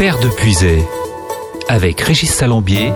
Terre 0.00 0.18
de 0.18 0.28
Puisay, 0.28 0.82
avec 1.68 2.00
Régis 2.00 2.30
Salambier, 2.30 2.90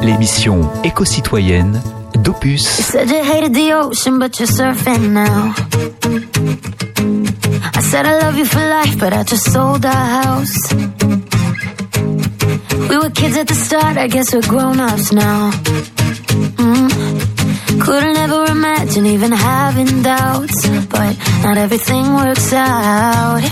l'émission 0.00 0.70
éco-citoyenne 0.84 1.82
d'Opus. 2.14 2.62
You 2.78 2.84
said 2.84 3.10
you 3.10 3.16
hated 3.16 3.52
the 3.52 3.72
ocean, 3.72 4.20
but 4.20 4.38
you're 4.38 4.46
surfing 4.46 5.10
now. 5.10 5.52
I 7.74 7.80
said 7.80 8.06
I 8.06 8.20
love 8.22 8.38
you 8.38 8.44
for 8.44 8.60
life, 8.60 8.96
but 8.96 9.12
I 9.12 9.24
just 9.24 9.50
sold 9.52 9.84
our 9.84 10.22
house. 10.22 10.56
We 12.88 12.96
were 12.96 13.10
kids 13.10 13.36
at 13.36 13.48
the 13.48 13.56
start, 13.56 13.96
I 13.96 14.06
guess 14.06 14.32
we're 14.32 14.42
grown-ups 14.42 15.10
now. 15.10 15.50
Mm. 16.60 17.80
Couldn't 17.80 18.16
ever 18.16 18.52
imagine 18.52 19.06
even 19.06 19.32
having 19.32 20.02
doubts, 20.02 20.68
but 20.90 21.16
not 21.42 21.56
everything 21.56 22.14
works 22.14 22.52
out. 22.52 23.42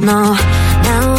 No, 0.00 0.34
now 0.86 1.16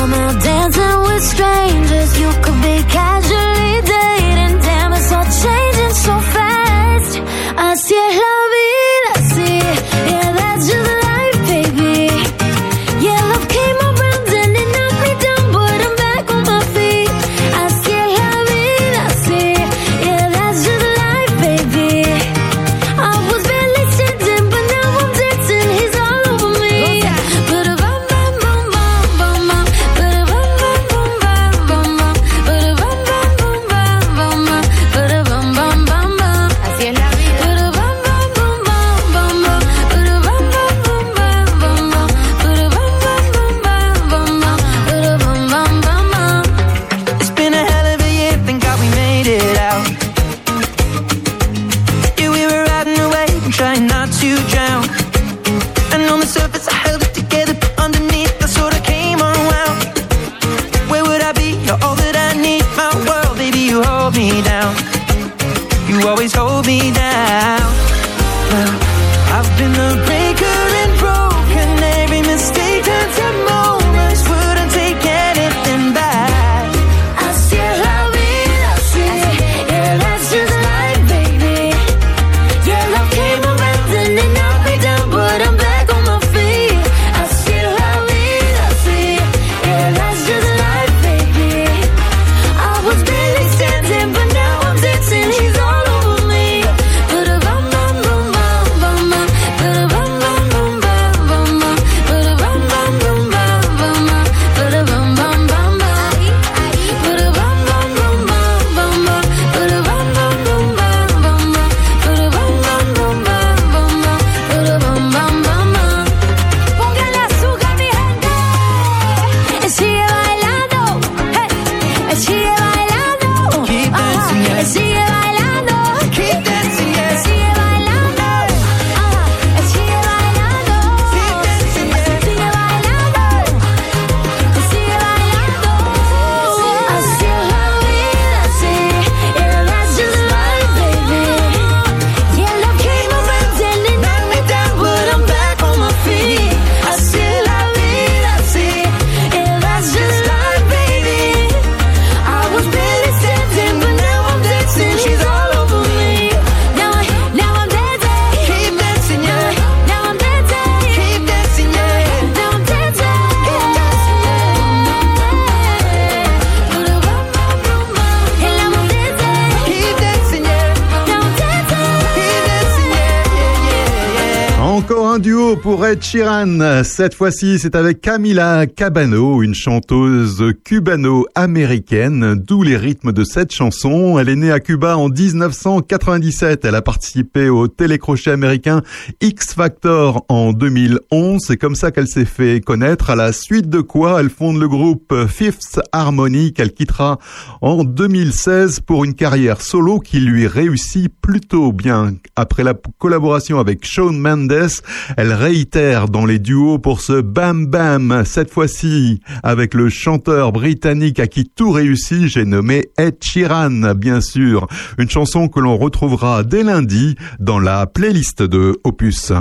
pour 175.68 175.86
Ed 175.86 176.02
Sheeran. 176.02 176.86
Cette 176.86 177.14
fois-ci, 177.14 177.60
c'est 177.60 177.76
avec 177.76 178.00
Camila 178.00 178.68
Cabano, 178.68 179.44
une 179.44 179.54
chanteuse 179.54 180.42
cubano-américaine, 180.64 182.36
d'où 182.36 182.64
les 182.64 182.78
rythmes 182.78 183.12
de 183.12 183.26
cette 183.26 183.52
chanson. 183.52 184.18
Elle 184.18 184.30
est 184.30 184.38
née 184.38 184.50
à 184.50 184.62
Cuba 184.62 184.96
en 184.96 185.10
1997. 185.10 186.64
Elle 186.64 186.76
a 186.76 186.82
participé 186.82 187.50
au 187.50 187.68
télécrochet 187.68 188.32
américain 188.32 188.82
X 189.20 189.56
Factor 189.56 190.24
en 190.30 190.54
2011. 190.54 191.42
C'est 191.46 191.58
comme 191.58 191.76
ça 191.76 191.92
qu'elle 191.92 192.08
s'est 192.08 192.24
fait 192.24 192.62
connaître. 192.62 193.10
À 193.10 193.18
la 193.18 193.34
suite 193.34 193.68
de 193.68 193.82
quoi, 193.82 194.22
elle 194.22 194.30
fonde 194.30 194.62
le 194.62 194.70
groupe 194.70 195.14
Fifth 195.28 195.82
Harmony 195.92 196.54
qu'elle 196.54 196.72
quittera 196.72 197.20
en 197.60 197.84
2016 197.84 198.80
pour 198.80 199.04
une 199.04 199.16
carrière 199.16 199.60
solo 199.60 200.00
qui 200.00 200.22
lui 200.22 200.48
réussit 200.48 201.12
plutôt 201.22 201.74
bien. 201.74 202.14
Après 202.38 202.64
la 202.64 202.74
collaboration 203.00 203.60
avec 203.60 203.86
Shawn 203.86 204.18
Mendes, 204.18 204.70
elle 205.18 205.34
dans 205.66 206.26
les 206.26 206.38
duos 206.38 206.78
pour 206.78 207.02
ce 207.02 207.20
Bam 207.20 207.66
Bam, 207.66 208.24
cette 208.26 208.52
fois-ci 208.52 209.22
avec 209.42 209.74
le 209.74 209.90
chanteur 209.90 210.52
britannique 210.52 211.20
à 211.20 211.26
qui 211.26 211.46
tout 211.46 211.72
réussit, 211.72 212.28
j'ai 212.28 212.46
nommé 212.46 212.90
Ed 212.98 213.16
Sheeran, 213.22 213.96
bien 213.96 214.22
sûr. 214.22 214.68
Une 215.00 215.10
chanson 215.10 215.48
que 215.48 215.60
l'on 215.60 215.78
retrouvera 215.78 216.44
dès 216.44 216.64
lundi 216.64 217.16
dans 217.40 217.60
la 217.60 217.88
playlist 217.88 218.44
de 218.44 218.80
Opus. 218.84 219.32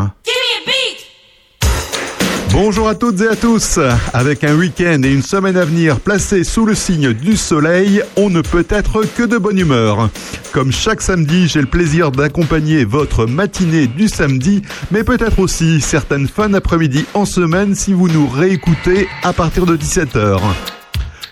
Bonjour 2.58 2.88
à 2.88 2.94
toutes 2.94 3.20
et 3.20 3.28
à 3.28 3.36
tous. 3.36 3.78
Avec 4.14 4.42
un 4.42 4.56
week-end 4.56 5.02
et 5.04 5.12
une 5.12 5.20
semaine 5.20 5.58
à 5.58 5.66
venir 5.66 6.00
placés 6.00 6.42
sous 6.42 6.64
le 6.64 6.74
signe 6.74 7.12
du 7.12 7.36
soleil, 7.36 8.00
on 8.16 8.30
ne 8.30 8.40
peut 8.40 8.64
être 8.70 9.02
que 9.02 9.24
de 9.24 9.36
bonne 9.36 9.58
humeur. 9.58 10.08
Comme 10.52 10.72
chaque 10.72 11.02
samedi, 11.02 11.48
j'ai 11.48 11.60
le 11.60 11.66
plaisir 11.66 12.12
d'accompagner 12.12 12.86
votre 12.86 13.26
matinée 13.26 13.86
du 13.86 14.08
samedi, 14.08 14.62
mais 14.90 15.04
peut-être 15.04 15.38
aussi 15.38 15.82
certaines 15.82 16.28
fins 16.28 16.48
d'après-midi 16.48 17.04
en 17.12 17.26
semaine 17.26 17.74
si 17.74 17.92
vous 17.92 18.08
nous 18.08 18.26
réécoutez 18.26 19.06
à 19.22 19.34
partir 19.34 19.66
de 19.66 19.76
17h. 19.76 20.40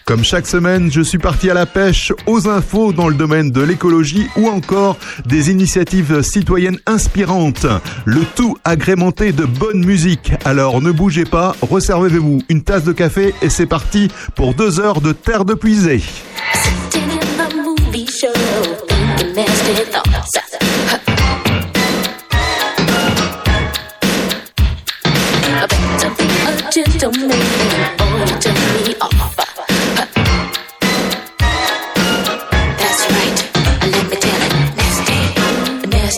Comme 0.06 0.22
chaque 0.22 0.46
semaine, 0.46 0.92
je 0.92 1.00
suis 1.00 1.16
parti 1.16 1.48
à 1.48 1.54
la 1.54 1.64
pêche 1.64 2.12
aux 2.26 2.46
infos 2.46 2.92
dans 2.92 3.08
le 3.08 3.14
domaine 3.14 3.50
de 3.50 3.62
l'écologie 3.62 4.26
ou 4.36 4.48
encore 4.48 4.98
des 5.24 5.50
initiatives 5.50 6.20
citoyennes 6.20 6.78
inspirantes. 6.86 7.66
Le 8.04 8.20
tout 8.36 8.58
agrémenté 8.64 9.32
de 9.32 9.46
bonne 9.46 9.82
musique. 9.82 10.32
Alors 10.44 10.82
ne 10.82 10.90
bougez 10.90 11.24
pas, 11.24 11.56
resservez-vous 11.62 12.42
une 12.50 12.62
tasse 12.62 12.84
de 12.84 12.92
café 12.92 13.34
et 13.40 13.48
c'est 13.48 13.66
parti 13.66 14.08
pour 14.34 14.52
deux 14.52 14.78
heures 14.78 15.00
de 15.00 15.12
terre 15.12 15.46
de 15.46 15.54
puisée. 15.54 16.02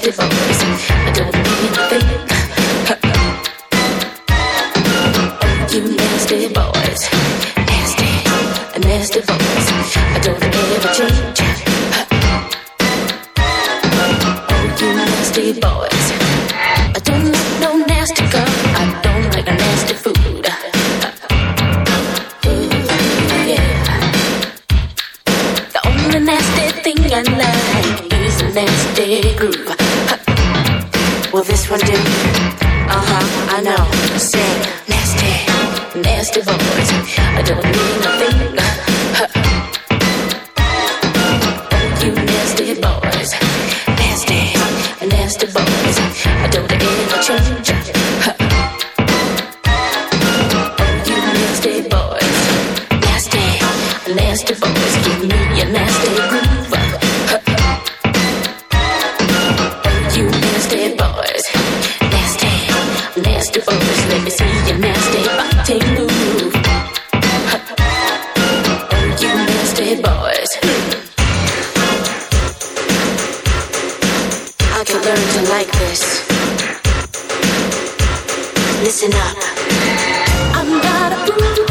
divorce. 0.06 0.62
I 0.88 1.10
don't 1.16 1.34
mean 1.34 1.74
a 1.74 1.88
thing. 1.90 2.06
You 5.72 5.82
nasty 5.96 6.46
boys, 6.58 7.00
nasty, 7.70 8.10
nasty 8.86 9.20
boys. 9.20 9.66
I 9.96 10.18
don't 10.22 10.42
ever 10.44 10.92
change. 10.94 11.40
Oh, 14.48 14.62
you 14.80 14.88
nasty 14.94 15.46
boys. 15.60 15.95
reggae 29.22 29.50
Will 31.32 31.44
this 31.44 31.68
one 31.70 31.80
do? 31.80 31.92
Uh 31.92 33.02
huh, 33.08 33.56
I 33.56 33.60
know. 33.62 33.84
Say 34.18 34.48
nasty, 34.88 35.32
nasty 36.00 36.40
boys. 36.40 36.90
I 37.18 37.42
don't 37.42 37.64
mean 37.64 38.00
nothing. 38.04 38.38
Huh. 39.16 39.28
Oh, 41.72 42.04
you 42.04 42.12
nasty 42.14 42.74
boys, 42.84 43.30
nasty, 44.00 44.40
nasty 45.06 45.46
boys. 45.46 45.96
I 46.26 46.48
don't 46.52 46.72
ever 46.72 47.18
change. 47.26 47.68
Huh. 48.24 48.34
Oh, 50.80 50.92
you 51.08 51.16
nasty 51.40 51.74
boys, 51.92 52.36
nasty, 53.04 53.44
nasty 54.14 54.54
boys. 54.54 54.94
Give 55.04 55.20
me 55.28 55.60
a 55.60 55.64
nasty. 55.72 56.25
listen 78.96 79.12
up. 79.20 79.36
I'm 80.56 80.70
not 80.80 81.12
a 81.12 81.18
fool. 81.28 81.66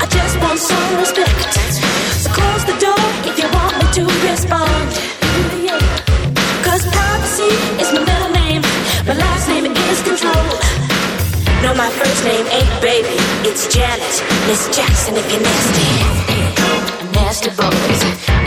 I 0.00 0.06
just 0.08 0.40
want 0.40 0.58
some 0.58 0.96
respect. 0.96 1.52
So 2.16 2.30
close 2.32 2.64
the 2.64 2.76
door 2.80 3.04
if 3.28 3.36
you 3.36 3.44
want 3.52 3.76
me 3.76 3.84
to 3.98 4.04
respond. 4.24 4.88
Cause 6.64 6.82
privacy 6.88 7.52
is 7.76 7.92
my 7.92 8.00
middle 8.08 8.32
name. 8.32 8.62
My 9.04 9.12
last 9.12 9.48
name 9.48 9.66
is 9.66 10.00
control. 10.00 10.48
No, 11.60 11.74
my 11.74 11.90
first 11.90 12.24
name 12.24 12.46
ain't 12.48 12.80
baby. 12.80 13.20
It's 13.44 13.68
Janet. 13.68 14.14
Miss 14.48 14.64
Jackson 14.74 15.14
if 15.14 15.30
you're 15.30 15.42
nasty. 15.42 15.88
Nasty 17.12 17.50
boys. 17.52 18.00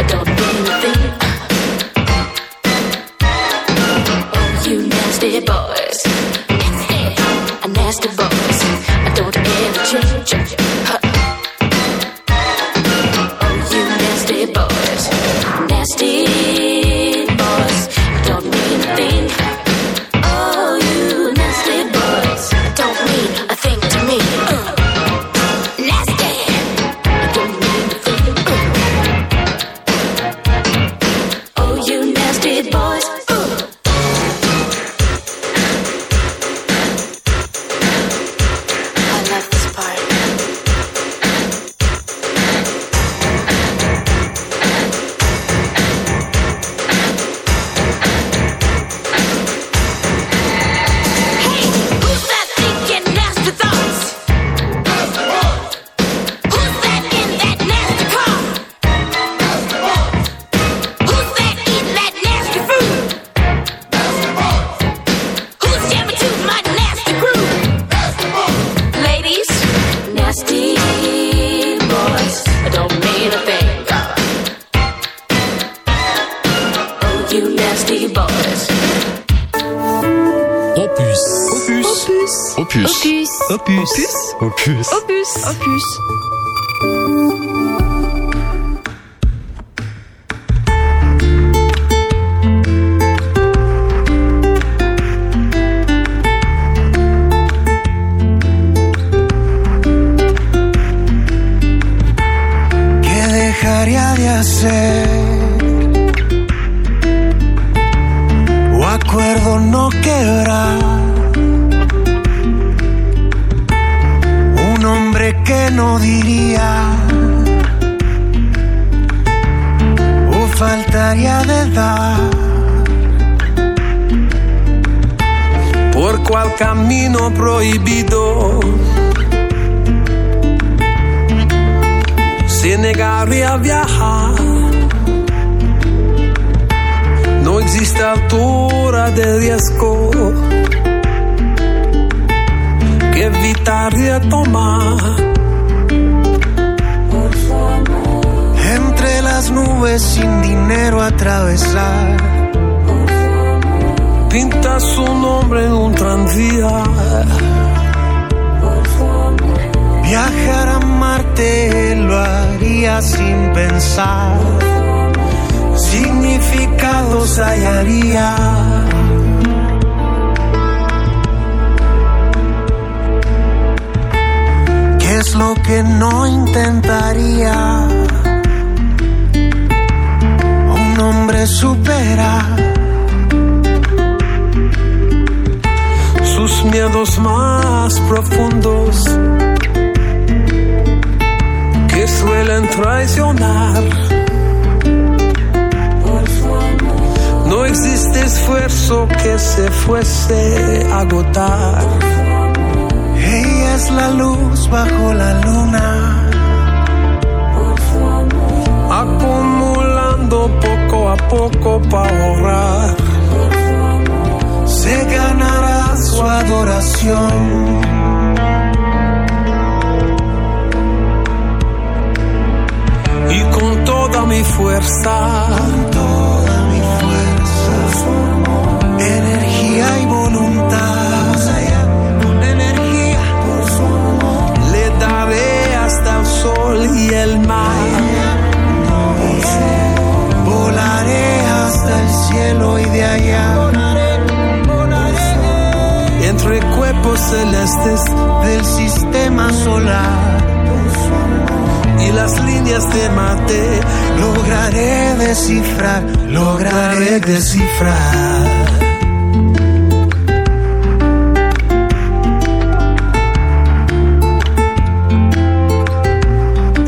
Don't 0.09 0.25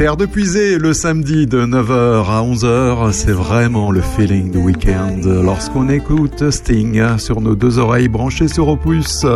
Terre 0.01 0.17
de 0.17 0.25
puiser 0.25 0.79
le 0.79 0.96
samedi 0.96 1.46
de 1.46 1.63
9h 1.63 2.25
à 2.25 2.41
11h, 2.41 3.12
c'est 3.12 3.34
vraiment 3.34 3.91
le 3.91 4.01
feeling 4.01 4.50
du 4.50 4.58
week-end 4.58 5.20
lorsqu'on 5.24 5.89
écoute 5.89 6.50
Sting 6.50 7.20
sur 7.20 7.39
nos 7.39 7.53
deux 7.53 7.77
oreilles 7.77 8.08
branchées 8.08 8.48
sur 8.48 8.67
Opus. 8.67 9.27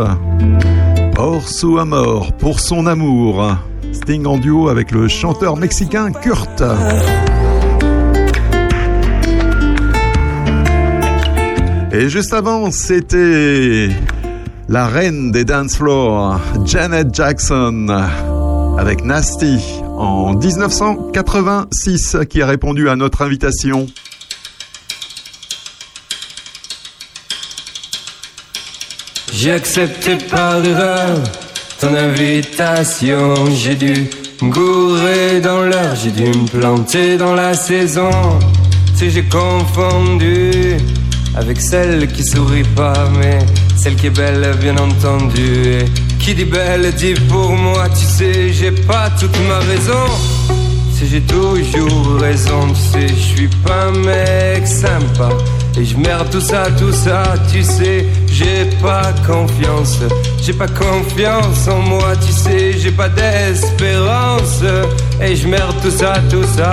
Or 1.16 1.46
sous 1.46 1.76
mort 1.84 2.32
pour 2.32 2.58
son 2.58 2.88
amour. 2.88 3.56
Sting 3.92 4.26
en 4.26 4.38
duo 4.38 4.68
avec 4.68 4.90
le 4.90 5.06
chanteur 5.06 5.56
mexicain 5.56 6.10
Kurt. 6.10 6.64
Et 11.92 12.08
juste 12.08 12.34
avant, 12.34 12.72
c'était 12.72 13.90
la 14.68 14.88
reine 14.88 15.30
des 15.30 15.44
dance 15.44 15.76
floors, 15.76 16.40
Janet 16.64 17.14
Jackson, 17.14 17.86
avec 18.76 19.04
Nasty 19.04 19.85
en 19.96 20.34
1986, 20.34 22.16
qui 22.28 22.42
a 22.42 22.46
répondu 22.46 22.88
à 22.88 22.96
notre 22.96 23.22
invitation. 23.22 23.86
J'ai 29.32 29.52
accepté 29.52 30.16
par 30.16 30.64
erreur 30.64 31.22
ton 31.80 31.94
invitation. 31.94 33.34
J'ai 33.54 33.74
dû 33.74 34.10
gourer 34.42 35.40
dans 35.40 35.62
l'heure, 35.62 35.94
j'ai 35.94 36.10
dû 36.10 36.26
me 36.26 36.46
planter 36.46 37.16
dans 37.16 37.34
la 37.34 37.54
saison. 37.54 38.10
Si 38.94 39.10
j'ai 39.10 39.24
confondu 39.24 40.76
avec 41.34 41.60
celle 41.60 42.10
qui 42.10 42.24
sourit 42.24 42.64
pas, 42.74 43.10
mais 43.18 43.38
celle 43.76 43.96
qui 43.96 44.06
est 44.06 44.10
belle, 44.10 44.56
bien 44.60 44.76
entendu. 44.78 45.84
Qui 46.26 46.34
dit 46.34 46.44
belle 46.44 46.92
dit 46.94 47.14
pour 47.28 47.52
moi, 47.52 47.88
tu 47.88 48.04
sais, 48.04 48.52
j'ai 48.52 48.72
pas 48.72 49.08
toute 49.10 49.38
ma 49.46 49.60
raison. 49.60 50.06
Si 50.92 51.06
j'ai 51.06 51.20
toujours 51.20 52.16
raison, 52.18 52.66
tu 52.70 52.80
sais, 52.80 53.08
je 53.08 53.36
suis 53.36 53.48
pas 53.64 53.84
un 53.84 53.92
mec 53.92 54.66
sympa. 54.66 55.28
Et 55.78 55.84
je 55.84 55.96
merde 55.96 56.28
tout 56.28 56.40
ça, 56.40 56.64
tout 56.76 56.90
ça, 56.90 57.22
tu 57.52 57.62
sais, 57.62 58.06
j'ai 58.26 58.64
pas 58.82 59.12
confiance. 59.24 60.00
J'ai 60.42 60.52
pas 60.52 60.66
confiance 60.66 61.68
en 61.68 61.78
moi, 61.78 62.16
tu 62.16 62.32
sais, 62.32 62.72
j'ai 62.72 62.90
pas 62.90 63.08
d'espérance. 63.08 64.62
Et 65.22 65.36
je 65.36 65.46
merde 65.46 65.76
tout 65.80 65.92
ça, 65.92 66.14
tout 66.28 66.46
ça. 66.56 66.72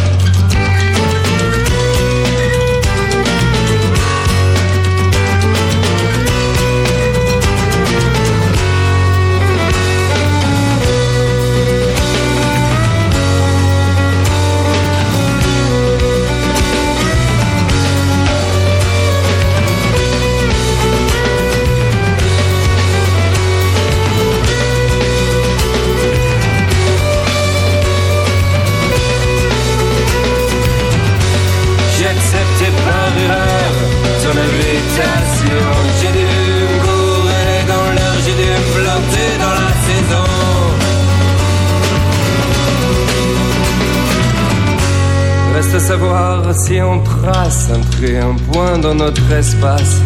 Si 46.53 46.81
on 46.81 47.01
trace 47.01 47.69
un 47.69 47.79
trait, 47.91 48.17
un 48.17 48.35
point 48.51 48.77
dans 48.77 48.95
notre 48.95 49.31
espace. 49.31 50.01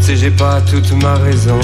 Tu 0.00 0.06
sais, 0.06 0.16
j'ai 0.16 0.30
pas 0.30 0.60
toute 0.60 0.92
ma 1.02 1.14
raison. 1.14 1.60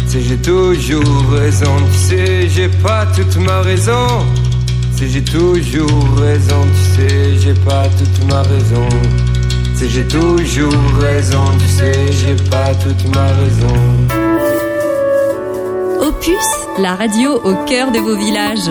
Tu 0.00 0.08
sais, 0.08 0.20
j'ai 0.20 0.36
toujours 0.36 1.30
raison. 1.32 1.76
Tu 1.92 1.98
sais, 1.98 2.48
j'ai 2.48 2.68
pas 2.68 3.06
toute 3.06 3.36
ma 3.36 3.60
raison. 3.60 4.06
Tu 4.92 4.98
sais, 4.98 5.08
j'ai 5.08 5.24
toujours 5.24 6.18
raison. 6.18 6.62
Tu 6.74 7.00
sais, 7.00 7.38
j'ai 7.38 7.54
pas 7.54 7.84
toute 7.98 8.28
ma 8.28 8.42
raison. 8.42 8.88
Tu 9.72 9.78
sais, 9.78 9.88
j'ai 9.88 10.06
toujours 10.06 10.74
raison. 11.00 11.44
Tu 11.58 11.68
sais, 11.68 12.12
j'ai 12.12 12.36
pas 12.50 12.74
toute 12.74 13.14
ma 13.14 13.26
raison. 13.26 13.76
Opus, 16.00 16.50
la 16.78 16.94
radio 16.94 17.40
au 17.44 17.54
cœur 17.66 17.90
de 17.90 17.98
vos 17.98 18.16
villages. 18.16 18.70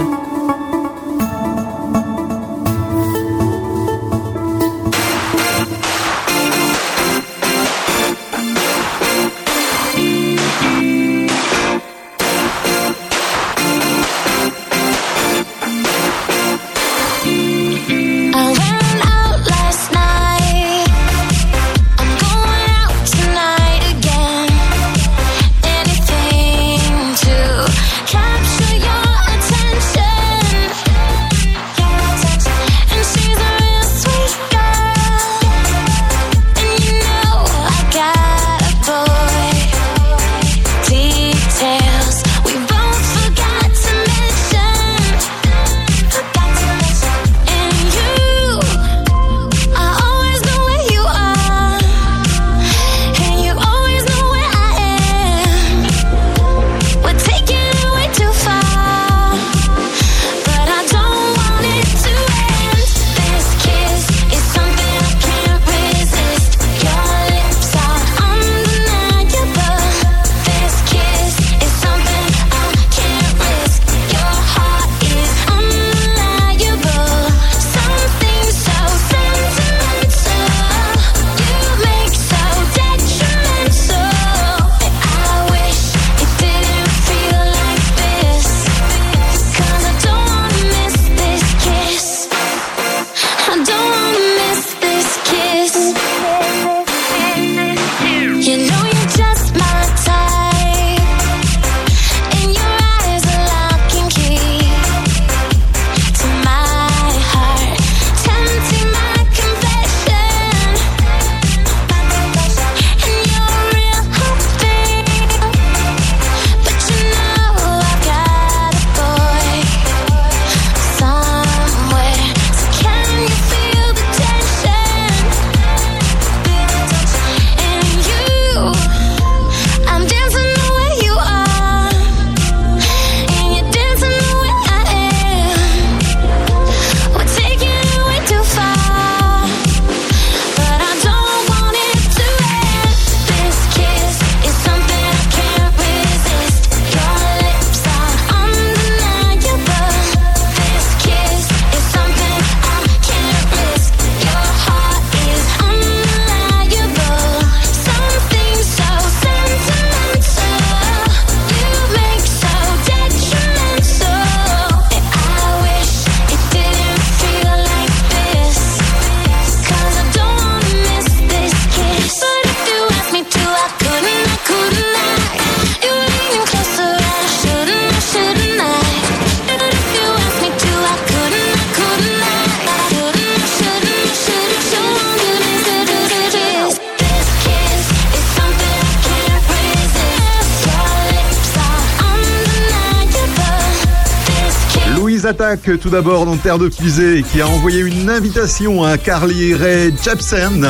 Tout 195.78 195.90
d'abord 195.90 196.26
dans 196.26 196.36
Terre 196.36 196.58
de 196.58 196.68
Fusée, 196.68 197.24
qui 197.32 197.42
a 197.42 197.48
envoyé 197.48 197.82
une 197.82 198.10
invitation 198.10 198.84
à 198.84 198.98
Carly 198.98 199.54
Rae 199.54 199.92
Jepsen 200.04 200.68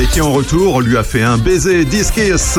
et 0.00 0.06
qui 0.06 0.22
en 0.22 0.32
retour 0.32 0.80
lui 0.80 0.96
a 0.96 1.02
fait 1.02 1.22
un 1.22 1.36
baiser 1.36 1.84
discus. 1.84 2.58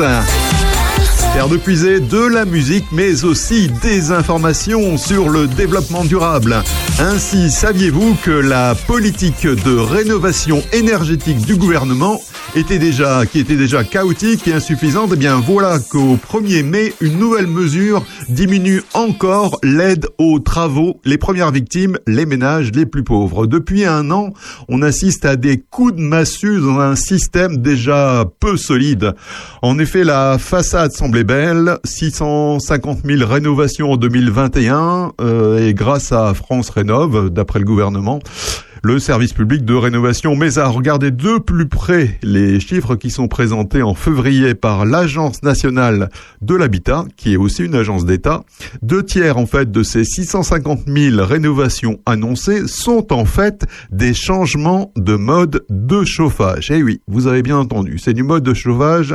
Terre 1.32 1.48
de 1.48 1.56
puiser 1.56 1.98
de 1.98 2.26
la 2.26 2.44
musique, 2.44 2.86
mais 2.92 3.24
aussi 3.24 3.68
des 3.82 4.12
informations 4.12 4.98
sur 4.98 5.28
le 5.28 5.48
développement 5.48 6.04
durable. 6.04 6.62
Ainsi, 7.00 7.50
saviez-vous 7.50 8.16
que 8.22 8.30
la 8.30 8.74
politique 8.74 9.46
de 9.46 9.76
rénovation 9.76 10.62
énergétique 10.72 11.40
du 11.40 11.56
gouvernement 11.56 12.20
était 12.54 12.78
déjà, 12.78 13.26
qui 13.26 13.38
était 13.38 13.56
déjà 13.56 13.84
chaotique 13.84 14.48
et 14.48 14.52
insuffisante 14.52 15.10
Eh 15.14 15.16
bien, 15.16 15.40
voilà 15.40 15.78
qu'au 15.78 16.16
1er 16.16 16.64
mai, 16.64 16.92
une 17.00 17.18
nouvelle 17.18 17.46
mesure 17.46 18.04
diminue 18.28 18.82
encore 18.94 19.58
l'aide 19.62 20.06
aux 20.18 20.38
travaux. 20.38 21.00
Les 21.04 21.18
premières 21.18 21.50
victimes, 21.50 21.98
les 22.06 22.26
ménages 22.26 22.72
les 22.72 22.86
plus 22.86 23.04
pauvres. 23.04 23.46
Depuis 23.46 23.84
un 23.84 24.10
an, 24.10 24.32
on 24.68 24.82
assiste 24.82 25.24
à 25.24 25.36
des 25.36 25.58
coups 25.58 25.94
de 25.94 26.00
massue 26.00 26.60
dans 26.60 26.80
un 26.80 26.96
système 26.96 27.58
déjà 27.58 28.24
peu 28.40 28.56
solide. 28.56 29.14
En 29.62 29.78
effet, 29.78 30.04
la 30.04 30.38
façade 30.38 30.92
semblait 30.92 31.24
belle, 31.24 31.78
650 31.84 33.00
000 33.04 33.30
rénovations 33.30 33.92
en 33.92 33.96
2021 33.96 35.12
euh, 35.20 35.68
et 35.68 35.74
grâce 35.74 36.12
à 36.12 36.34
France 36.34 36.70
Rénove, 36.70 37.30
d'après 37.30 37.58
le 37.58 37.64
gouvernement 37.64 38.20
le 38.82 38.98
service 38.98 39.32
public 39.32 39.64
de 39.64 39.74
rénovation. 39.74 40.36
Mais 40.36 40.58
à 40.58 40.68
regarder 40.68 41.10
de 41.10 41.38
plus 41.38 41.68
près 41.68 42.18
les 42.22 42.60
chiffres 42.60 42.96
qui 42.96 43.10
sont 43.10 43.28
présentés 43.28 43.82
en 43.82 43.94
février 43.94 44.54
par 44.54 44.84
l'Agence 44.84 45.42
nationale 45.42 46.08
de 46.40 46.54
l'habitat, 46.54 47.04
qui 47.16 47.34
est 47.34 47.36
aussi 47.36 47.64
une 47.64 47.74
agence 47.74 48.04
d'État, 48.04 48.42
deux 48.82 49.02
tiers 49.02 49.38
en 49.38 49.46
fait 49.46 49.70
de 49.70 49.82
ces 49.82 50.04
650 50.04 50.80
000 50.86 51.24
rénovations 51.24 51.98
annoncées 52.06 52.66
sont 52.66 53.12
en 53.12 53.24
fait 53.24 53.66
des 53.90 54.14
changements 54.14 54.92
de 54.96 55.14
mode 55.14 55.64
de 55.68 56.04
chauffage. 56.04 56.70
Eh 56.70 56.82
oui, 56.82 57.00
vous 57.08 57.26
avez 57.26 57.42
bien 57.42 57.58
entendu, 57.58 57.98
c'est 57.98 58.14
du 58.14 58.22
mode 58.22 58.42
de 58.42 58.54
chauffage, 58.54 59.14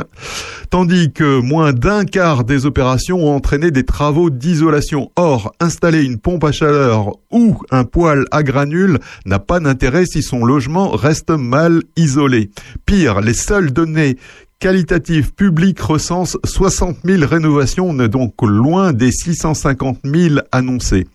tandis 0.70 1.12
que 1.12 1.40
moins 1.40 1.72
d'un 1.72 2.04
quart 2.04 2.44
des 2.44 2.66
opérations 2.66 3.26
ont 3.26 3.34
entraîné 3.34 3.70
des 3.70 3.84
travaux 3.84 4.30
d'isolation. 4.30 5.10
Or, 5.16 5.52
installer 5.60 6.04
une 6.04 6.18
pompe 6.18 6.44
à 6.44 6.52
chaleur 6.52 7.16
ou 7.30 7.58
un 7.70 7.84
poêle 7.84 8.24
à 8.30 8.42
granules 8.42 8.98
n'a 9.24 9.38
pas 9.38 9.55
d'intérêt 9.60 10.06
si 10.06 10.22
son 10.22 10.44
logement 10.44 10.90
reste 10.90 11.30
mal 11.30 11.82
isolé. 11.96 12.50
Pire, 12.84 13.20
les 13.20 13.34
seules 13.34 13.72
données 13.72 14.16
qualitatives 14.58 15.34
publiques 15.34 15.80
recensent 15.80 16.38
60 16.44 16.98
000 17.04 17.26
rénovations, 17.26 17.88
on 17.88 17.98
est 18.00 18.08
donc 18.08 18.34
loin 18.42 18.92
des 18.92 19.12
650 19.12 19.98
000 20.04 20.36
annoncées. 20.52 21.06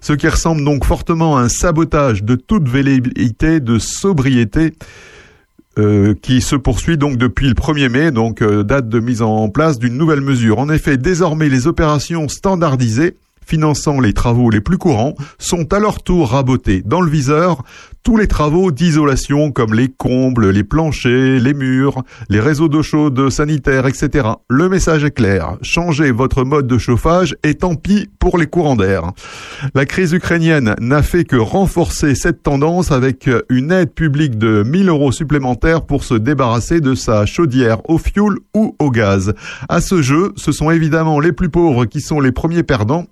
Ce 0.00 0.12
qui 0.12 0.28
ressemble 0.28 0.64
donc 0.64 0.84
fortement 0.84 1.36
à 1.36 1.42
un 1.42 1.48
sabotage 1.48 2.22
de 2.22 2.36
toute 2.36 2.68
velléité 2.68 3.60
de 3.60 3.78
sobriété 3.78 4.72
euh, 5.78 6.14
qui 6.22 6.40
se 6.40 6.56
poursuit 6.56 6.96
donc 6.96 7.18
depuis 7.18 7.48
le 7.48 7.54
1er 7.54 7.90
mai, 7.90 8.10
donc 8.10 8.40
euh, 8.40 8.62
date 8.62 8.88
de 8.88 8.98
mise 8.98 9.20
en 9.20 9.50
place 9.50 9.78
d'une 9.78 9.98
nouvelle 9.98 10.22
mesure. 10.22 10.58
En 10.58 10.70
effet, 10.70 10.96
désormais 10.96 11.50
les 11.50 11.66
opérations 11.66 12.28
standardisées 12.28 13.16
finançant 13.46 14.00
les 14.00 14.12
travaux 14.12 14.50
les 14.50 14.60
plus 14.60 14.76
courants 14.78 15.14
sont 15.38 15.72
à 15.72 15.78
leur 15.78 16.02
tour 16.02 16.30
rabotés. 16.30 16.82
Dans 16.84 17.00
le 17.00 17.10
viseur, 17.10 17.62
tous 18.02 18.16
les 18.16 18.28
travaux 18.28 18.70
d'isolation 18.70 19.50
comme 19.50 19.74
les 19.74 19.88
combles, 19.88 20.50
les 20.50 20.62
planchers, 20.62 21.40
les 21.40 21.54
murs, 21.54 22.04
les 22.28 22.38
réseaux 22.38 22.68
d'eau 22.68 22.82
chaude 22.82 23.30
sanitaire, 23.30 23.86
etc. 23.86 24.28
Le 24.48 24.68
message 24.68 25.02
est 25.04 25.10
clair. 25.10 25.56
Changez 25.62 26.12
votre 26.12 26.44
mode 26.44 26.66
de 26.66 26.78
chauffage 26.78 27.36
et 27.42 27.54
tant 27.54 27.74
pis 27.74 28.08
pour 28.20 28.38
les 28.38 28.46
courants 28.46 28.76
d'air. 28.76 29.10
La 29.74 29.86
crise 29.86 30.12
ukrainienne 30.12 30.76
n'a 30.80 31.02
fait 31.02 31.24
que 31.24 31.36
renforcer 31.36 32.14
cette 32.14 32.44
tendance 32.44 32.92
avec 32.92 33.28
une 33.48 33.72
aide 33.72 33.92
publique 33.92 34.38
de 34.38 34.62
1000 34.62 34.88
euros 34.88 35.10
supplémentaires 35.10 35.82
pour 35.82 36.04
se 36.04 36.14
débarrasser 36.14 36.80
de 36.80 36.94
sa 36.94 37.26
chaudière 37.26 37.78
au 37.90 37.98
fioul 37.98 38.38
ou 38.54 38.76
au 38.78 38.90
gaz. 38.90 39.34
À 39.68 39.80
ce 39.80 40.00
jeu, 40.02 40.32
ce 40.36 40.52
sont 40.52 40.70
évidemment 40.70 41.18
les 41.18 41.32
plus 41.32 41.48
pauvres 41.48 41.86
qui 41.86 42.00
sont 42.00 42.20
les 42.20 42.32
premiers 42.32 42.62
perdants 42.62 43.06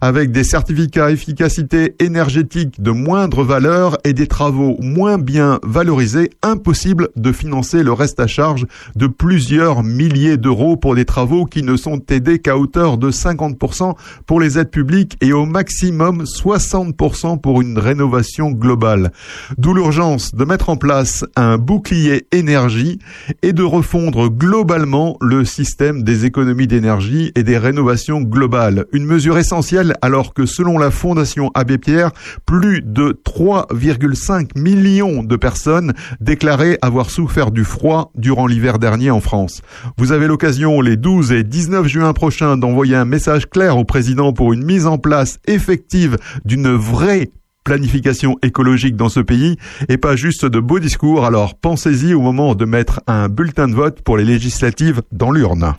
avec 0.00 0.32
des 0.32 0.44
certificats 0.44 1.10
efficacité 1.10 1.94
énergétique 1.98 2.80
de 2.80 2.90
moindre 2.90 3.44
valeur 3.44 3.98
et 4.04 4.12
des 4.12 4.26
travaux 4.26 4.76
moins 4.80 5.18
bien 5.18 5.58
valorisés, 5.62 6.30
impossible 6.42 7.08
de 7.16 7.32
financer 7.32 7.82
le 7.82 7.92
reste 7.92 8.20
à 8.20 8.26
charge 8.26 8.66
de 8.96 9.06
plusieurs 9.06 9.82
milliers 9.82 10.36
d'euros 10.36 10.76
pour 10.76 10.94
des 10.94 11.04
travaux 11.04 11.44
qui 11.44 11.62
ne 11.62 11.76
sont 11.76 12.00
aidés 12.10 12.38
qu'à 12.38 12.56
hauteur 12.56 12.98
de 12.98 13.10
50% 13.10 13.94
pour 14.26 14.40
les 14.40 14.58
aides 14.58 14.70
publiques 14.70 15.16
et 15.20 15.32
au 15.32 15.46
maximum 15.46 16.24
60% 16.24 17.40
pour 17.40 17.60
une 17.60 17.78
rénovation 17.78 18.50
globale. 18.50 19.12
D'où 19.58 19.74
l'urgence 19.74 20.34
de 20.34 20.44
mettre 20.44 20.70
en 20.70 20.76
place 20.76 21.24
un 21.36 21.58
bouclier 21.58 22.26
énergie 22.32 22.98
et 23.42 23.52
de 23.52 23.62
refondre 23.62 24.28
globalement 24.28 25.16
le 25.20 25.44
système 25.44 26.02
des 26.02 26.24
économies 26.24 26.66
d'énergie 26.66 27.32
et 27.34 27.42
des 27.42 27.58
rénovations 27.58 28.20
globales. 28.20 28.86
Une 28.92 29.04
mesure 29.04 29.38
essentielle 29.38 29.79
alors 30.02 30.34
que 30.34 30.46
selon 30.46 30.78
la 30.78 30.90
Fondation 30.90 31.50
Abbé 31.54 31.78
Pierre, 31.78 32.10
plus 32.46 32.82
de 32.82 33.18
3,5 33.24 34.58
millions 34.58 35.22
de 35.22 35.36
personnes 35.36 35.92
déclaraient 36.20 36.78
avoir 36.82 37.10
souffert 37.10 37.50
du 37.50 37.64
froid 37.64 38.12
durant 38.14 38.46
l'hiver 38.46 38.78
dernier 38.78 39.10
en 39.10 39.20
France. 39.20 39.62
Vous 39.96 40.12
avez 40.12 40.26
l'occasion 40.26 40.80
les 40.80 40.96
12 40.96 41.32
et 41.32 41.44
19 41.44 41.86
juin 41.86 42.12
prochains 42.12 42.56
d'envoyer 42.56 42.96
un 42.96 43.04
message 43.04 43.48
clair 43.48 43.76
au 43.78 43.84
président 43.84 44.32
pour 44.32 44.52
une 44.52 44.64
mise 44.64 44.86
en 44.86 44.98
place 44.98 45.38
effective 45.46 46.18
d'une 46.44 46.70
vraie 46.70 47.30
planification 47.64 48.36
écologique 48.42 48.96
dans 48.96 49.08
ce 49.08 49.20
pays 49.20 49.56
et 49.88 49.96
pas 49.96 50.16
juste 50.16 50.44
de 50.46 50.60
beaux 50.60 50.78
discours. 50.78 51.24
Alors 51.24 51.54
pensez-y 51.54 52.14
au 52.14 52.20
moment 52.20 52.54
de 52.54 52.64
mettre 52.64 53.00
un 53.06 53.28
bulletin 53.28 53.68
de 53.68 53.74
vote 53.74 54.02
pour 54.02 54.16
les 54.16 54.24
législatives 54.24 55.02
dans 55.12 55.30
l'urne. 55.30 55.74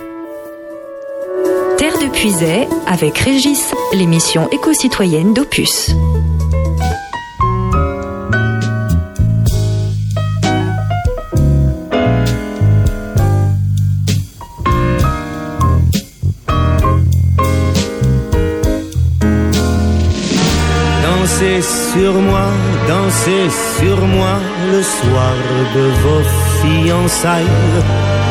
Avec 2.85 3.17
Régis, 3.17 3.73
l'émission 3.93 4.47
éco-citoyenne 4.51 5.33
d'Opus. 5.33 5.89
Dansez 21.01 21.61
sur 21.63 22.13
moi, 22.13 22.45
dansez 22.87 23.49
sur 23.79 23.97
moi 23.97 24.39
le 24.71 24.83
soir 24.83 25.33
de 25.73 25.89
vos 26.03 26.23
fiançailles. 26.61 28.30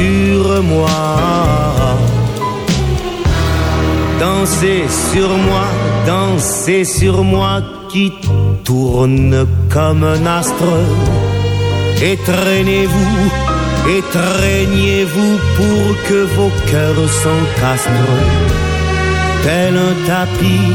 sur 0.00 0.62
moi. 0.62 0.88
Dansez 4.18 4.84
sur 5.12 5.28
moi, 5.28 5.66
dansez 6.06 6.84
sur 6.84 7.24
moi 7.24 7.62
qui 7.90 8.12
tourne 8.64 9.46
comme 9.70 10.04
un 10.04 10.26
astre. 10.38 10.74
Et 12.02 12.16
traînez-vous 12.16 13.28
pour 15.56 15.84
que 16.08 16.20
vos 16.36 16.52
cœurs 16.70 17.08
s'encastrent 17.22 18.18
tel 19.42 19.74
un 19.76 19.96
tapis, 20.06 20.72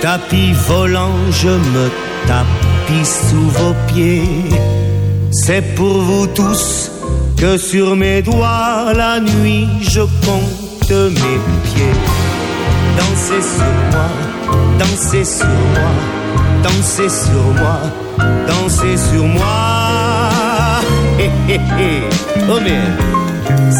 tapis 0.00 0.52
volant, 0.68 1.16
je 1.30 1.48
me 1.48 1.86
tapis 2.26 3.04
sous 3.04 3.48
vos 3.58 3.74
pieds. 3.88 4.93
C'est 5.42 5.74
pour 5.74 5.98
vous 6.00 6.28
tous 6.28 6.92
que 7.36 7.58
sur 7.58 7.96
mes 7.96 8.22
doigts 8.22 8.92
la 8.94 9.18
nuit 9.18 9.66
je 9.80 10.00
compte 10.00 10.90
mes 10.90 11.38
pieds. 11.64 11.96
Dansez 12.96 13.42
sur 13.42 13.74
moi, 13.90 14.08
dansez 14.78 15.24
sur 15.24 15.46
moi, 15.74 15.90
dansez 16.62 17.08
sur 17.08 17.42
moi, 17.60 17.80
dansez 18.46 18.96
sur 18.96 19.24
moi. 19.24 20.30
Hé 21.18 21.30
hé 21.48 21.60
hé, 21.78 22.02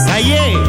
ça 0.07 0.21
y 0.21 0.33
est. 0.33 0.64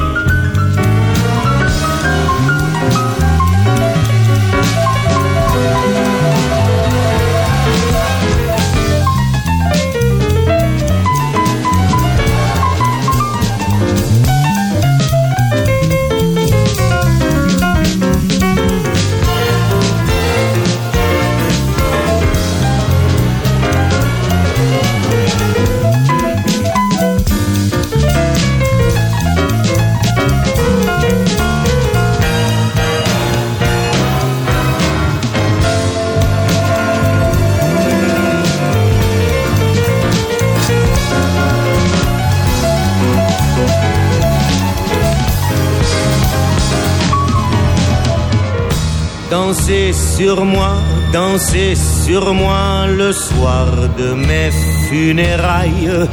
sur 50.18 50.46
moi, 50.46 50.76
dansez 51.12 51.76
sur 51.76 52.34
moi 52.34 52.88
le 52.88 53.12
soir 53.12 53.68
de 53.98 54.14
mes 54.14 54.50
funérailles. 54.88 56.08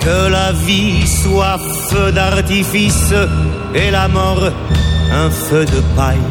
Que 0.00 0.30
la 0.30 0.52
vie 0.52 1.06
soit 1.06 1.58
feu 1.88 2.12
d'artifice 2.12 3.14
et 3.74 3.90
la 3.90 4.08
mort 4.08 4.50
un 5.10 5.30
feu 5.30 5.64
de 5.64 5.80
paille. 5.96 6.30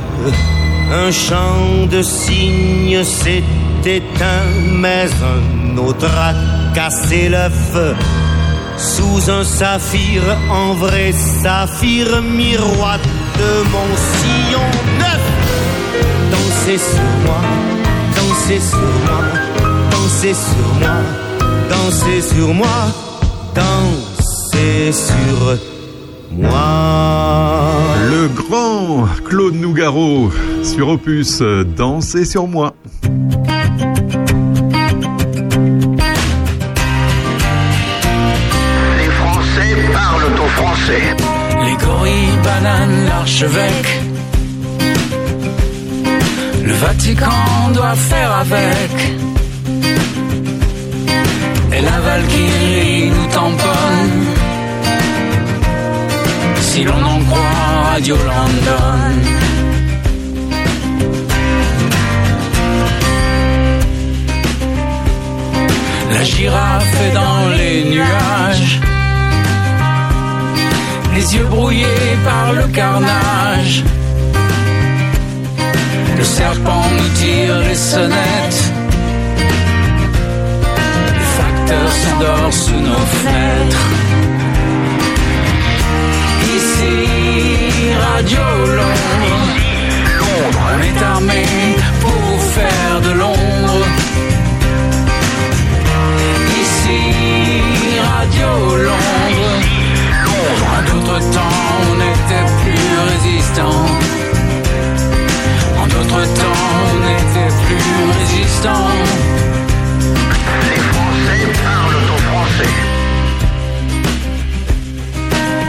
Un 0.92 1.12
chant 1.12 1.88
de 1.90 2.02
cygne 2.02 3.04
s'est 3.04 3.44
éteint, 3.84 4.48
mais 4.74 5.08
un 5.36 5.78
autre 5.78 6.12
a 6.30 6.34
cassé 6.76 7.32
feu. 7.74 7.96
Sous 8.78 9.32
un 9.32 9.44
saphir, 9.44 10.22
en 10.52 10.74
vrai 10.74 11.12
saphir, 11.12 12.22
miroir 12.22 13.00
de 13.40 13.52
mon 13.74 13.90
sillon 14.12 14.70
neuf. 15.00 15.47
Dansez 16.68 16.84
sur 16.84 17.00
moi, 17.24 17.40
dansez 18.14 18.60
sur 18.60 18.92
moi, 19.06 19.22
dansez 19.90 20.34
sur 20.34 20.68
moi, 20.82 20.98
dansez 21.70 22.22
sur 22.22 22.54
moi, 22.54 22.68
dansez 23.56 24.92
sur 24.92 25.58
moi. 26.32 26.60
Le 28.12 28.28
grand 28.28 29.08
Claude 29.30 29.56
Nougaro 29.56 30.30
sur 30.62 30.90
Opus, 30.90 31.42
dansez 31.78 32.26
sur 32.26 32.48
moi. 32.48 32.74
Les 38.98 39.10
Français 39.10 39.74
parlent 39.94 40.34
aux 40.34 40.50
Français. 40.50 41.16
Les 41.64 41.78
gorilles, 41.78 42.38
bananes, 42.44 43.06
l'archevêque. 43.08 44.07
Le 46.68 46.74
Vatican 46.74 47.72
doit 47.74 47.96
faire 47.96 48.32
avec. 48.44 48.92
Et 51.74 51.82
la 51.82 52.00
Valkyrie 52.06 53.10
nous 53.16 53.28
tamponne. 53.38 54.26
Si 56.60 56.84
l'on 56.84 57.02
en 57.14 57.20
croit 57.28 57.92
Radio 57.92 58.16
London. 58.16 59.14
La 66.12 66.24
girafe 66.24 66.96
est 67.06 67.14
dans 67.14 67.50
les 67.58 67.84
nuages 67.96 68.82
les 71.18 71.36
yeux 71.36 71.46
brouillés 71.46 72.16
par 72.24 72.54
le 72.54 72.68
carnage. 72.68 73.84
Le 76.18 76.24
serpent 76.24 76.84
nous 76.98 77.10
tire 77.10 77.60
les 77.60 77.76
sonnettes. 77.76 78.64
Les 81.14 81.30
facteurs 81.38 81.92
s'endorment 81.92 82.52
sous 82.52 82.80
nos 82.90 83.06
fenêtres. 83.18 83.88
Ici, 86.56 87.92
Radio 88.02 88.42
Londres. 88.78 89.08
On 90.70 90.82
est 90.82 91.04
armé 91.04 91.44
pour 92.02 92.10
vous 92.10 92.40
faire 92.58 93.02
de 93.02 93.12
l'ombre. 93.12 93.86
Ici, 96.64 97.02
Radio 98.16 98.76
Londres. 98.88 99.58
En 100.74 100.82
d'autres 100.84 101.20
temps, 101.32 101.60
on 101.92 101.98
était 102.14 102.48
plus 102.64 102.90
résistant. 103.12 103.86
D'autres 106.08 106.34
temps, 106.34 106.44
on 106.94 107.02
était 107.20 107.54
plus 107.66 107.86
résistant. 108.20 108.88
Les 110.70 110.82
Français 110.92 111.44
parlent 111.64 112.12
aux 112.14 112.24
Français. 112.30 112.76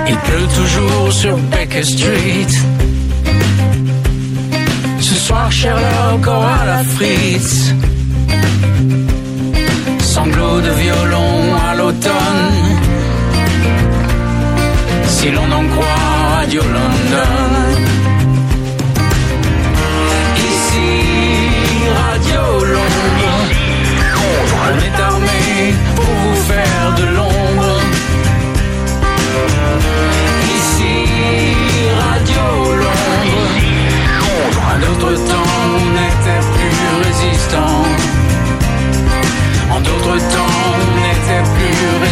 Il 0.09 0.17
pleut 0.17 0.49
toujours 0.55 1.13
sur 1.13 1.37
Baker 1.37 1.83
Street. 1.83 2.53
Ce 5.01 5.15
soir, 5.15 5.51
Sherlock 5.51 6.27
aura 6.27 6.65
la 6.67 6.85
frite. 6.85 7.75
Sanglots 10.01 10.61
de 10.61 10.71
violon 10.71 11.57
à 11.69 11.75
l'automne. 11.75 12.55
Si 15.09 15.31
l'on 15.31 15.51
en 15.53 15.65
croit 15.69 16.37
Radio 16.37 16.63
London. 16.63 17.68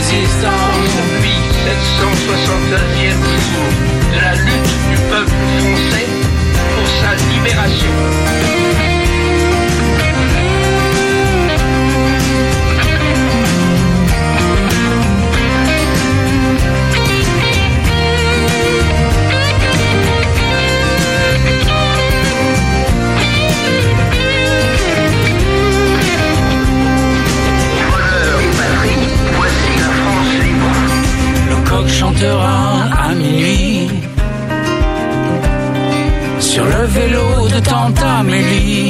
Plus 0.08 0.16
résistant. 0.16 0.48
Depuis 0.96 1.38
761e 1.66 3.22
jour 3.46 3.70
de 4.12 4.20
la 4.20 4.34
lutte 4.34 4.74
du 4.90 4.96
peuple 5.10 5.30
français 5.58 6.06
pour 6.74 6.88
sa 6.88 7.14
libération. 7.34 8.95
family 38.42 38.85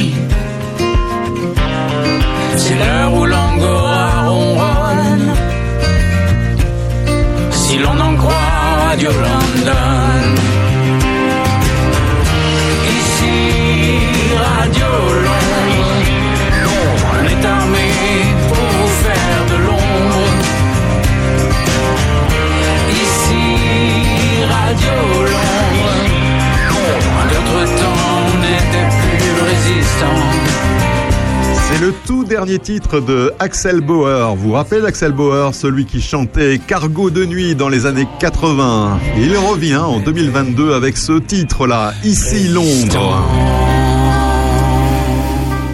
dernier 32.36 32.58
titre 32.58 33.00
de 33.00 33.32
Axel 33.38 33.80
Bauer. 33.80 34.36
Vous 34.36 34.48
vous 34.48 34.52
rappelez 34.52 34.82
d'Axel 34.82 35.12
Bauer, 35.12 35.54
celui 35.54 35.86
qui 35.86 36.02
chantait 36.02 36.58
Cargo 36.58 37.08
de 37.08 37.24
nuit 37.24 37.54
dans 37.54 37.70
les 37.70 37.86
années 37.86 38.06
80 38.20 38.98
Il 39.16 39.34
revient 39.38 39.76
en 39.76 40.00
2022 40.00 40.74
avec 40.74 40.98
ce 40.98 41.18
titre-là, 41.18 41.94
Ici 42.04 42.48
Londres. 42.48 43.24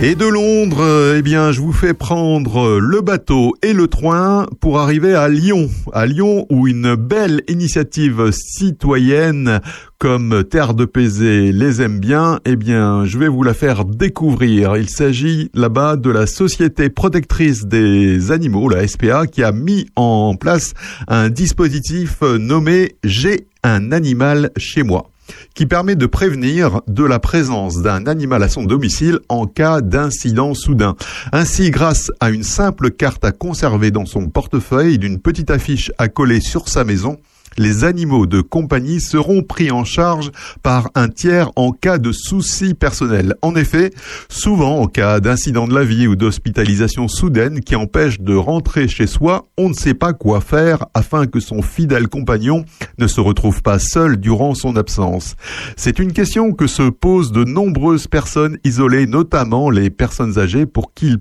Et 0.04 0.16
de 0.16 0.26
Londres, 0.26 0.82
euh, 0.82 1.14
eh 1.16 1.22
bien, 1.22 1.52
je 1.52 1.60
vous 1.60 1.72
fais 1.72 1.94
prendre 1.94 2.80
le 2.80 3.02
bateau 3.02 3.54
et 3.62 3.72
le 3.72 3.86
train 3.86 4.46
pour 4.58 4.80
arriver 4.80 5.14
à 5.14 5.28
Lyon. 5.28 5.70
À 5.92 6.06
Lyon, 6.06 6.44
où 6.50 6.66
une 6.66 6.96
belle 6.96 7.42
initiative 7.46 8.32
citoyenne 8.32 9.60
comme 9.98 10.42
Terre 10.42 10.74
de 10.74 10.86
Paisé 10.86 11.52
les 11.52 11.82
aime 11.82 12.00
bien, 12.00 12.40
eh 12.44 12.56
bien, 12.56 13.04
je 13.04 13.16
vais 13.16 13.28
vous 13.28 13.44
la 13.44 13.54
faire 13.54 13.84
découvrir. 13.84 14.76
Il 14.76 14.88
s'agit 14.88 15.52
là-bas 15.54 15.94
de 15.94 16.10
la 16.10 16.26
Société 16.26 16.90
protectrice 16.90 17.66
des 17.66 18.32
animaux, 18.32 18.68
la 18.68 18.88
SPA, 18.88 19.28
qui 19.28 19.44
a 19.44 19.52
mis 19.52 19.86
en 19.94 20.34
place 20.34 20.74
un 21.06 21.30
dispositif 21.30 22.22
nommé 22.22 22.96
J'ai 23.04 23.46
un 23.62 23.92
animal 23.92 24.50
chez 24.56 24.82
moi 24.82 25.11
qui 25.54 25.66
permet 25.66 25.96
de 25.96 26.06
prévenir 26.06 26.80
de 26.86 27.04
la 27.04 27.18
présence 27.18 27.82
d'un 27.82 28.06
animal 28.06 28.42
à 28.42 28.48
son 28.48 28.64
domicile 28.64 29.18
en 29.28 29.46
cas 29.46 29.80
d'incident 29.80 30.54
soudain. 30.54 30.96
Ainsi, 31.32 31.70
grâce 31.70 32.10
à 32.20 32.30
une 32.30 32.42
simple 32.42 32.90
carte 32.90 33.24
à 33.24 33.32
conserver 33.32 33.90
dans 33.90 34.06
son 34.06 34.28
portefeuille, 34.28 34.98
d'une 34.98 35.20
petite 35.20 35.50
affiche 35.50 35.92
à 35.98 36.08
coller 36.08 36.40
sur 36.40 36.68
sa 36.68 36.84
maison, 36.84 37.18
les 37.58 37.84
animaux 37.84 38.26
de 38.26 38.40
compagnie 38.40 39.00
seront 39.00 39.42
pris 39.42 39.70
en 39.70 39.84
charge 39.84 40.30
par 40.62 40.90
un 40.94 41.08
tiers 41.08 41.50
en 41.56 41.72
cas 41.72 41.98
de 41.98 42.12
soucis 42.12 42.74
personnels. 42.74 43.34
En 43.42 43.54
effet, 43.54 43.90
souvent 44.28 44.80
en 44.80 44.86
cas 44.86 45.20
d'incident 45.20 45.66
de 45.66 45.74
la 45.74 45.84
vie 45.84 46.06
ou 46.06 46.16
d'hospitalisation 46.16 47.08
soudaine 47.08 47.60
qui 47.60 47.76
empêche 47.76 48.20
de 48.20 48.34
rentrer 48.34 48.88
chez 48.88 49.06
soi, 49.06 49.46
on 49.56 49.68
ne 49.68 49.74
sait 49.74 49.94
pas 49.94 50.12
quoi 50.12 50.40
faire 50.40 50.86
afin 50.94 51.26
que 51.26 51.40
son 51.40 51.62
fidèle 51.62 52.08
compagnon 52.08 52.64
ne 52.98 53.06
se 53.06 53.20
retrouve 53.20 53.62
pas 53.62 53.78
seul 53.78 54.18
durant 54.18 54.54
son 54.54 54.76
absence. 54.76 55.36
C'est 55.76 55.98
une 55.98 56.12
question 56.12 56.52
que 56.52 56.66
se 56.66 56.90
posent 56.90 57.32
de 57.32 57.44
nombreuses 57.44 58.06
personnes 58.06 58.58
isolées, 58.64 59.06
notamment 59.06 59.70
les 59.70 59.90
personnes 59.90 60.38
âgées 60.38 60.66
pour 60.66 60.94
qui, 60.94 61.16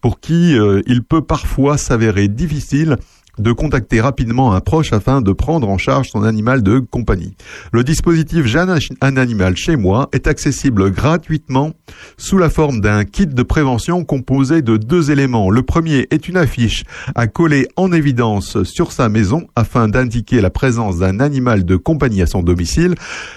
pour 0.00 0.20
qui 0.20 0.58
euh, 0.58 0.82
il 0.86 1.02
peut 1.02 1.22
parfois 1.22 1.78
s'avérer 1.78 2.28
difficile 2.28 2.96
de 3.38 3.52
contacter 3.52 4.00
rapidement 4.00 4.52
un 4.52 4.60
proche 4.60 4.92
afin 4.92 5.20
de 5.20 5.32
prendre 5.32 5.68
en 5.68 5.78
charge 5.78 6.10
son 6.10 6.22
animal 6.22 6.62
de 6.62 6.78
compagnie. 6.78 7.36
Le 7.72 7.84
dispositif 7.84 8.46
J'ai 8.46 8.58
un 8.58 9.16
animal 9.16 9.56
chez 9.56 9.76
moi 9.76 10.08
est 10.12 10.26
accessible 10.26 10.90
gratuitement 10.90 11.72
sous 12.16 12.38
la 12.38 12.50
forme 12.50 12.80
d'un 12.80 13.04
kit 13.04 13.26
de 13.26 13.42
prévention 13.42 14.04
composé 14.04 14.62
de 14.62 14.76
deux 14.76 15.10
éléments. 15.10 15.50
Le 15.50 15.62
premier 15.62 16.06
est 16.10 16.28
une 16.28 16.36
affiche 16.36 16.84
à 17.14 17.26
coller 17.26 17.68
en 17.76 17.92
évidence 17.92 18.62
sur 18.64 18.92
sa 18.92 19.08
maison 19.08 19.46
afin 19.56 19.88
d'indiquer 19.88 20.40
la 20.40 20.50
présence 20.50 20.98
d'un 20.98 21.20
animal 21.20 21.64
de 21.64 21.76
compagnie 21.76 22.22
à 22.22 22.26
son 22.26 22.42
domicile. 22.42 22.94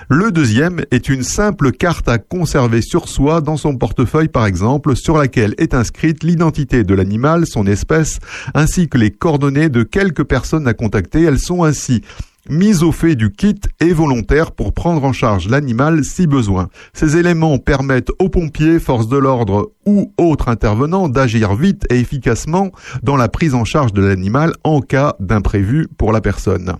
Le 0.09 0.31
deuxième 0.31 0.83
est 0.91 1.09
une 1.09 1.23
simple 1.23 1.71
carte 1.71 2.07
à 2.09 2.17
conserver 2.17 2.81
sur 2.81 3.07
soi 3.07 3.41
dans 3.41 3.57
son 3.57 3.75
portefeuille 3.75 4.27
par 4.27 4.45
exemple 4.45 4.95
sur 4.95 5.17
laquelle 5.17 5.55
est 5.57 5.73
inscrite 5.73 6.23
l'identité 6.23 6.83
de 6.83 6.93
l'animal, 6.93 7.45
son 7.45 7.67
espèce 7.67 8.19
ainsi 8.53 8.87
que 8.87 8.97
les 8.97 9.11
coordonnées 9.11 9.69
de 9.69 9.83
quelques 9.91 10.23
personnes 10.23 10.67
à 10.67 10.73
contacter. 10.73 11.21
Elles 11.21 11.39
sont 11.39 11.63
ainsi 11.63 12.01
mises 12.49 12.81
au 12.81 12.91
fait 12.91 13.15
du 13.15 13.31
kit 13.31 13.59
et 13.79 13.93
volontaires 13.93 14.51
pour 14.51 14.73
prendre 14.73 15.03
en 15.03 15.13
charge 15.13 15.47
l'animal 15.47 16.03
si 16.03 16.25
besoin. 16.25 16.69
Ces 16.93 17.17
éléments 17.17 17.59
permettent 17.59 18.11
aux 18.19 18.29
pompiers, 18.29 18.79
forces 18.79 19.07
de 19.07 19.17
l'ordre 19.17 19.71
ou 19.85 20.11
autres 20.17 20.47
intervenants 20.47 21.09
d'agir 21.09 21.55
vite 21.55 21.85
et 21.91 21.99
efficacement 21.99 22.71
dans 23.03 23.17
la 23.17 23.29
prise 23.29 23.53
en 23.53 23.65
charge 23.65 23.93
de 23.93 24.01
l'animal 24.01 24.53
en 24.63 24.81
cas 24.81 25.15
d'imprévu 25.19 25.87
pour 25.97 26.11
la 26.11 26.21
personne. 26.21 26.75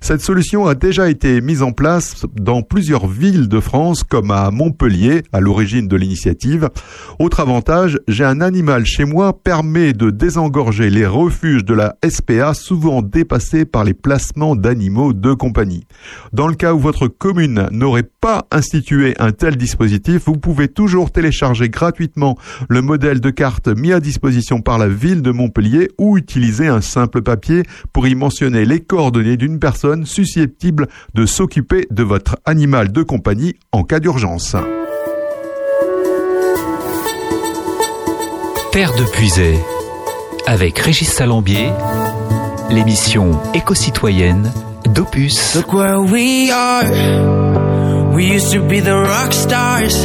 Cette 0.00 0.20
solution 0.20 0.66
a 0.66 0.74
déjà 0.74 1.08
été 1.08 1.40
mise 1.40 1.62
en 1.62 1.72
place 1.72 2.26
dans 2.34 2.62
plusieurs 2.62 3.06
villes 3.06 3.48
de 3.48 3.60
France 3.60 4.02
comme 4.02 4.30
à 4.30 4.50
Montpellier 4.50 5.22
à 5.32 5.40
l'origine 5.40 5.88
de 5.88 5.96
l'initiative. 5.96 6.70
Autre 7.18 7.40
avantage, 7.40 7.98
j'ai 8.08 8.24
un 8.24 8.40
animal 8.40 8.84
chez 8.84 9.04
moi 9.04 9.32
permet 9.32 9.92
de 9.92 10.10
désengorger 10.10 10.90
les 10.90 11.06
refuges 11.06 11.64
de 11.64 11.74
la 11.74 11.96
SPA 12.08 12.54
souvent 12.54 13.02
dépassés 13.02 13.64
par 13.64 13.84
les 13.84 13.94
placements 13.94 14.56
d'animaux 14.56 15.12
de 15.12 15.34
compagnie. 15.34 15.86
Dans 16.32 16.48
le 16.48 16.54
cas 16.54 16.74
où 16.74 16.78
votre 16.78 17.06
commune 17.06 17.68
n'aurait 17.70 18.02
pas 18.02 18.46
institué 18.50 19.14
un 19.18 19.32
tel 19.32 19.56
dispositif, 19.56 20.22
vous 20.26 20.36
pouvez 20.36 20.68
toujours 20.68 21.10
télécharger 21.10 21.68
gratuitement 21.68 22.36
le 22.68 22.82
modèle 22.82 23.20
de 23.20 23.30
carte 23.30 23.68
mis 23.68 23.92
à 23.92 24.00
disposition 24.00 24.60
par 24.60 24.78
la 24.78 24.88
ville 24.88 25.22
de 25.22 25.30
Montpellier 25.30 25.90
ou 25.98 26.18
utiliser 26.18 26.66
un 26.66 26.80
simple 26.80 27.22
papier 27.22 27.62
pour 27.92 28.06
y 28.06 28.14
mentionner 28.14 28.64
les 28.64 28.80
coordonnées 28.80 29.36
d'une 29.36 29.58
personne 29.62 30.06
susceptible 30.06 30.88
de 31.14 31.24
s'occuper 31.24 31.86
de 31.88 32.02
votre 32.02 32.36
animal 32.44 32.90
de 32.90 33.04
compagnie 33.04 33.54
en 33.70 33.84
cas 33.84 34.00
d'urgence. 34.00 34.56
Terre 38.72 38.92
de 38.96 39.04
Puisay, 39.12 39.56
avec 40.48 40.80
Régis 40.80 41.08
Salambier, 41.08 41.70
l'émission 42.70 43.40
éco-citoyenne 43.54 44.50
d'Opus. 44.92 45.54
Look 45.54 45.72
where 45.72 46.00
we 46.00 46.50
are. 46.50 48.12
We 48.12 48.34
used 48.34 48.52
to 48.52 48.66
be 48.66 48.80
the 48.80 48.96
rock 48.96 49.32
stars. 49.32 50.04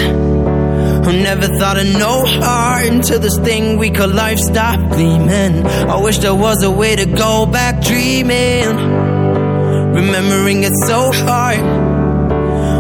Who 1.04 1.14
never 1.14 1.48
thought 1.58 1.80
of 1.80 1.88
no 1.98 2.26
heart 2.26 2.86
until 2.86 3.20
this 3.20 3.40
thing 3.40 3.80
we 3.80 3.90
call 3.90 4.10
life 4.10 4.38
stopped 4.38 4.92
gleaming. 4.92 5.66
I 5.66 6.00
wish 6.00 6.20
there 6.20 6.36
was 6.36 6.62
a 6.64 6.70
way 6.70 6.96
to 6.96 7.06
go 7.08 7.48
back 7.48 7.82
dreaming. 7.82 9.07
Remembering 9.98 10.64
it 10.64 10.74
so 10.86 11.12
hard. 11.12 11.60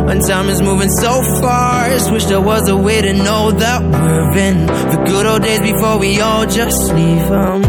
When 0.06 0.20
time 0.22 0.50
is 0.50 0.62
moving 0.62 0.92
so 0.92 1.24
fast, 1.42 2.12
wish 2.12 2.26
there 2.26 2.40
was 2.40 2.70
a 2.70 2.78
way 2.78 3.02
to 3.02 3.12
know 3.12 3.52
that 3.52 3.82
we're 3.82 4.38
in 4.38 4.68
the 4.68 5.04
good 5.04 5.26
old 5.26 5.42
days 5.42 5.60
before 5.60 5.98
we 5.98 6.22
all 6.22 6.46
just 6.46 6.94
leave 6.94 7.32
'em. 7.32 7.66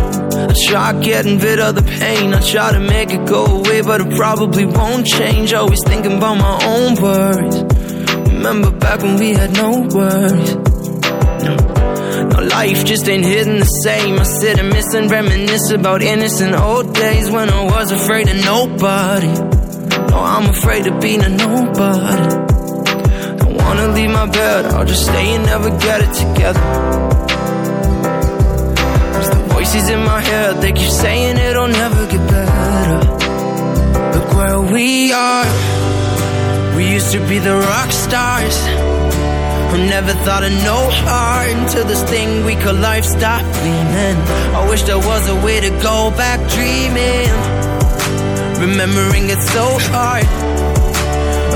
I 0.50 0.54
try 0.68 0.92
getting 1.00 1.38
rid 1.38 1.61
of 1.61 1.74
the 1.76 1.82
pain, 1.82 2.34
I 2.34 2.40
try 2.40 2.72
to 2.72 2.78
make 2.78 3.11
it 3.14 3.24
go 3.24 3.46
away, 3.46 3.80
but 3.80 4.02
it 4.02 4.11
probably 4.16 4.66
won't 4.66 5.06
change. 5.06 5.54
Always 5.54 5.80
thinking 5.87 6.18
about 6.18 6.37
my 6.37 6.56
own 6.74 6.94
worries. 6.96 7.64
Remember 8.34 8.70
back 8.70 9.02
when 9.02 9.16
we 9.16 9.32
had 9.32 9.52
no 9.56 9.70
worries. 9.96 10.56
No. 11.44 11.77
No, 12.26 12.40
life 12.42 12.85
just 12.85 13.09
ain't 13.09 13.24
hitting 13.24 13.59
the 13.59 13.72
same. 13.85 14.18
I 14.18 14.24
sit 14.24 14.59
and 14.59 14.70
miss 14.70 14.92
and 14.92 15.09
reminisce 15.11 15.70
about 15.70 16.02
innocent 16.02 16.54
old 16.54 16.92
days 16.92 17.31
when 17.31 17.48
I 17.48 17.64
was 17.64 17.92
afraid 17.92 18.28
of 18.28 18.37
nobody. 18.44 19.33
No, 20.11 20.18
I'm 20.18 20.50
afraid 20.50 20.87
of 20.88 21.00
being 21.00 21.22
a 21.22 21.28
nobody. 21.28 22.28
Don't 23.38 23.57
wanna 23.57 23.88
leave 23.88 24.11
my 24.11 24.26
bed, 24.26 24.66
I'll 24.66 24.85
just 24.85 25.04
stay 25.04 25.35
and 25.37 25.46
never 25.46 25.70
get 25.78 26.00
it 26.00 26.12
together. 26.14 26.61
Cause 29.14 29.31
the 29.31 29.42
voices 29.54 29.88
in 29.88 30.00
my 30.00 30.20
head, 30.20 30.57
they 30.61 30.72
keep 30.72 30.90
saying 30.90 31.37
it'll 31.37 31.68
never 31.68 32.07
get 32.07 32.28
better. 32.28 32.98
Look 34.18 34.35
where 34.35 34.61
we 34.61 35.12
are. 35.12 35.46
We 36.76 36.92
used 36.94 37.12
to 37.12 37.20
be 37.28 37.38
the 37.38 37.54
rock 37.54 37.92
stars. 37.92 38.97
Who 39.70 39.78
never 39.87 40.12
thought 40.24 40.44
of 40.44 40.52
no 40.64 40.88
heart 40.90 41.50
until 41.50 41.85
this 41.85 42.02
thing 42.04 42.44
we 42.44 42.54
call 42.57 42.74
life 42.74 43.04
stopped 43.04 43.52
gleaming. 43.61 44.16
I 44.59 44.66
wish 44.68 44.83
there 44.83 44.98
was 44.98 45.28
a 45.28 45.37
way 45.44 45.61
to 45.61 45.70
go 45.83 46.11
back 46.11 46.40
dreaming. 46.57 47.28
Remembering 48.61 49.31
it 49.31 49.40
so 49.40 49.66
hard. 49.92 50.57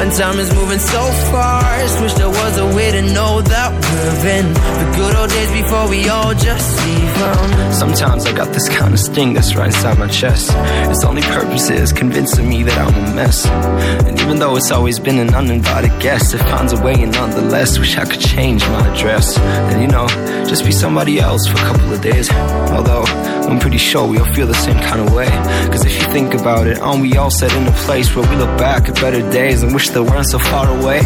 When 0.03 0.11
time 0.11 0.37
is 0.41 0.53
moving 0.53 0.81
so 0.81 1.01
fast, 1.31 2.03
wish 2.03 2.15
there 2.15 2.29
was 2.29 2.59
a 2.59 2.67
way 2.75 2.91
to 2.91 3.03
know 3.03 3.41
that 3.41 3.71
we're 3.71 4.31
in 4.31 4.53
the 4.53 4.97
good 4.97 5.15
old 5.15 5.31
days 5.31 5.53
before 5.53 5.89
we 5.89 6.09
all 6.09 6.35
just 6.35 6.85
leave. 6.85 7.73
Sometimes 7.73 8.27
I 8.27 8.33
got 8.33 8.53
this 8.53 8.69
kind 8.69 8.93
of 8.95 8.99
sting 8.99 9.33
that's 9.33 9.55
right 9.55 9.67
inside 9.67 9.99
my 10.01 10.09
chest. 10.09 10.51
Its 10.91 11.05
only 11.05 11.23
purpose 11.23 11.71
is 11.71 11.93
convincing 11.93 12.49
me 12.49 12.65
that 12.65 12.77
I'm 12.79 12.93
a 12.93 13.15
mess. 13.15 13.47
And 13.47 14.21
even 14.21 14.41
though 14.41 14.57
it's 14.57 14.73
always 14.73 14.99
been 14.99 15.21
an 15.21 15.35
uninvited 15.35 15.93
guest, 16.01 16.35
it 16.35 16.39
finds 16.39 16.73
a 16.73 16.83
way 16.83 16.95
and 16.95 17.13
nonetheless 17.13 17.79
wish 17.79 17.97
I 17.97 18.05
could 18.05 18.21
change 18.21 18.67
my 18.67 18.89
address. 18.89 19.39
And 19.39 19.83
you 19.83 19.87
know, 19.87 20.09
just 20.49 20.65
be 20.65 20.73
somebody 20.73 21.21
else 21.21 21.47
for 21.47 21.59
a 21.59 21.61
couple 21.61 21.93
of 21.93 22.01
days. 22.03 22.29
Although, 22.31 23.05
I'm 23.53 23.59
pretty 23.59 23.79
sure 23.79 24.07
we 24.09 24.19
all 24.19 24.33
feel 24.33 24.47
the 24.47 24.55
same 24.55 24.79
kind 24.79 25.01
of 25.01 25.15
way. 25.15 25.29
Cause 25.71 25.85
if 25.85 25.95
you 25.95 26.13
think 26.13 26.35
about 26.35 26.67
it, 26.67 26.79
aren't 26.79 27.03
we 27.03 27.17
all 27.17 27.31
set 27.31 27.53
in 27.55 27.67
a 27.67 27.73
place 27.87 28.15
where 28.15 28.29
we 28.29 28.37
look 28.37 28.57
back 28.59 28.89
at 28.89 28.95
better 28.97 29.21
days 29.31 29.63
and 29.63 29.75
wish 29.75 29.91
they 29.93 30.01
weren't 30.01 30.27
so 30.27 30.39
far 30.39 30.69
away? 30.69 31.01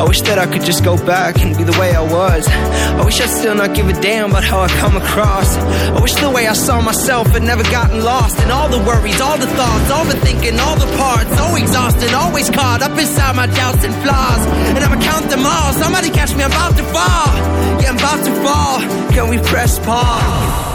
I 0.00 0.04
wish 0.04 0.22
that 0.22 0.38
I 0.38 0.46
could 0.46 0.64
just 0.64 0.84
go 0.84 0.96
back 1.04 1.40
and 1.42 1.56
be 1.56 1.64
the 1.64 1.76
way 1.78 1.94
I 1.94 2.00
was. 2.00 2.48
I 2.48 3.04
wish 3.04 3.20
I'd 3.20 3.28
still 3.28 3.54
not 3.54 3.74
give 3.74 3.88
a 3.88 3.92
damn 4.00 4.30
about 4.30 4.44
how 4.44 4.60
I 4.60 4.68
come 4.68 4.96
across. 4.96 5.56
I 5.56 6.00
wish 6.00 6.14
the 6.14 6.30
way 6.30 6.46
I 6.46 6.54
saw 6.54 6.80
myself 6.80 7.28
had 7.28 7.42
never 7.42 7.62
gotten 7.64 8.02
lost 8.02 8.40
in 8.40 8.50
all 8.50 8.68
the 8.68 8.78
worries, 8.78 9.20
all 9.20 9.38
the 9.38 9.46
thoughts, 9.46 9.90
overthinking, 9.92 10.58
all 10.58 10.76
the 10.76 10.90
parts. 10.96 11.30
So 11.36 11.56
exhausted, 11.56 12.14
always 12.14 12.48
caught 12.50 12.82
up 12.82 12.98
inside 12.98 13.36
my 13.36 13.46
doubts 13.46 13.84
and 13.84 13.94
flaws. 14.02 14.42
And 14.74 14.78
I'ma 14.78 15.00
count 15.02 15.28
them 15.30 15.44
all. 15.44 15.72
Somebody 15.74 16.10
catch 16.10 16.34
me, 16.34 16.44
I'm 16.44 16.50
about 16.50 16.76
to 16.76 16.84
fall. 16.84 17.30
Yeah, 17.80 17.90
I'm 17.90 17.98
about 17.98 18.24
to 18.24 18.32
fall. 18.42 18.80
Can 19.12 19.28
we 19.28 19.38
press 19.38 19.78
pause? 19.78 20.73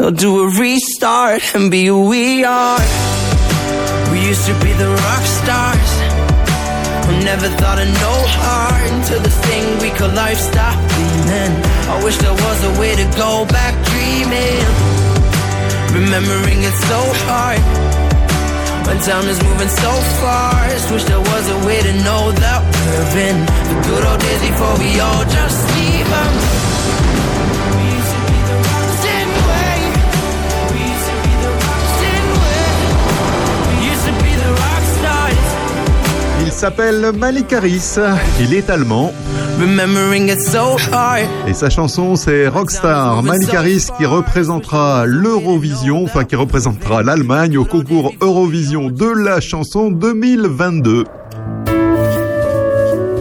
I'll 0.00 0.10
do 0.10 0.40
a 0.40 0.48
restart 0.58 1.54
and 1.54 1.70
be 1.70 1.84
who 1.84 2.08
we 2.08 2.42
are. 2.42 2.80
We 4.10 4.24
used 4.24 4.46
to 4.46 4.54
be 4.64 4.72
the 4.72 4.88
rock 4.88 5.24
stars. 5.28 5.90
Who 7.04 7.12
never 7.20 7.48
thought 7.60 7.76
of 7.76 7.90
no 8.00 8.14
heart 8.40 8.80
until 8.96 9.20
the 9.20 9.34
thing 9.44 9.62
we 9.84 9.90
call 9.90 10.08
life 10.16 10.38
stopped 10.38 10.80
gleaming. 10.96 11.52
I 11.92 12.00
wish 12.02 12.16
there 12.16 12.32
was 12.32 12.58
a 12.64 12.72
way 12.80 12.96
to 12.96 13.06
go 13.20 13.44
back 13.52 13.76
dreaming. 13.92 14.64
Remembering 15.92 16.64
it 16.64 16.76
so 16.88 17.00
hard. 17.28 17.60
When 18.88 18.98
time 19.04 19.28
is 19.28 19.36
moving 19.44 19.68
so 19.68 19.92
fast, 20.24 20.90
wish 20.92 21.04
there 21.04 21.20
was 21.20 21.44
a 21.50 21.58
way 21.68 21.78
to 21.82 21.92
know 22.08 22.32
that 22.40 22.60
we're 22.88 23.20
in 23.28 23.36
the 23.68 23.76
good 23.84 24.04
old 24.08 24.20
days 24.20 24.40
before 24.48 24.76
we 24.80 24.98
all 24.98 25.24
just 25.28 25.58
leave 25.76 26.08
'em. 26.08 26.59
S'appelle 36.60 37.12
Malik 37.16 37.54
Harris. 37.54 37.96
Il 38.38 38.52
est 38.52 38.68
allemand. 38.68 39.14
remembering 39.58 40.28
it 40.28 40.42
so 40.42 40.76
hard. 40.92 41.26
Et 41.48 41.54
sa 41.54 41.70
chanson, 41.70 42.16
c'est 42.16 42.48
Rockstar. 42.48 43.22
Malik 43.22 43.54
Harris 43.54 43.86
qui 43.96 44.04
représentera 44.04 45.06
l'Eurovision, 45.06 46.04
enfin 46.04 46.24
qui 46.24 46.36
représentera 46.36 47.02
l'Allemagne 47.02 47.56
au 47.56 47.64
concours 47.64 48.12
Eurovision 48.20 48.90
de 48.90 49.06
la 49.06 49.40
chanson 49.40 49.90
2022. 49.90 51.04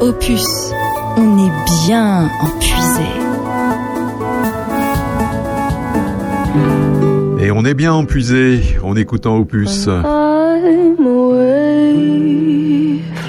Opus, 0.01 0.73
on 1.15 1.37
est 1.37 1.87
bien 1.87 2.29
empuisé. 2.41 3.07
Et 7.39 7.51
on 7.51 7.63
est 7.63 7.73
bien 7.73 7.93
empuisé 7.93 8.77
en 8.83 8.97
écoutant 8.97 9.37
Opus. 9.37 9.87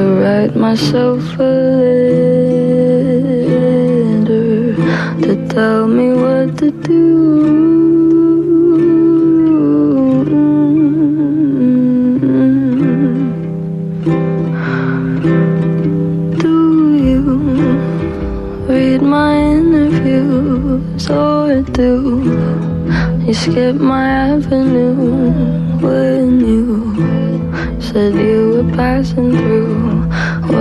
to 0.00 0.06
write 0.22 0.56
myself 0.56 1.22
a 1.38 1.52
letter 3.92 4.74
to 5.24 5.32
tell 5.48 5.86
me 5.86 6.08
what 6.22 6.56
to 6.56 6.70
do. 6.70 7.00
Do 16.44 16.56
you 17.06 17.20
read 18.72 19.02
my 19.02 19.32
interviews 19.58 21.10
or 21.10 21.60
do 21.78 21.90
you 23.26 23.34
skip 23.34 23.76
my 23.76 24.08
avenue 24.32 24.94
when 25.84 26.40
you 26.40 26.64
said 27.78 28.14
you 28.14 28.40
were 28.54 28.70
passing 28.74 29.32
through? 29.36 29.79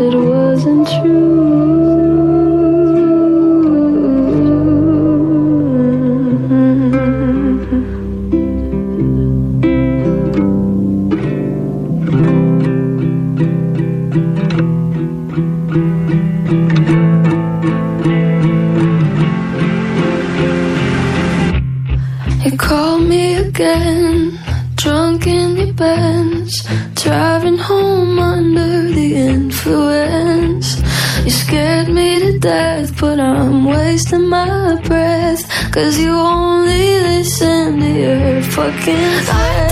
Wish 0.00 0.14
it 0.14 0.39
Cause 35.80 35.98
you 35.98 36.12
only 36.12 37.00
listen 37.00 37.80
to 37.80 37.88
your 37.88 38.42
fucking 38.42 39.69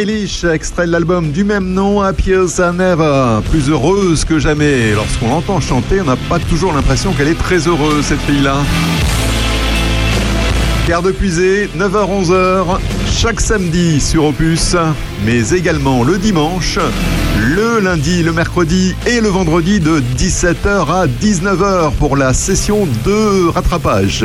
Eilish, 0.00 0.44
extrait 0.44 0.86
de 0.86 0.92
l'album 0.92 1.30
du 1.30 1.44
même 1.44 1.74
nom, 1.74 2.00
Happier 2.00 2.46
Than 2.56 2.78
Ever. 2.78 3.40
Plus 3.50 3.68
heureuse 3.68 4.24
que 4.24 4.38
jamais. 4.38 4.92
Lorsqu'on 4.94 5.28
l'entend 5.28 5.60
chanter, 5.60 6.00
on 6.00 6.04
n'a 6.04 6.16
pas 6.16 6.38
toujours 6.38 6.72
l'impression 6.72 7.12
qu'elle 7.12 7.28
est 7.28 7.38
très 7.38 7.68
heureuse, 7.68 8.06
cette 8.06 8.20
fille-là. 8.20 8.56
Terre 10.86 11.02
de 11.02 11.10
Puisée, 11.10 11.68
9h-11h, 11.76 12.78
chaque 13.12 13.42
samedi 13.42 14.00
sur 14.00 14.24
Opus, 14.24 14.74
mais 15.26 15.50
également 15.50 16.02
le 16.02 16.16
dimanche, 16.16 16.78
le 17.38 17.78
lundi, 17.80 18.22
le 18.22 18.32
mercredi 18.32 18.94
et 19.06 19.20
le 19.20 19.28
vendredi 19.28 19.80
de 19.80 20.02
17h 20.16 20.90
à 20.90 21.06
19h 21.08 21.92
pour 21.98 22.16
la 22.16 22.32
session 22.32 22.88
de 23.04 23.48
rattrapage. 23.48 24.24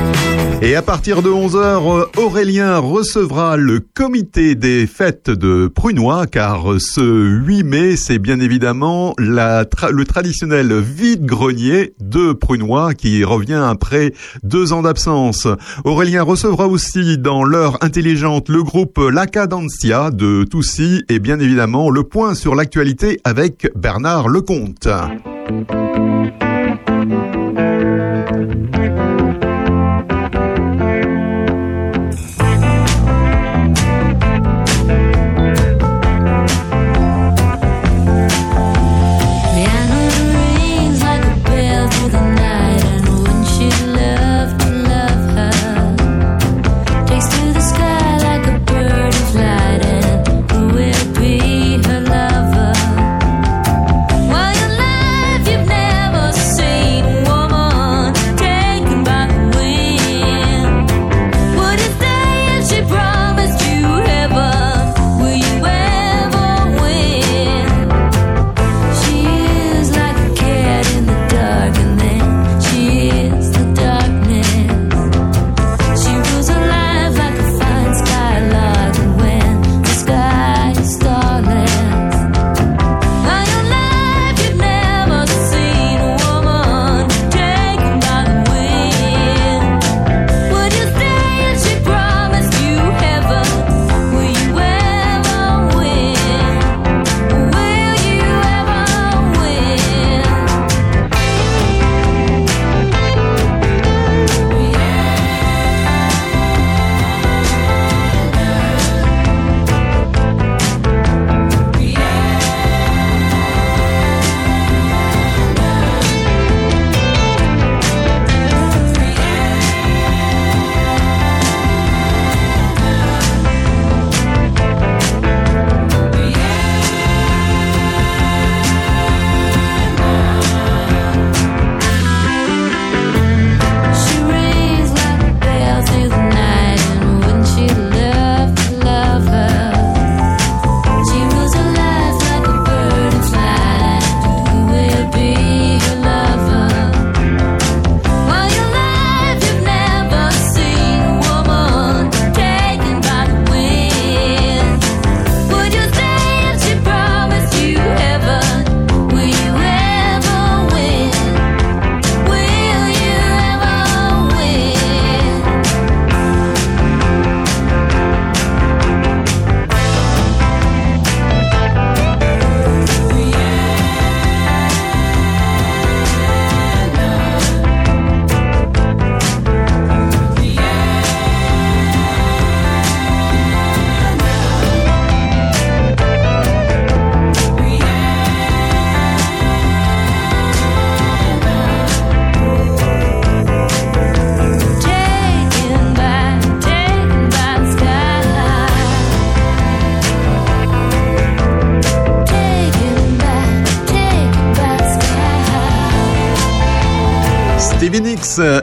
Et 0.63 0.75
à 0.75 0.83
partir 0.83 1.23
de 1.23 1.29
11h, 1.29 2.05
Aurélien 2.17 2.77
recevra 2.77 3.57
le 3.57 3.79
comité 3.79 4.53
des 4.53 4.85
fêtes 4.85 5.31
de 5.31 5.67
Prunois, 5.67 6.27
car 6.27 6.79
ce 6.79 7.01
8 7.01 7.63
mai, 7.63 7.95
c'est 7.95 8.19
bien 8.19 8.39
évidemment 8.39 9.15
le 9.17 10.03
traditionnel 10.03 10.79
vide-grenier 10.79 11.95
de 11.99 12.33
Prunois 12.33 12.93
qui 12.93 13.23
revient 13.23 13.63
après 13.67 14.13
deux 14.43 14.71
ans 14.71 14.83
d'absence. 14.83 15.47
Aurélien 15.83 16.21
recevra 16.21 16.67
aussi 16.67 17.17
dans 17.17 17.43
l'heure 17.43 17.83
intelligente 17.83 18.47
le 18.47 18.61
groupe 18.61 18.99
La 18.99 19.25
Cadencia 19.25 20.11
de 20.11 20.43
Toussy 20.43 21.03
et 21.09 21.17
bien 21.17 21.39
évidemment 21.39 21.89
le 21.89 22.03
point 22.03 22.35
sur 22.35 22.53
l'actualité 22.53 23.19
avec 23.23 23.71
Bernard 23.75 24.29
Lecomte. 24.29 24.87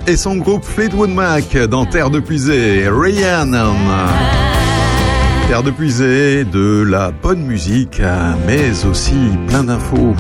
Et 0.09 0.17
son 0.17 0.37
groupe 0.37 0.65
Fleetwood 0.65 1.11
Mac 1.11 1.55
dans 1.55 1.85
Terre 1.85 2.09
de 2.09 2.19
Puisée, 2.19 2.89
Rhiannon. 2.89 3.77
Terre 5.47 5.63
de 5.63 5.71
Puisée, 5.71 6.45
de 6.45 6.83
la 6.83 7.11
bonne 7.11 7.43
musique, 7.43 8.01
mais 8.47 8.71
aussi 8.87 9.17
plein 9.49 9.65
d'infos. 9.65 10.15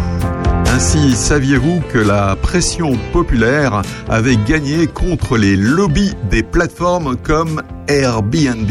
Ainsi, 0.74 1.14
saviez-vous 1.14 1.80
que 1.90 1.98
la 1.98 2.36
pression 2.36 2.98
populaire 3.14 3.80
avait 4.10 4.36
gagné 4.36 4.86
contre 4.86 5.38
les 5.38 5.56
lobbies 5.56 6.14
des 6.30 6.42
plateformes 6.42 7.16
comme 7.16 7.62
Airbnb? 7.88 8.70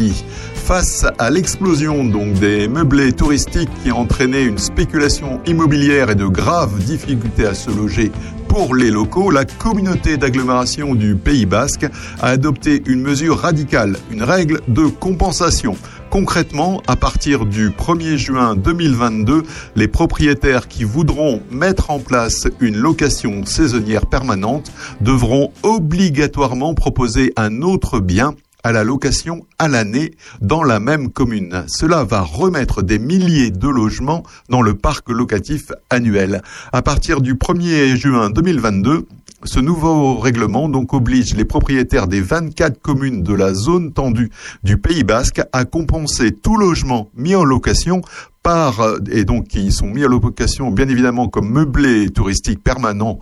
Face 0.53 1.05
à 1.17 1.29
l'explosion 1.29 2.03
donc 2.03 2.33
des 2.33 2.67
meublés 2.67 3.13
touristiques 3.13 3.71
qui 3.83 3.91
entraînaient 3.91 4.43
une 4.43 4.57
spéculation 4.57 5.39
immobilière 5.47 6.09
et 6.11 6.15
de 6.15 6.25
graves 6.25 6.77
difficultés 6.83 7.47
à 7.47 7.55
se 7.55 7.71
loger 7.71 8.11
pour 8.47 8.75
les 8.75 8.91
locaux, 8.91 9.31
la 9.31 9.45
communauté 9.45 10.17
d'agglomération 10.17 10.95
du 10.95 11.15
Pays 11.15 11.45
Basque 11.45 11.85
a 12.19 12.27
adopté 12.27 12.81
une 12.87 13.01
mesure 13.01 13.39
radicale, 13.39 13.97
une 14.11 14.23
règle 14.23 14.61
de 14.67 14.85
compensation. 14.85 15.75
Concrètement, 16.09 16.81
à 16.87 16.95
partir 16.95 17.45
du 17.45 17.69
1er 17.69 18.17
juin 18.17 18.55
2022, 18.55 19.43
les 19.75 19.87
propriétaires 19.87 20.67
qui 20.67 20.83
voudront 20.83 21.41
mettre 21.51 21.91
en 21.91 21.99
place 21.99 22.47
une 22.59 22.77
location 22.77 23.45
saisonnière 23.45 24.05
permanente 24.05 24.71
devront 25.01 25.51
obligatoirement 25.63 26.73
proposer 26.73 27.33
un 27.35 27.61
autre 27.61 27.99
bien 27.99 28.35
à 28.67 28.73
la 28.73 28.83
location 28.83 29.45
à 29.59 29.69
l'année 29.69 30.11
dans 30.41 30.61
la 30.61 30.81
même 30.81 31.09
commune. 31.09 31.63
Cela 31.67 32.03
va 32.03 32.19
remettre 32.19 32.81
des 32.81 32.99
milliers 32.99 33.49
de 33.49 33.69
logements 33.69 34.23
dans 34.49 34.61
le 34.61 34.73
parc 34.73 35.09
locatif 35.09 35.71
annuel. 35.89 36.41
À 36.73 36.81
partir 36.81 37.21
du 37.21 37.35
1er 37.35 37.95
juin 37.95 38.29
2022, 38.29 39.07
ce 39.45 39.61
nouveau 39.61 40.17
règlement 40.17 40.67
donc 40.67 40.93
oblige 40.93 41.33
les 41.33 41.45
propriétaires 41.45 42.07
des 42.07 42.19
24 42.19 42.81
communes 42.81 43.23
de 43.23 43.33
la 43.33 43.53
zone 43.53 43.93
tendue 43.93 44.31
du 44.63 44.77
Pays 44.77 45.05
Basque 45.05 45.41
à 45.53 45.63
compenser 45.63 46.33
tout 46.33 46.57
logement 46.57 47.09
mis 47.15 47.35
en 47.35 47.45
location 47.45 48.01
par 48.43 48.81
et 49.09 49.23
donc 49.23 49.47
qui 49.47 49.71
sont 49.71 49.87
mis 49.87 50.03
en 50.03 50.09
location 50.09 50.71
bien 50.71 50.89
évidemment 50.89 51.29
comme 51.29 51.49
meublés 51.49 52.09
touristiques 52.09 52.61
permanents 52.61 53.19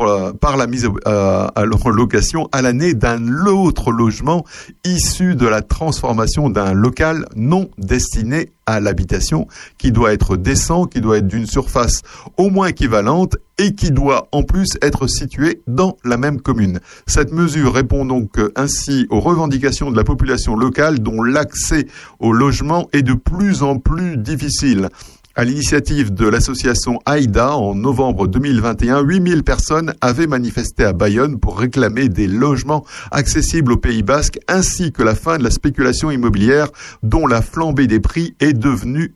euh, 0.00 0.32
par 0.32 0.56
la 0.56 0.66
mise 0.66 0.88
euh, 1.06 1.46
à 1.54 1.64
location 1.86 2.48
à 2.52 2.62
l'année 2.62 2.94
d'un 2.94 3.46
autre 3.46 3.90
logement 3.90 4.44
issu 4.84 5.34
de 5.34 5.46
la 5.46 5.62
transformation 5.62 6.48
d'un 6.48 6.72
local 6.72 7.26
non 7.36 7.68
destiné 7.78 8.50
à 8.66 8.78
l'habitation 8.80 9.48
qui 9.78 9.90
doit 9.90 10.12
être 10.12 10.36
décent, 10.36 10.86
qui 10.86 11.00
doit 11.00 11.18
être 11.18 11.26
d'une 11.26 11.46
surface 11.46 12.02
au 12.36 12.50
moins 12.50 12.68
équivalente 12.68 13.36
et 13.58 13.74
qui 13.74 13.90
doit 13.90 14.28
en 14.32 14.42
plus 14.42 14.78
être 14.80 15.06
situé 15.06 15.60
dans 15.66 15.96
la 16.04 16.16
même 16.16 16.40
commune. 16.40 16.80
Cette 17.06 17.32
mesure 17.32 17.74
répond 17.74 18.04
donc 18.04 18.38
euh, 18.38 18.52
ainsi 18.56 19.06
aux 19.10 19.20
revendications 19.20 19.90
de 19.90 19.96
la 19.96 20.04
population 20.04 20.56
locale 20.56 21.00
dont 21.00 21.22
l'accès 21.22 21.86
au 22.20 22.32
logement 22.32 22.88
est 22.92 23.02
de 23.02 23.14
plus 23.14 23.62
en 23.62 23.78
plus 23.78 24.16
difficile. 24.16 24.88
À 25.36 25.44
l'initiative 25.44 26.12
de 26.12 26.26
l'association 26.26 26.98
AIDA, 27.06 27.54
en 27.54 27.76
novembre 27.76 28.26
2021, 28.26 29.02
8000 29.02 29.44
personnes 29.44 29.94
avaient 30.00 30.26
manifesté 30.26 30.82
à 30.82 30.92
Bayonne 30.92 31.38
pour 31.38 31.56
réclamer 31.56 32.08
des 32.08 32.26
logements 32.26 32.84
accessibles 33.12 33.72
au 33.72 33.76
Pays 33.76 34.02
Basque 34.02 34.40
ainsi 34.48 34.90
que 34.90 35.04
la 35.04 35.14
fin 35.14 35.38
de 35.38 35.44
la 35.44 35.50
spéculation 35.50 36.10
immobilière 36.10 36.66
dont 37.04 37.28
la 37.28 37.42
flambée 37.42 37.86
des 37.86 38.00
prix 38.00 38.34
est 38.40 38.54
devenue 38.54 39.14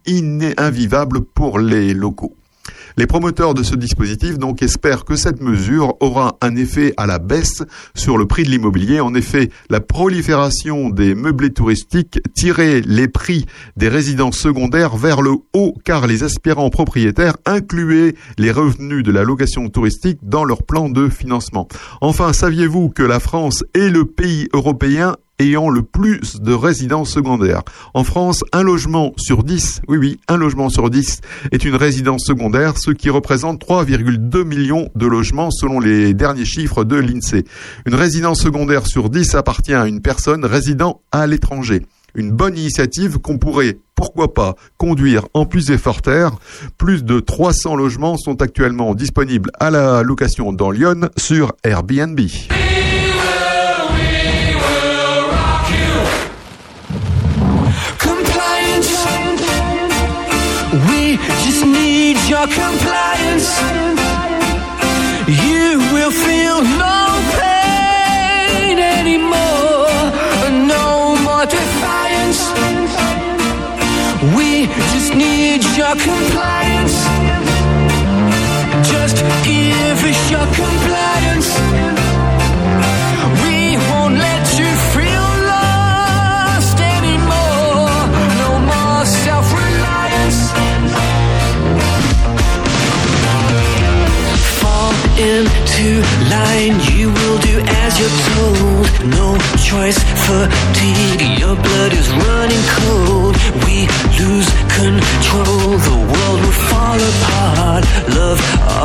invivable 0.57 1.21
pour 1.21 1.59
les 1.59 1.95
locaux. 1.95 2.37
Les 2.97 3.09
promoteurs 3.09 3.55
de 3.55 3.65
ce 3.65 3.75
dispositif 3.75 4.39
donc 4.39 4.63
espèrent 4.63 5.05
que 5.05 5.17
cette 5.17 5.41
mesure 5.41 5.95
aura 5.99 6.37
un 6.41 6.55
effet 6.55 6.95
à 6.97 7.07
la 7.07 7.19
baisse 7.19 7.65
sur 7.97 8.17
le 8.17 8.27
prix 8.27 8.45
de 8.45 8.51
l'immobilier. 8.51 9.01
En 9.01 9.15
effet, 9.15 9.51
la 9.69 9.81
prolifération 9.81 10.91
des 10.91 11.17
meublés 11.17 11.53
touristiques 11.53 12.21
tirait 12.35 12.83
les 12.87 13.09
prix 13.09 13.47
des 13.77 13.89
résidences 13.89 14.39
secondaires 14.39 14.97
vers 14.97 15.23
le 15.23 15.33
haut 15.55 15.75
car 15.85 16.07
les 16.07 16.23
aspirants 16.23 16.71
propriétaires 16.71 17.37
incluaient 17.47 18.15
les 18.39 18.53
revenus 18.53 19.03
de 19.03 19.11
la 19.11 19.25
location 19.25 19.69
touristique 19.69 20.21
dans 20.23 20.45
leur 20.45 20.63
plan 20.63 20.89
de 20.89 21.09
financement. 21.09 21.67
Enfin, 22.01 22.33
saviez-vous 22.33 22.91
que 22.91 23.03
la 23.03 23.19
France 23.19 23.65
est 23.75 23.91
le 23.91 24.05
pays 24.05 24.49
européen 24.53 25.17
ayant 25.39 25.68
le 25.68 25.82
plus 25.82 26.41
de 26.41 26.53
résidences 26.53 27.11
secondaires. 27.11 27.62
En 27.93 28.05
France, 28.05 28.45
un 28.53 28.62
logement 28.62 29.12
sur 29.16 29.43
10, 29.43 29.82
oui 29.89 29.99
oui, 29.99 30.20
un 30.28 30.37
logement 30.37 30.68
sur 30.68 30.91
10 30.91 31.20
est 31.53 31.64
une 31.64 31.74
résidence 31.74 32.24
secondaire, 32.24 32.74
ce 32.78 32.91
qui 32.91 33.11
représente 33.11 33.64
3,2 33.64 34.45
millions 34.45 34.89
de 34.95 35.07
logements 35.07 35.51
selon 35.51 35.80
les 35.80 36.14
derniers 36.14 36.45
chiffres 36.45 36.85
de 36.85 36.97
l'INSEE. 36.97 37.45
Une 37.87 37.95
résidence 37.95 38.41
secondaire 38.41 38.87
sur 38.87 39.11
10 39.11 39.35
appartient 39.35 39.74
à 39.74 39.87
une 39.87 40.01
personne 40.01 40.45
résidant 40.45 41.01
à 41.12 41.26
l'étranger. 41.26 41.82
Une 42.14 42.30
bonne 42.30 42.57
initiative 42.57 43.18
qu'on 43.18 43.39
pourrait, 43.39 43.78
pourquoi 43.97 44.35
pas, 44.35 44.55
conduire 44.76 45.26
en 45.35 45.47
plus 45.47 45.70
et 45.70 45.78
terre. 46.03 46.32
Plus 46.78 47.03
de 47.03 47.18
300 47.18 47.74
logements 47.74 48.16
sont 48.16 48.41
actuellement 48.41 48.95
disponibles 48.95 49.51
à 49.59 49.70
la 49.70 50.03
location 50.03 50.53
dans 50.53 50.70
Lyon 50.70 51.09
sur 51.16 51.53
Airbnb. 51.64 52.20
Your 62.29 62.47
compliance. 62.47 63.61
You 65.29 65.79
will 65.93 66.11
feel 66.11 66.62
no 66.79 67.04
you're 97.99 98.19
told. 98.35 98.87
No 99.19 99.39
choice, 99.63 99.99
fatigue, 100.27 101.39
your 101.39 101.55
blood 101.55 101.93
is 101.93 102.09
running 102.11 102.65
cold. 102.81 103.35
We 103.67 103.87
lose 104.19 104.49
control, 104.75 105.79
the 105.79 105.99
world 106.13 106.41
will 106.43 106.59
fall 106.71 106.99
apart. 107.13 107.85
Love 108.19 108.41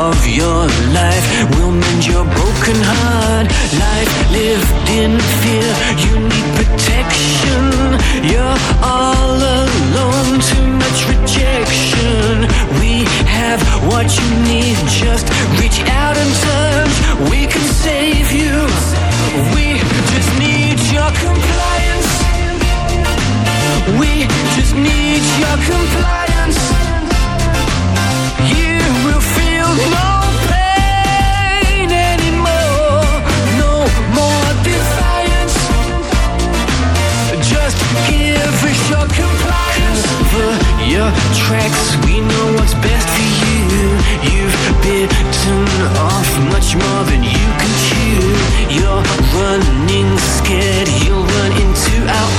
of 0.06 0.18
your 0.26 0.62
life 0.94 1.26
will 1.54 1.72
mend 1.72 2.06
your 2.06 2.24
broken 2.24 2.78
heart. 2.82 3.46
Life 3.86 4.12
lived 4.30 4.70
in 5.00 5.18
fear, 5.42 5.70
you 6.04 6.14
need 6.30 6.48
protection. 6.58 7.62
You're 8.30 8.58
all 8.82 9.38
alone, 9.60 10.38
too 10.50 10.66
much 10.82 10.98
rejection. 11.10 12.46
We 12.78 13.04
have 13.26 13.60
what 13.90 14.06
you 14.18 14.28
need, 14.50 14.76
just 15.02 15.26
reach 15.58 15.80
out 15.88 16.16
and 16.16 16.32
touch. 16.46 17.30
We 17.30 17.46
can 17.46 17.66
save 17.84 18.30
you. 18.32 18.99
We 19.54 19.78
just 20.12 20.30
need 20.38 20.78
your 20.90 21.10
compliance. 21.24 22.10
We 24.00 24.26
just 24.56 24.74
need 24.74 25.22
your 25.42 25.56
compliance. 25.70 26.58
You 28.54 28.78
will 29.04 29.24
feel 29.36 29.70
no 29.96 30.10
pain 30.50 31.90
anymore. 31.90 33.06
No 33.62 33.72
more 34.18 34.50
defiance. 34.66 35.56
Just 37.52 37.78
give 38.10 38.64
us 38.70 38.80
your 38.90 39.06
compliance. 39.20 40.02
Cover 40.10 40.50
your 40.94 41.10
tracks. 41.42 41.86
We 42.04 42.20
know 42.20 42.46
what's 42.56 42.74
best 42.74 43.08
for 43.08 43.46
you. 43.46 43.49
You've 44.22 44.56
bitten 44.82 45.64
off 45.96 46.30
much 46.52 46.76
more 46.76 47.02
than 47.10 47.22
you 47.22 47.46
can 47.60 47.72
chew. 47.86 48.24
You're 48.76 49.02
running 49.38 50.10
scared. 50.36 50.88
You'll 51.02 51.24
run 51.24 51.52
into 51.64 51.94
our 52.06 52.30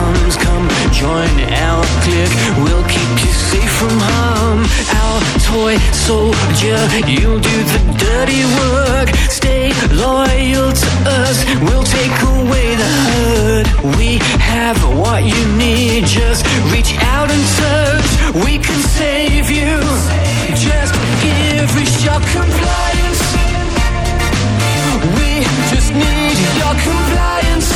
arms. 0.00 0.36
Come 0.36 0.66
join 0.92 1.34
our 1.66 1.84
clique. 2.02 2.34
We'll 2.64 2.86
keep 2.88 3.10
you 3.24 3.32
safe 3.32 3.72
from 3.78 3.96
harm. 3.98 4.60
Our 5.02 5.18
toy 5.50 5.76
soldier, 5.92 6.80
you'll 7.06 7.40
do 7.40 7.56
the 7.72 7.80
dirty 7.98 8.42
work. 8.60 9.08
Stay 9.30 9.72
loyal 9.92 10.72
to 10.72 10.90
us. 11.20 11.44
We'll 11.66 11.84
take 11.84 12.16
away 12.34 12.74
the 12.82 12.92
hurt. 13.06 13.66
We 13.98 14.18
have 14.40 14.78
what 14.98 15.24
you 15.24 15.42
need. 15.56 16.04
Just 16.06 16.44
reach 16.72 16.96
out 17.14 17.30
and 17.30 17.44
touch. 17.60 18.44
We 18.44 18.58
can 18.58 18.80
save 18.82 19.50
you. 19.50 20.25
Give 21.26 21.76
us 21.82 22.04
compliance. 22.36 23.22
We 25.18 25.30
just 25.72 25.92
need 25.92 26.36
your 26.60 26.74
compliance. 26.86 27.75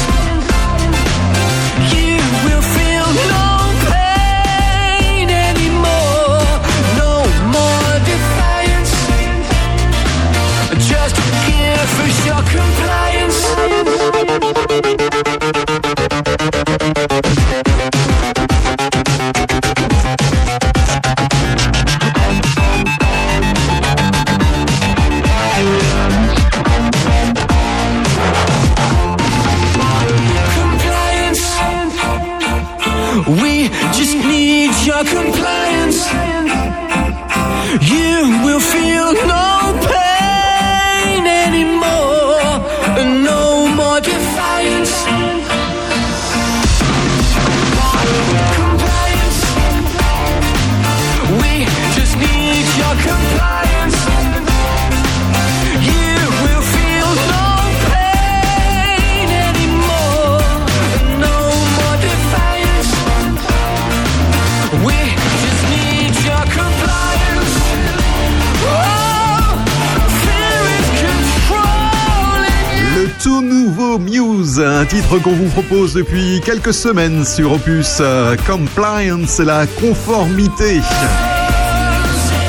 Qu'on 75.18 75.32
vous 75.32 75.48
propose 75.48 75.94
depuis 75.94 76.40
quelques 76.44 76.72
semaines 76.72 77.24
sur 77.24 77.52
Opus. 77.52 77.98
Euh, 78.00 78.36
Compliance, 78.46 79.40
la 79.40 79.66
conformité. 79.66 80.80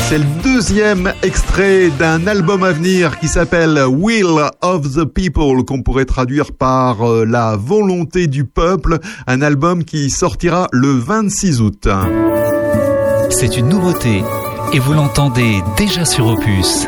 C'est 0.07 0.19
le 0.19 0.25
deuxième 0.43 1.11
extrait 1.23 1.89
d'un 1.97 2.27
album 2.27 2.63
à 2.63 2.71
venir 2.71 3.17
qui 3.19 3.27
s'appelle 3.27 3.83
Will 3.87 4.39
of 4.61 4.81
the 4.93 5.05
People, 5.05 5.65
qu'on 5.65 5.81
pourrait 5.81 6.05
traduire 6.05 6.51
par 6.51 7.01
euh, 7.01 7.25
la 7.25 7.55
volonté 7.55 8.27
du 8.27 8.45
peuple, 8.45 8.99
un 9.25 9.41
album 9.41 9.83
qui 9.83 10.11
sortira 10.11 10.67
le 10.71 10.91
26 10.91 11.61
août. 11.61 11.87
C'est 13.31 13.57
une 13.57 13.69
nouveauté 13.69 14.23
et 14.73 14.79
vous 14.79 14.93
l'entendez 14.93 15.63
déjà 15.77 16.05
sur 16.05 16.27
Opus. 16.27 16.87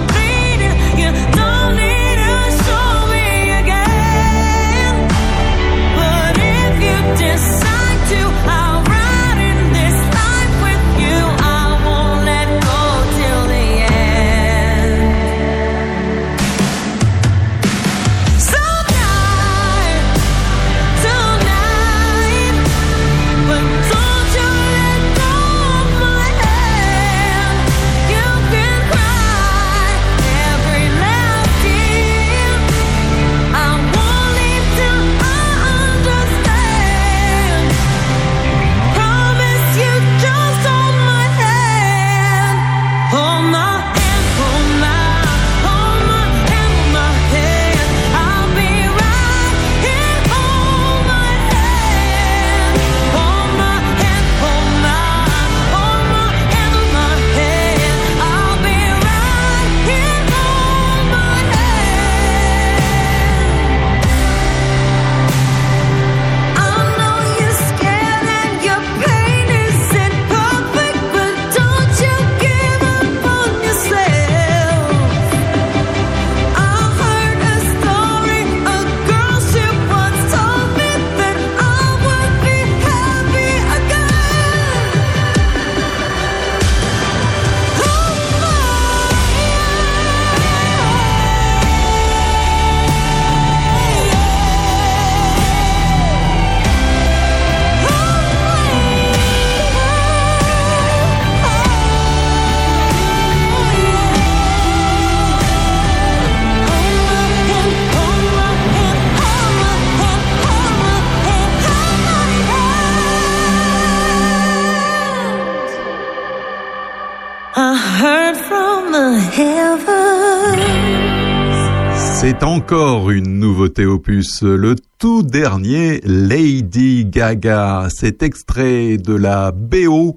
C'est 122.19 122.43
encore 122.43 123.09
une 123.09 123.39
nouveauté 123.39 123.85
opus, 123.85 124.43
le 124.43 124.75
tout 124.99 125.23
dernier 125.23 126.01
Lady 126.03 127.05
Gaga. 127.05 127.87
C'est 127.89 128.21
extrait 128.21 128.97
de 128.97 129.15
la 129.15 129.51
BO 129.51 130.15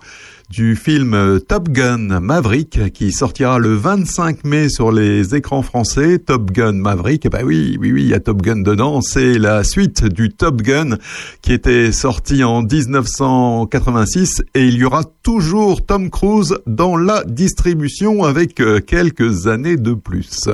du 0.51 0.77
film 0.77 1.41
Top 1.49 1.69
Gun 1.69 2.21
Maverick 2.21 2.93
qui 2.93 3.13
sortira 3.13 3.59
le 3.59 3.75
25 3.75 4.45
mai 4.45 4.69
sur 4.69 4.93
les 4.93 5.35
écrans 5.35 5.63
français. 5.63 6.19
Top 6.19 6.51
Gun 6.51 6.73
Maverick, 6.73 7.29
bah 7.31 7.41
oui, 7.45 7.77
oui, 7.81 7.93
oui, 7.93 8.03
il 8.03 8.09
y 8.09 8.15
a 8.15 8.21
Top 8.21 8.43
Gun 8.43 8.63
dedans. 8.63 9.01
C'est 9.01 9.39
la 9.39 9.65
suite 9.65 10.05
du 10.05 10.31
Top 10.31 10.63
Gun 10.63 10.97
qui 11.43 11.53
était 11.53 11.93
sorti 11.93 12.45
en 12.45 12.63
1986 12.63 14.43
et 14.55 14.67
il 14.67 14.77
y 14.77 14.85
aura 14.85 15.05
toujours 15.23 15.85
Tom 15.85 16.11
Cruise 16.11 16.57
dans 16.67 16.97
la 16.97 17.25
distribution 17.25 18.25
avec 18.25 18.61
euh, 18.61 18.81
quelques 18.81 19.47
années 19.47 19.77
de 19.77 19.95
plus. 19.95 20.49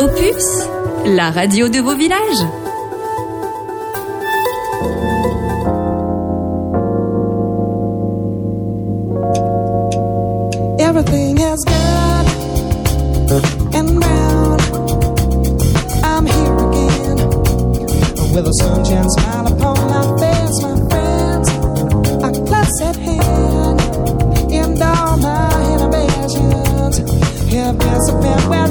Opus, 0.00 0.44
la 1.06 1.30
radio 1.30 1.68
de 1.68 1.78
vos 1.80 1.96
villages. 1.96 2.46
with 18.36 18.48
a 18.48 18.52
sunshine 18.52 19.08
smile 19.08 19.46
upon 19.46 19.76
my 19.88 20.04
face, 20.20 20.62
my 20.62 20.76
friends 20.90 21.48
a 22.22 22.44
glass 22.44 22.82
at 22.82 22.96
hand, 22.96 23.80
and 24.52 24.82
all 24.82 25.16
my 25.16 25.48
inhibitions 25.72 26.98
have 27.50 27.78
disappeared. 27.78 28.65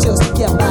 Just 0.00 0.22
to 0.22 0.32
get 0.34 0.50
by. 0.58 0.66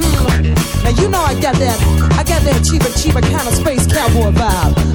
Hmm. 0.00 0.84
Now 0.84 0.90
you 1.02 1.08
know 1.08 1.20
I 1.20 1.34
got 1.40 1.54
that, 1.56 1.78
I 2.18 2.24
got 2.24 2.42
that 2.42 2.64
cheaper, 2.64 2.90
cheaper 2.98 3.20
kind 3.20 3.46
of 3.46 3.54
space 3.54 3.86
cowboy 3.86 4.30
vibe. 4.30 4.90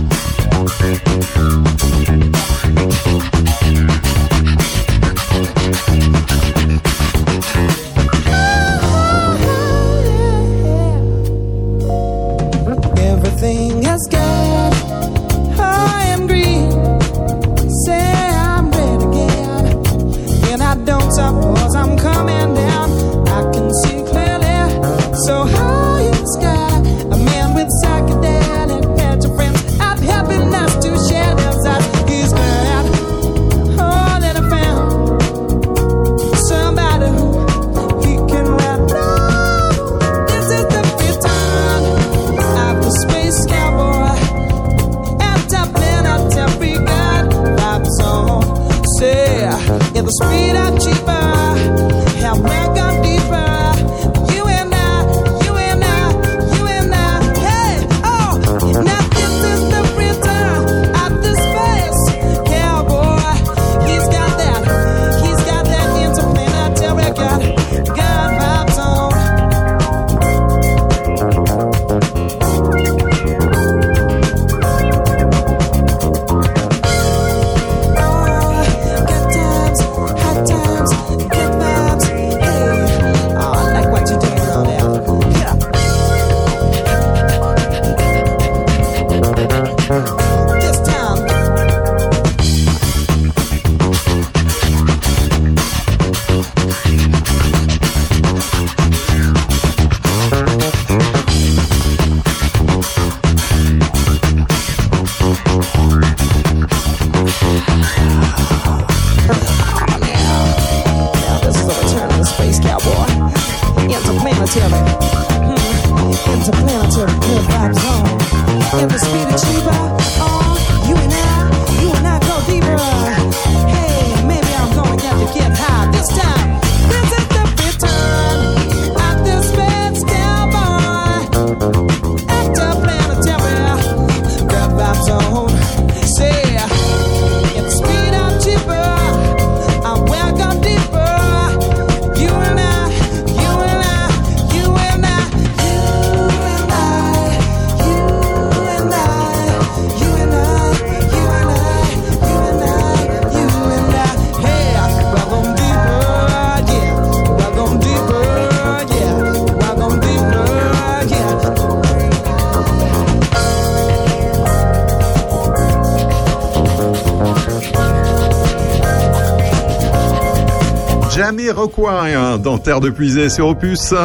Rockwire 171.66 172.38
dans 172.38 172.60
Terre 172.60 172.80
de 172.80 172.92
Puisée 172.92 173.28
sur 173.28 173.48
Opus. 173.48 173.96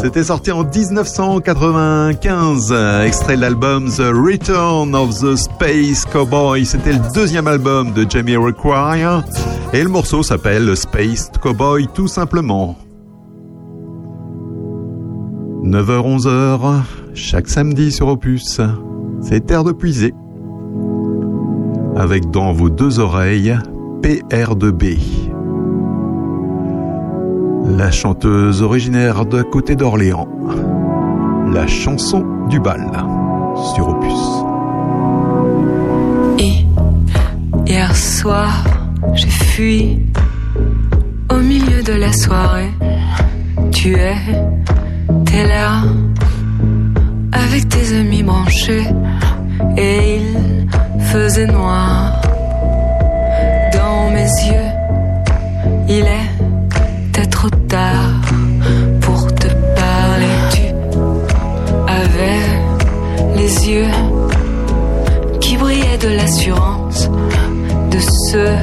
C'était 0.00 0.24
sorti 0.24 0.50
en 0.50 0.64
1995, 0.64 2.74
extrait 3.04 3.36
de 3.36 3.42
l'album 3.42 3.90
The 3.90 4.10
Return 4.10 4.94
of 4.94 5.20
the 5.20 5.36
Space 5.36 6.06
Cowboy. 6.06 6.64
C'était 6.64 6.94
le 6.94 7.00
deuxième 7.12 7.46
album 7.46 7.92
de 7.92 8.06
Jamie 8.08 8.36
Rockwire 8.36 9.22
et 9.74 9.82
le 9.82 9.90
morceau 9.90 10.22
s'appelle 10.22 10.74
Space 10.78 11.30
Cowboy 11.42 11.88
tout 11.92 12.08
simplement. 12.08 12.74
9h-11h, 15.62 16.84
chaque 17.12 17.48
samedi 17.48 17.92
sur 17.92 18.08
Opus, 18.08 18.62
c'est 19.20 19.44
Terre 19.44 19.64
de 19.64 19.72
Puisée. 19.72 20.14
Avec 21.96 22.30
dans 22.30 22.54
vos 22.54 22.70
deux 22.70 22.98
oreilles 22.98 23.58
PR2B. 24.02 25.25
La 27.76 27.90
chanteuse 27.90 28.62
originaire 28.62 29.26
de 29.26 29.42
côté 29.42 29.76
d'Orléans. 29.76 30.28
La 31.52 31.66
chanson 31.66 32.24
du 32.48 32.58
bal 32.58 32.90
sur 33.74 33.90
Opus. 33.90 34.12
Et 36.38 36.64
hier 37.66 37.94
soir, 37.94 38.64
j'ai 39.12 39.28
fui 39.28 39.98
au 41.30 41.36
milieu 41.36 41.82
de 41.82 41.92
la 41.92 42.14
soirée. 42.14 42.70
Tu 43.72 43.92
es, 43.92 44.16
t'es 45.26 45.46
là, 45.46 45.82
avec 47.30 47.68
tes 47.68 47.94
amis 47.94 48.22
branchés. 48.22 48.86
Et 49.76 50.16
il 50.16 51.02
faisait 51.12 51.46
noir 51.46 52.22
dans 53.74 54.10
mes 54.12 54.30
yeux. 54.48 54.70
Il 55.90 56.06
était 56.06 56.25
les 63.46 63.68
yeux 63.70 63.94
qui 65.40 65.56
brillaient 65.56 66.02
de 66.08 66.08
l'assurance 66.18 67.08
de 67.94 68.00
ceux 68.28 68.56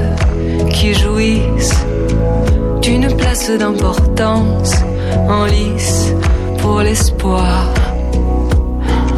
qui 0.76 0.94
jouissent 0.94 1.86
d'une 2.82 3.08
place 3.16 3.50
d'importance 3.50 4.74
en 5.38 5.46
lice 5.46 6.14
pour 6.60 6.82
l'espoir 6.82 7.74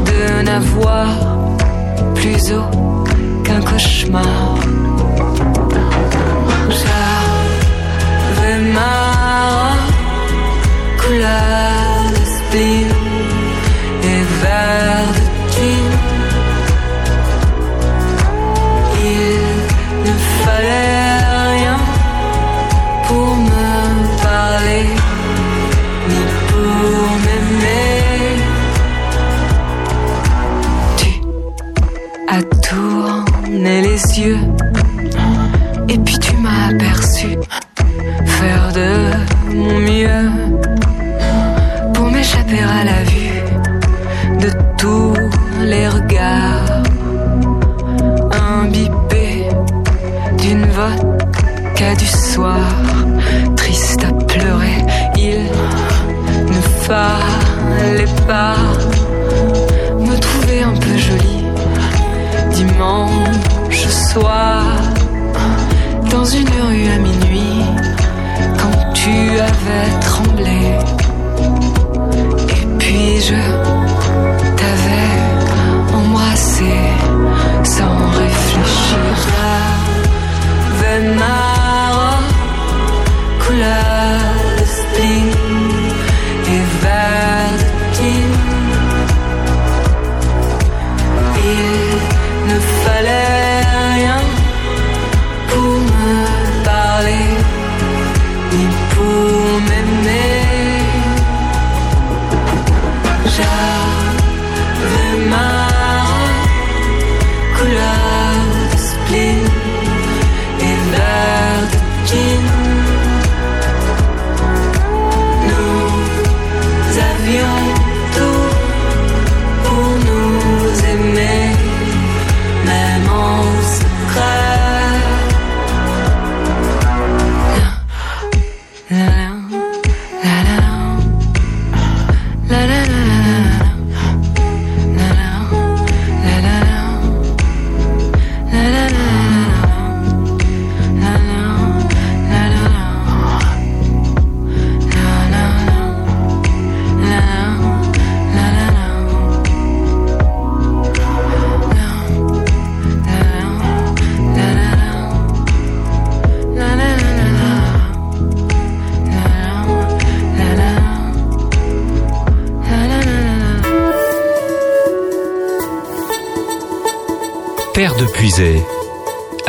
de 0.09 0.43
n'avoir 0.43 1.07
plus 2.13 2.41
haut 2.53 3.03
qu'un 3.43 3.61
cauchemar. 3.61 4.55
J'avais 6.81 8.57
ma 8.77 8.97
couleur 11.01 11.95
de 12.17 12.23
spleen 12.35 12.84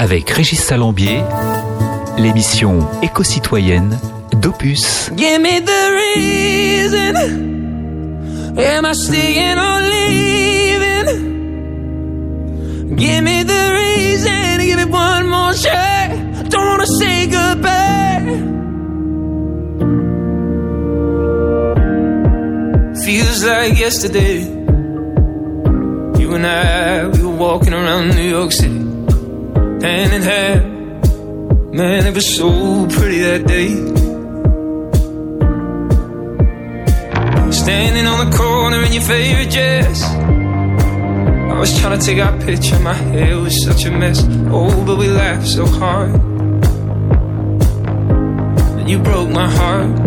avec 0.06 0.30
Régis 0.30 0.60
Salambier, 0.60 1.20
l'émission 2.16 2.78
éco-citoyenne 3.02 3.98
d'Opus. 4.40 5.10
Give 5.16 5.40
me 5.40 5.60
the 5.60 5.90
reason. 6.14 7.16
Am 8.56 8.86
I 8.86 8.92
staying 8.94 9.58
or 9.58 9.80
leaving? 9.90 11.08
Give 12.96 13.20
me 13.24 13.42
the 13.42 13.72
reason. 13.74 14.58
Give 14.64 14.78
it 14.78 14.88
one 14.88 15.26
more 15.28 15.52
shot. 15.54 16.10
Don't 16.50 16.66
wanna 16.68 16.86
say 16.86 17.26
goodbye. 17.26 18.22
Feels 23.04 23.44
like 23.44 23.76
yesterday. 23.76 24.44
You 26.20 26.32
and 26.36 26.46
I, 26.46 27.08
we 27.08 27.22
were 27.24 27.36
walking 27.36 27.72
around 27.72 28.14
New 28.14 28.22
York 28.30 28.52
City, 28.52 28.75
hand 29.86 30.12
in 30.12 30.22
hand. 30.22 31.72
Man, 31.72 32.06
it 32.06 32.14
was 32.14 32.26
so 32.36 32.86
pretty 32.88 33.20
that 33.20 33.46
day. 33.46 33.70
Standing 37.52 38.06
on 38.06 38.18
the 38.24 38.36
corner 38.36 38.80
in 38.82 38.92
your 38.92 39.02
favorite 39.02 39.50
dress. 39.50 40.02
I 41.54 41.58
was 41.58 41.78
trying 41.78 41.98
to 41.98 42.04
take 42.04 42.18
our 42.18 42.36
picture, 42.40 42.78
my 42.80 42.94
hair 42.94 43.38
was 43.38 43.54
such 43.64 43.84
a 43.84 43.90
mess. 43.90 44.26
Oh, 44.50 44.84
but 44.84 44.98
we 44.98 45.08
laughed 45.08 45.46
so 45.46 45.66
hard. 45.66 46.14
And 48.78 48.90
you 48.90 48.98
broke 48.98 49.30
my 49.30 49.48
heart. 49.48 50.05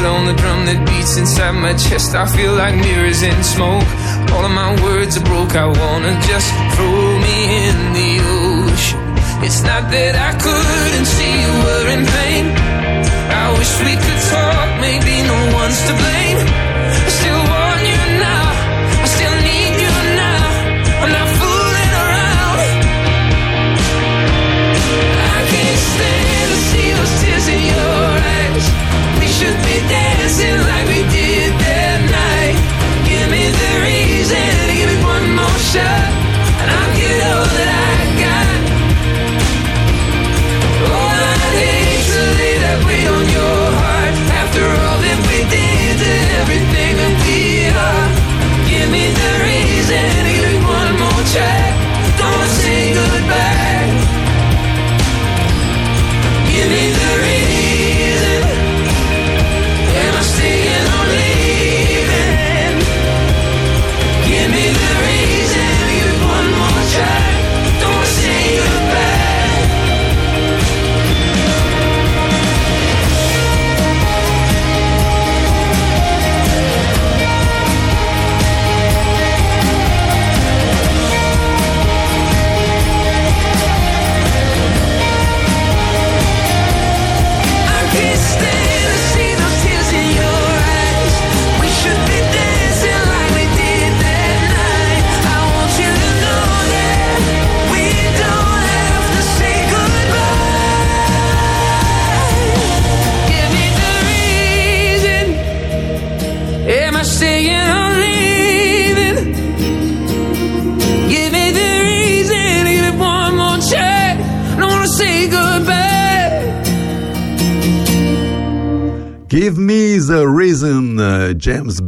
Foot 0.00 0.08
on 0.08 0.26
the 0.26 0.32
drum 0.34 0.66
that 0.66 0.80
beats 0.88 1.16
inside 1.16 1.52
my 1.52 1.74
chest, 1.74 2.14
I 2.14 2.26
feel 2.26 2.54
like 2.54 2.74
mirrors 2.74 3.22
in 3.22 3.36
smoke. 3.42 3.84
All 4.32 4.44
of 4.44 4.54
my 4.62 4.72
words 4.82 5.16
are 5.16 5.24
broke. 5.24 5.54
I 5.54 5.66
wanna 5.66 6.14
just 6.30 6.48
throw 6.74 7.02
me 7.26 7.36
in 7.66 7.76
the 7.98 8.10
ocean. 8.40 9.00
It's 9.44 9.62
not 9.62 9.82
that 9.94 10.14
I 10.28 10.30
couldn't 10.44 11.08
see 11.16 11.32
you 11.44 11.52
were 11.64 11.86
in 11.96 12.02
pain. 12.18 12.44
I 13.42 13.46
wish 13.58 13.72
we 13.86 13.94
could 14.04 14.20
talk, 14.32 14.68
maybe 14.80 15.14
no 15.32 15.40
one's 15.60 15.80
to 15.88 15.92
blame. 16.02 16.38
Still 17.18 17.49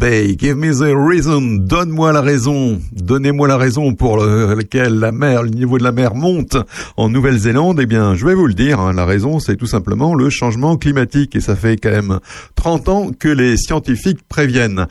Give 0.00 0.56
me 0.56 0.70
the 0.72 0.94
reason. 0.94 1.58
Donne-moi 1.66 2.12
la 2.12 2.22
raison. 2.22 2.80
Donnez-moi 2.92 3.46
la 3.46 3.56
raison 3.56 3.94
pour 3.94 4.16
laquelle 4.16 4.98
la 4.98 5.12
mer, 5.12 5.42
le 5.42 5.50
niveau 5.50 5.78
de 5.78 5.84
la 5.84 5.92
mer 5.92 6.14
monte 6.14 6.56
en 6.96 7.08
Nouvelle-Zélande. 7.08 7.78
Eh 7.80 7.86
bien, 7.86 8.14
je 8.14 8.24
vais 8.26 8.34
vous 8.34 8.46
le 8.46 8.54
dire. 8.54 8.80
Hein, 8.80 8.94
la 8.94 9.04
raison, 9.04 9.38
c'est 9.38 9.56
tout 9.56 9.66
simplement 9.66 10.14
le 10.14 10.30
changement 10.30 10.76
climatique. 10.76 11.36
Et 11.36 11.40
ça 11.40 11.56
fait 11.56 11.76
quand 11.76 11.90
même 11.90 12.18
30 12.54 12.88
ans 12.88 13.10
que 13.16 13.28
les 13.28 13.56
scientifiques 13.56 14.26
préviennent. 14.28 14.86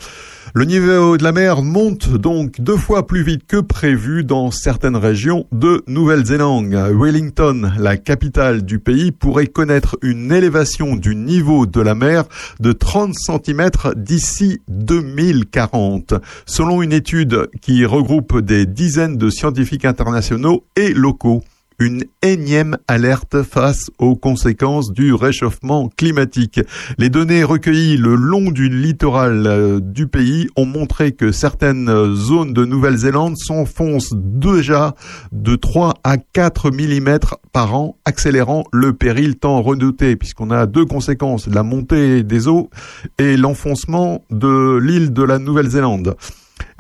Le 0.54 0.66
niveau 0.66 1.16
de 1.16 1.24
la 1.24 1.32
mer 1.32 1.62
monte 1.62 2.10
donc 2.10 2.60
deux 2.60 2.76
fois 2.76 3.08
plus 3.08 3.24
vite 3.24 3.48
que 3.48 3.62
prévu 3.62 4.26
dans 4.26 4.52
certaines 4.52 4.98
régions 4.98 5.48
de 5.54 5.82
Nouvelle-Zélande. 5.88 6.74
Wellington, 6.94 7.72
la 7.80 7.96
capitale 7.96 8.64
du 8.64 8.80
pays, 8.80 9.14
pourrait 9.14 9.48
connaître 9.48 9.98
une 10.02 10.30
élévation 10.34 10.98
du 10.98 11.16
niveau 11.16 11.66
de 11.66 11.80
la 11.80 11.96
mer 11.96 12.26
de 12.60 12.74
30 12.74 13.14
cm 13.14 13.70
d'ici 13.96 14.62
2040. 14.68 16.16
Selon 16.46 16.82
une 16.82 16.92
étude 16.92 17.48
qui 17.62 17.86
regroupe 17.86 18.42
des 18.42 18.66
dizaines 18.66 19.16
de 19.16 19.30
scientifiques 19.30 19.86
internationaux 19.86 20.66
et 20.76 20.94
locaux 20.94 21.46
une 21.82 22.04
énième 22.22 22.78
alerte 22.88 23.42
face 23.42 23.90
aux 23.98 24.16
conséquences 24.16 24.92
du 24.92 25.16
réchauffement 25.16 25.90
climatique. 25.90 26.60
Les 27.00 27.10
données 27.10 27.44
recueillies 27.44 27.98
le 27.98 28.14
long 28.14 28.52
du 28.52 28.70
littoral 28.70 29.48
euh, 29.48 29.80
du 29.80 30.06
pays 30.06 30.48
ont 30.56 30.68
montré 30.68 31.14
que 31.14 31.32
certaines 31.32 32.14
zones 32.14 32.54
de 32.54 32.66
Nouvelle-Zélande 32.66 33.36
s'enfoncent 33.36 34.14
déjà 34.16 34.94
de 35.32 35.56
3 35.56 35.96
à 36.04 36.18
4 36.18 36.70
mm 36.70 37.18
par 37.52 37.74
an, 37.74 37.98
accélérant 38.06 38.64
le 38.72 38.94
péril 38.94 39.38
tant 39.38 39.62
redouté, 39.64 40.16
puisqu'on 40.16 40.52
a 40.52 40.68
deux 40.68 40.86
conséquences, 40.86 41.48
la 41.48 41.64
montée 41.64 42.22
des 42.22 42.48
eaux 42.48 42.70
et 43.18 43.38
l'enfoncement 43.38 44.24
de 44.30 44.78
l'île 44.78 45.14
de 45.14 45.24
la 45.24 45.40
Nouvelle-Zélande. 45.40 46.16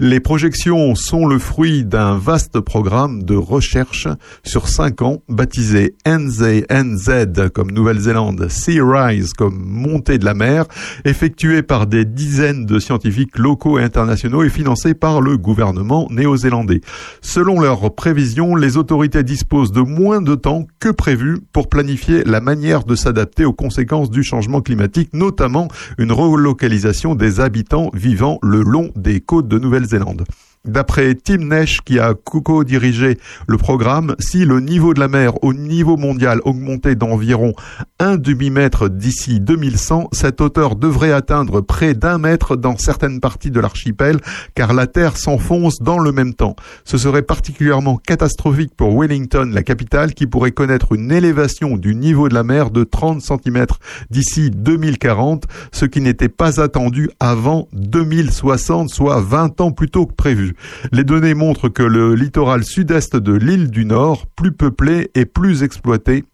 Les 0.03 0.19
projections 0.19 0.95
sont 0.95 1.27
le 1.27 1.37
fruit 1.37 1.85
d'un 1.85 2.17
vaste 2.17 2.59
programme 2.59 3.21
de 3.21 3.35
recherche 3.35 4.07
sur 4.43 4.67
cinq 4.67 5.03
ans 5.03 5.21
baptisé 5.29 5.93
NZNZ 6.07 7.51
comme 7.53 7.69
Nouvelle-Zélande, 7.69 8.47
Sea 8.49 8.81
Rise 8.81 9.33
comme 9.33 9.61
montée 9.63 10.17
de 10.17 10.25
la 10.25 10.33
mer, 10.33 10.65
effectué 11.05 11.61
par 11.61 11.85
des 11.85 12.03
dizaines 12.03 12.65
de 12.65 12.79
scientifiques 12.79 13.37
locaux 13.37 13.77
et 13.77 13.83
internationaux 13.83 14.41
et 14.41 14.49
financé 14.49 14.95
par 14.95 15.21
le 15.21 15.37
gouvernement 15.37 16.07
néo-zélandais. 16.09 16.81
Selon 17.21 17.59
leurs 17.59 17.93
prévisions, 17.93 18.55
les 18.55 18.77
autorités 18.77 19.21
disposent 19.21 19.71
de 19.71 19.81
moins 19.81 20.23
de 20.23 20.33
temps 20.33 20.65
que 20.79 20.89
prévu 20.89 21.41
pour 21.53 21.69
planifier 21.69 22.23
la 22.23 22.41
manière 22.41 22.85
de 22.85 22.95
s'adapter 22.95 23.45
aux 23.45 23.53
conséquences 23.53 24.09
du 24.09 24.23
changement 24.23 24.61
climatique, 24.61 25.13
notamment 25.13 25.67
une 25.99 26.11
relocalisation 26.11 27.13
des 27.13 27.39
habitants 27.39 27.91
vivant 27.93 28.39
le 28.41 28.63
long 28.63 28.89
des 28.95 29.21
côtes 29.21 29.47
de 29.47 29.59
Nouvelle-Zélande. 29.59 29.90
Nouvelle-Zélande. 29.91 30.25
D'après 30.63 31.15
Tim 31.15 31.39
Nash, 31.39 31.79
qui 31.81 31.97
a 31.97 32.13
co-dirigé 32.13 33.17
le 33.47 33.57
programme, 33.57 34.15
si 34.19 34.45
le 34.45 34.59
niveau 34.59 34.93
de 34.93 34.99
la 34.99 35.07
mer 35.07 35.43
au 35.43 35.55
niveau 35.55 35.97
mondial 35.97 36.39
augmentait 36.43 36.93
d'environ 36.93 37.53
un 37.99 38.15
demi-mètre 38.15 38.87
d'ici 38.87 39.39
2100, 39.39 40.09
cette 40.11 40.39
hauteur 40.39 40.75
devrait 40.75 41.13
atteindre 41.13 41.61
près 41.61 41.95
d'un 41.95 42.19
mètre 42.19 42.57
dans 42.57 42.77
certaines 42.77 43.19
parties 43.19 43.49
de 43.49 43.59
l'archipel, 43.59 44.19
car 44.53 44.73
la 44.73 44.85
Terre 44.85 45.17
s'enfonce 45.17 45.81
dans 45.81 45.97
le 45.97 46.11
même 46.11 46.35
temps. 46.35 46.55
Ce 46.85 46.99
serait 46.99 47.23
particulièrement 47.23 47.97
catastrophique 47.97 48.75
pour 48.77 48.95
Wellington, 48.95 49.49
la 49.51 49.63
capitale, 49.63 50.13
qui 50.13 50.27
pourrait 50.27 50.51
connaître 50.51 50.93
une 50.93 51.11
élévation 51.11 51.75
du 51.75 51.95
niveau 51.95 52.29
de 52.29 52.35
la 52.35 52.43
mer 52.43 52.69
de 52.69 52.83
30 52.83 53.19
cm 53.19 53.65
d'ici 54.11 54.51
2040, 54.51 55.45
ce 55.71 55.85
qui 55.85 56.01
n'était 56.01 56.29
pas 56.29 56.61
attendu 56.61 57.09
avant 57.19 57.67
2060, 57.73 58.89
soit 58.89 59.21
20 59.21 59.59
ans 59.61 59.71
plus 59.71 59.89
tôt 59.89 60.05
que 60.05 60.13
prévu. 60.13 60.50
Les 60.91 61.03
données 61.03 61.33
montrent 61.33 61.69
que 61.69 61.83
le 61.83 62.15
littoral 62.15 62.63
sud-est 62.63 63.15
de 63.15 63.33
l'île 63.33 63.69
du 63.69 63.85
Nord, 63.85 64.27
plus 64.27 64.51
peuplé 64.51 65.09
et 65.15 65.25
plus 65.25 65.63
exploité, 65.63 66.25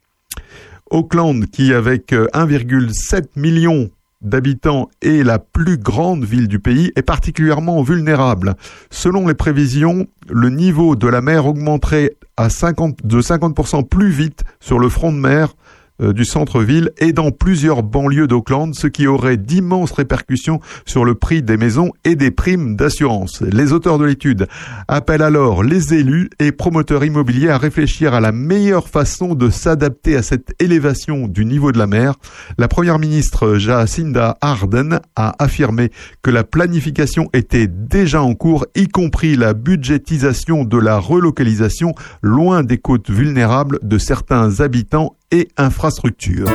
Auckland, 0.90 1.46
qui 1.48 1.74
avec 1.74 2.12
1,7 2.14 3.16
euh, 3.16 3.22
million 3.36 3.90
d'habitants 4.22 4.90
est 5.02 5.24
la 5.24 5.40
plus 5.40 5.78
grande 5.78 6.24
ville 6.24 6.48
du 6.48 6.60
pays, 6.60 6.92
est 6.96 7.04
particulièrement 7.04 7.82
vulnérable. 7.84 8.56
Selon 8.90 9.28
les 9.28 9.36
prévisions, 9.36 10.08
le 10.30 10.50
niveau 10.50 10.96
de 10.96 11.08
la 11.08 11.22
mer 11.22 11.46
augmenterait 11.46 12.16
à 12.36 12.50
50, 12.50 13.06
de 13.06 13.22
50% 13.22 13.88
plus 13.88 14.10
vite 14.10 14.44
sur 14.60 14.80
le 14.80 14.90
front 14.90 15.12
de 15.12 15.18
mer 15.18 15.56
du 16.00 16.26
centre-ville 16.26 16.92
et 16.98 17.14
dans 17.14 17.32
plusieurs 17.32 17.84
banlieues 17.84 18.28
d'Auckland, 18.28 18.74
ce 18.74 18.88
qui 18.88 19.08
aurait 19.08 19.38
d'immenses 19.38 19.92
répercussions 19.92 20.60
sur 20.86 21.06
le 21.06 21.16
prix 21.16 21.42
des 21.42 21.58
maisons 21.58 21.92
et 22.04 22.16
des 22.16 22.32
primes 22.32 22.76
d'assurance. 22.76 23.42
Les 23.42 23.74
auteurs 23.74 23.98
de 23.98 24.06
l'étude 24.06 24.48
appellent 24.88 25.22
alors 25.22 25.64
les 25.64 25.94
élus 25.94 26.30
et 26.40 26.52
promoteurs 26.52 27.04
immobiliers 27.04 27.50
à 27.50 27.58
réfléchir 27.58 28.14
à 28.14 28.20
la 28.20 28.32
meilleure 28.32 28.88
façon 28.88 29.36
de 29.36 29.50
s'adapter 29.50 30.16
à 30.16 30.24
cette 30.24 30.54
élévation 30.62 31.28
du 31.28 31.46
niveau 31.46 31.72
de 31.72 31.78
la 31.78 31.88
mer. 31.88 32.16
La 32.58 32.68
première 32.68 33.00
ministre 33.00 33.58
Jacinda 33.58 34.38
Ardern 34.42 35.00
a 35.16 35.36
affirmé 35.40 35.92
que 36.22 36.32
la 36.32 36.44
planification 36.44 37.30
était 37.34 37.68
déjà 37.68 38.22
en 38.22 38.36
cours, 38.36 38.66
y 38.76 38.88
compris 38.88 39.36
la 39.36 39.54
budgétisation 39.54 40.64
de 40.64 40.78
la 40.78 40.98
relocalisation 40.98 41.94
loin 42.22 42.64
des 42.64 42.78
côtes 42.78 43.10
vulnérables 43.10 43.80
de 43.82 43.98
certains 43.98 44.60
habitants 44.62 45.17
et 45.32 45.48
infrastructures. 45.58 46.50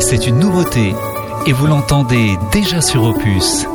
C'est 0.00 0.26
une 0.26 0.38
nouveauté 0.38 0.94
et 1.46 1.52
vous 1.52 1.66
l'entendez 1.66 2.36
déjà 2.52 2.80
sur 2.80 3.04
Opus. 3.04 3.66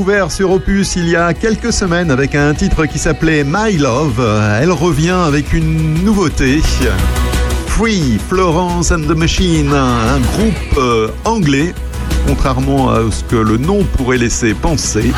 découvert 0.00 0.32
sur 0.32 0.50
Opus 0.52 0.96
il 0.96 1.10
y 1.10 1.16
a 1.16 1.34
quelques 1.34 1.74
semaines 1.74 2.10
avec 2.10 2.34
un 2.34 2.54
titre 2.54 2.86
qui 2.86 2.98
s'appelait 2.98 3.44
My 3.44 3.76
Love. 3.76 4.18
Elle 4.58 4.72
revient 4.72 5.10
avec 5.10 5.52
une 5.52 6.02
nouveauté. 6.02 6.62
Free, 7.66 8.18
Florence 8.30 8.92
and 8.92 9.02
the 9.02 9.14
Machine, 9.14 9.70
un 9.74 10.18
groupe 10.18 10.78
euh, 10.78 11.08
anglais, 11.26 11.74
contrairement 12.26 12.88
à 12.88 13.00
ce 13.10 13.22
que 13.24 13.36
le 13.36 13.58
nom 13.58 13.84
pourrait 13.98 14.16
laisser 14.16 14.54
penser. 14.54 15.12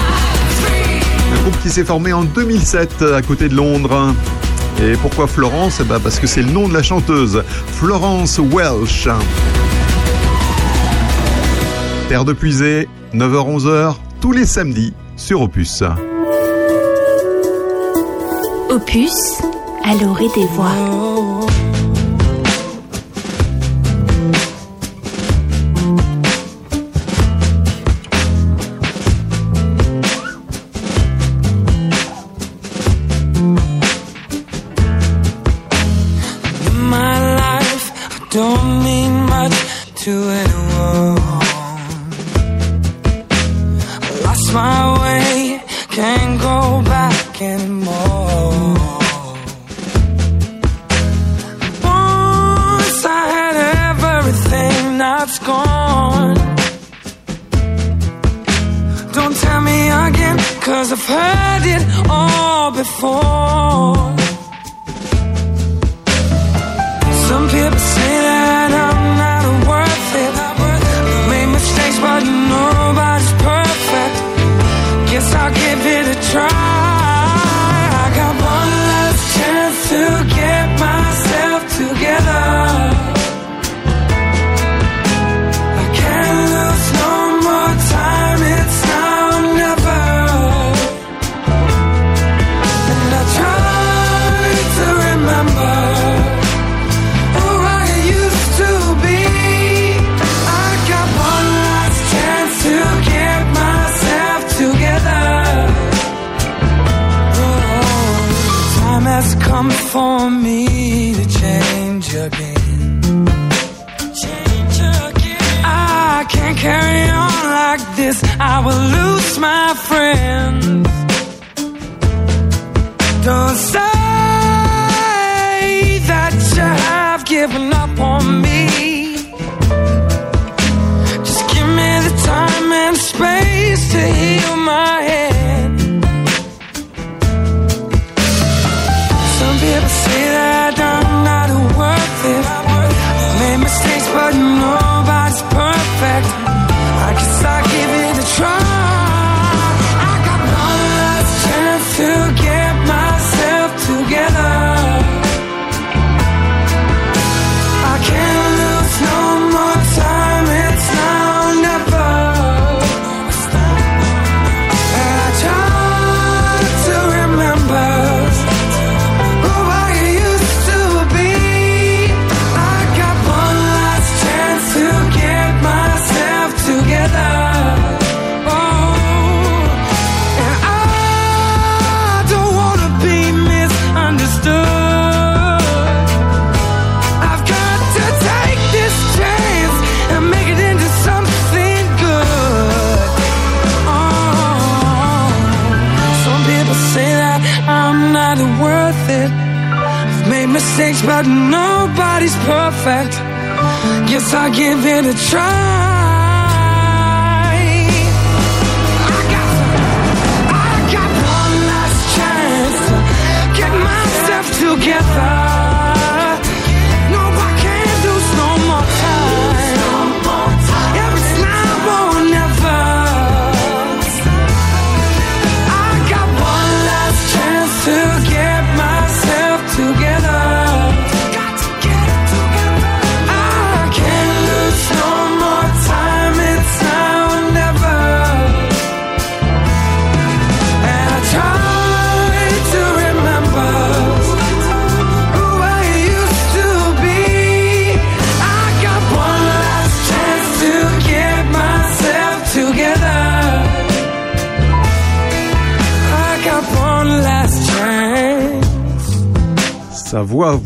Un 1.32 1.42
groupe 1.42 1.62
qui 1.62 1.68
s'est 1.68 1.84
formé 1.84 2.12
en 2.12 2.24
2007 2.24 3.02
euh, 3.02 3.16
à 3.16 3.22
côté 3.22 3.48
de 3.48 3.54
Londres. 3.54 4.12
Et 4.82 4.94
pourquoi 4.94 5.28
Florence? 5.28 5.78
Eh 5.80 5.84
ben, 5.84 6.00
parce 6.00 6.18
que 6.18 6.26
c'est 6.26 6.42
le 6.42 6.50
nom 6.50 6.66
de 6.66 6.74
la 6.74 6.82
chanteuse, 6.82 7.44
Florence 7.68 8.40
Welsh. 8.40 9.06
Terre 12.08 12.24
de 12.24 12.32
puisée, 12.32 12.88
9h-11h, 13.14 13.94
tous 14.22 14.30
les 14.30 14.46
samedis 14.46 14.94
sur 15.16 15.42
Opus. 15.42 15.82
Opus, 18.70 19.42
à 19.84 19.96
l'orée 19.96 20.28
des 20.36 20.46
voix. 20.46 20.70
Oh, 20.92 21.41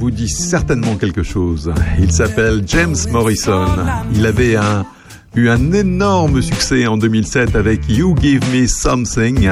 vous 0.07 0.13
dit 0.13 0.29
certainement 0.29 0.95
quelque 0.95 1.25
chose. 1.25 1.73
Il 1.99 2.13
s'appelle 2.13 2.63
James 2.65 2.95
Morrison. 3.11 3.67
Il 4.15 4.25
avait 4.25 4.55
un, 4.55 4.87
eu 5.35 5.49
un 5.49 5.73
énorme 5.73 6.41
succès 6.43 6.87
en 6.87 6.97
2007 6.97 7.57
avec 7.57 7.81
You 7.89 8.15
Give 8.17 8.41
Me 8.55 8.69
Something. 8.69 9.51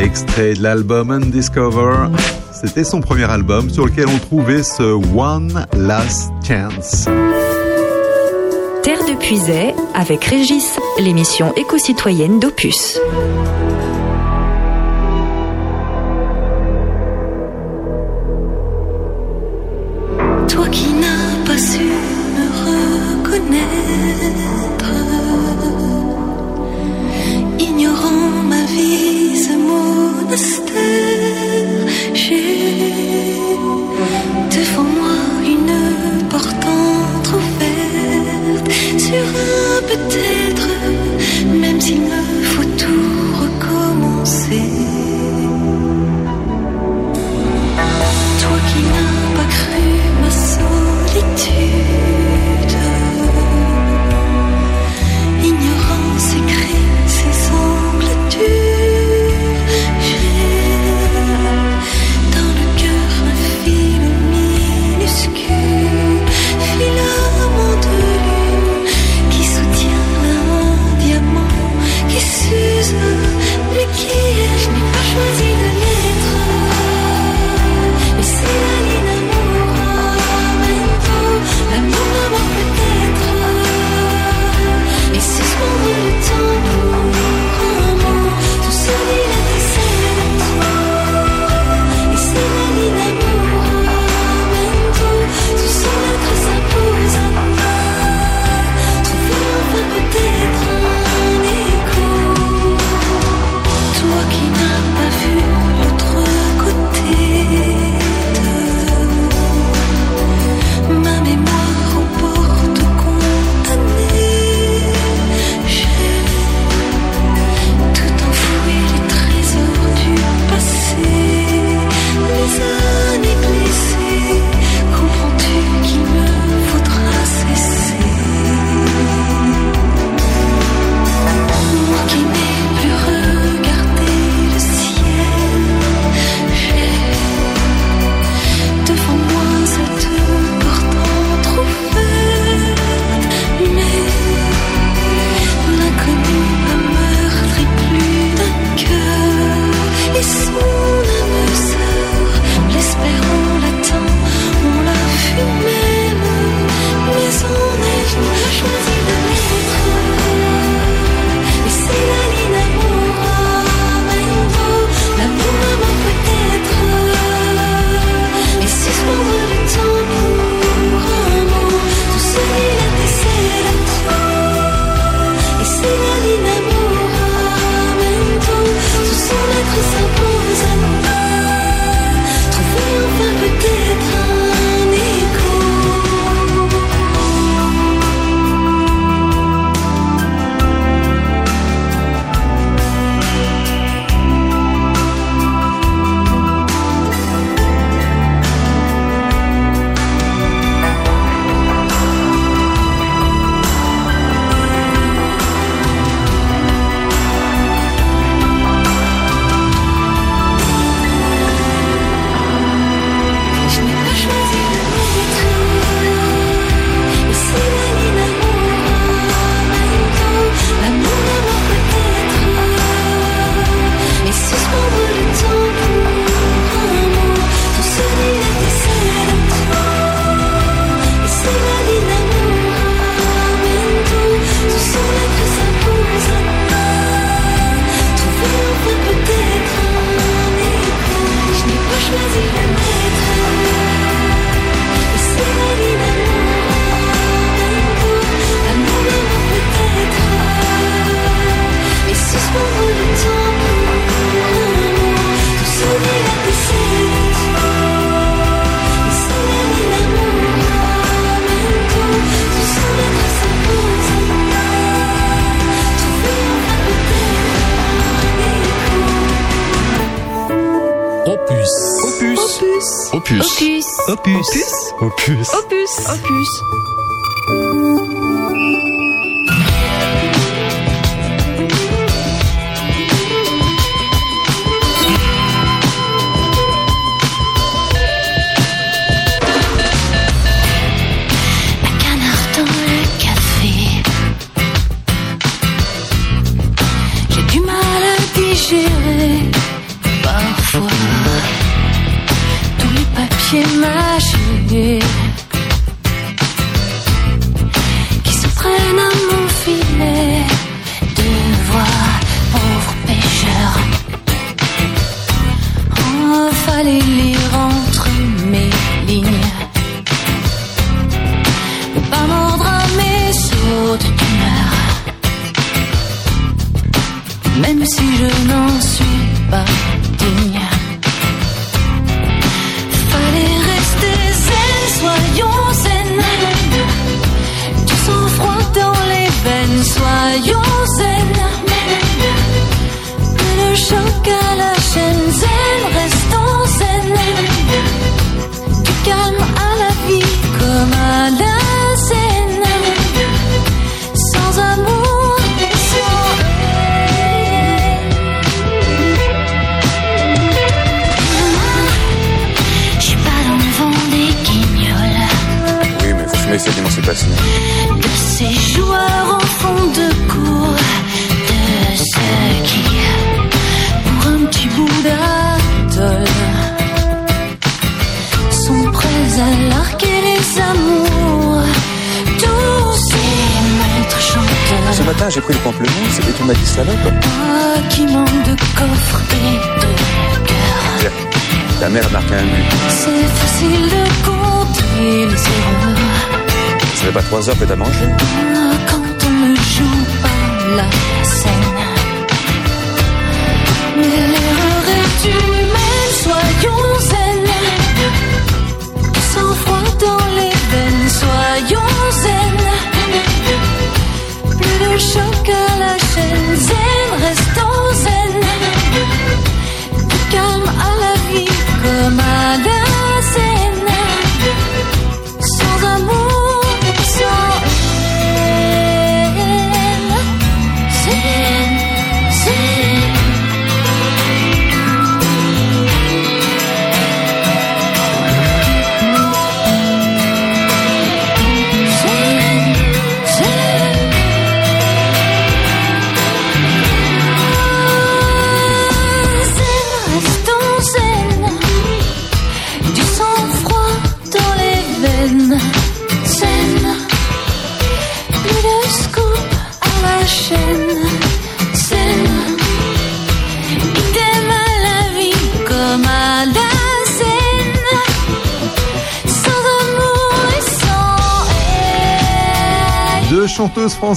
Extrait 0.00 0.54
de 0.54 0.62
l'album 0.62 1.10
Undiscover. 1.10 2.06
C'était 2.52 2.84
son 2.84 3.00
premier 3.00 3.28
album 3.28 3.68
sur 3.68 3.84
lequel 3.86 4.06
on 4.06 4.18
trouvait 4.18 4.62
ce 4.62 4.84
One 4.84 5.66
Last 5.76 6.30
Chance. 6.46 7.06
Terre 8.84 9.04
de 9.08 9.18
Puisay 9.18 9.74
avec 9.92 10.24
Régis, 10.24 10.78
l'émission 11.00 11.52
éco-citoyenne 11.56 12.38
d'Opus. 12.38 12.96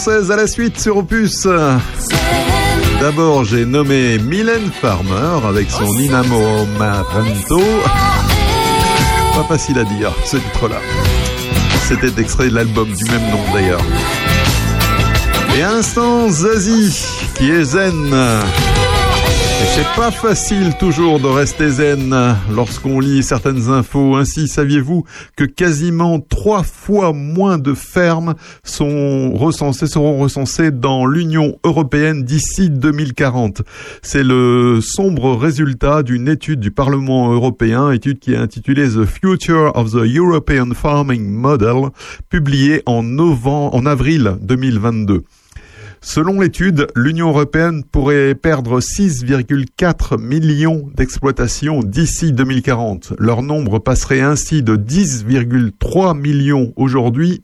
À 0.06 0.36
la 0.36 0.46
suite 0.46 0.80
sur 0.80 0.98
Opus. 0.98 1.48
D'abord, 3.02 3.44
j'ai 3.46 3.66
nommé 3.66 4.20
Mylène 4.20 4.72
Farmer 4.72 5.48
avec 5.48 5.72
son 5.72 5.92
Inamoramento. 5.98 7.60
Pas 9.34 9.44
facile 9.48 9.80
à 9.80 9.84
dire, 9.86 10.14
ce 10.24 10.38
titre-là. 10.38 10.78
C'était 11.88 12.22
extrait 12.22 12.50
de 12.50 12.56
l'album 12.56 12.88
du 12.94 13.04
même 13.06 13.28
nom 13.32 13.40
d'ailleurs. 13.52 13.82
Et 15.58 15.64
à 15.64 15.72
l'instant, 15.72 16.30
Zazie, 16.30 17.04
qui 17.36 17.50
est 17.50 17.64
zen. 17.64 18.14
C'est 19.60 19.96
pas 19.96 20.12
facile 20.12 20.76
toujours 20.80 21.20
de 21.20 21.26
rester 21.28 21.70
zen 21.70 22.16
lorsqu'on 22.54 23.00
lit 23.00 23.24
certaines 23.24 23.70
infos. 23.70 24.16
Ainsi, 24.16 24.48
saviez-vous 24.48 25.04
que 25.36 25.46
quasiment 25.46 26.20
trois 26.20 26.62
fois 26.62 27.12
moins 27.12 27.58
de 27.58 27.74
fermes 27.74 28.36
sont 28.64 29.34
recensées, 29.34 29.88
seront 29.88 30.20
recensées 30.20 30.70
dans 30.70 31.08
l'Union 31.08 31.58
européenne 31.64 32.24
d'ici 32.24 32.70
2040. 32.70 33.64
C'est 34.04 34.24
le 34.24 34.80
sombre 34.82 35.36
résultat 35.36 36.04
d'une 36.04 36.28
étude 36.28 36.60
du 36.60 36.72
Parlement 36.72 37.32
européen, 37.34 37.92
étude 37.92 38.20
qui 38.20 38.34
est 38.34 38.38
intitulée 38.38 38.88
The 38.88 39.06
Future 39.06 39.72
of 39.76 39.92
the 39.92 40.06
European 40.06 40.70
Farming 40.76 41.28
Model, 41.28 41.90
publiée 42.30 42.84
en 42.86 43.02
novembre, 43.02 43.76
en 43.76 43.86
avril 43.88 44.38
2022. 44.42 45.24
Selon 46.02 46.40
l'étude, 46.40 46.88
l'Union 46.96 47.30
européenne 47.30 47.84
pourrait 47.84 48.36
perdre 48.36 48.80
6,4 48.80 50.20
millions 50.20 50.90
d'exploitations 50.96 51.82
d'ici 51.82 52.34
2040. 52.34 53.14
Leur 53.18 53.42
nombre 53.42 53.80
passerait 53.80 54.22
ainsi 54.22 54.64
de 54.64 54.76
10,3 54.76 56.18
millions 56.18 56.74
aujourd'hui 56.76 57.42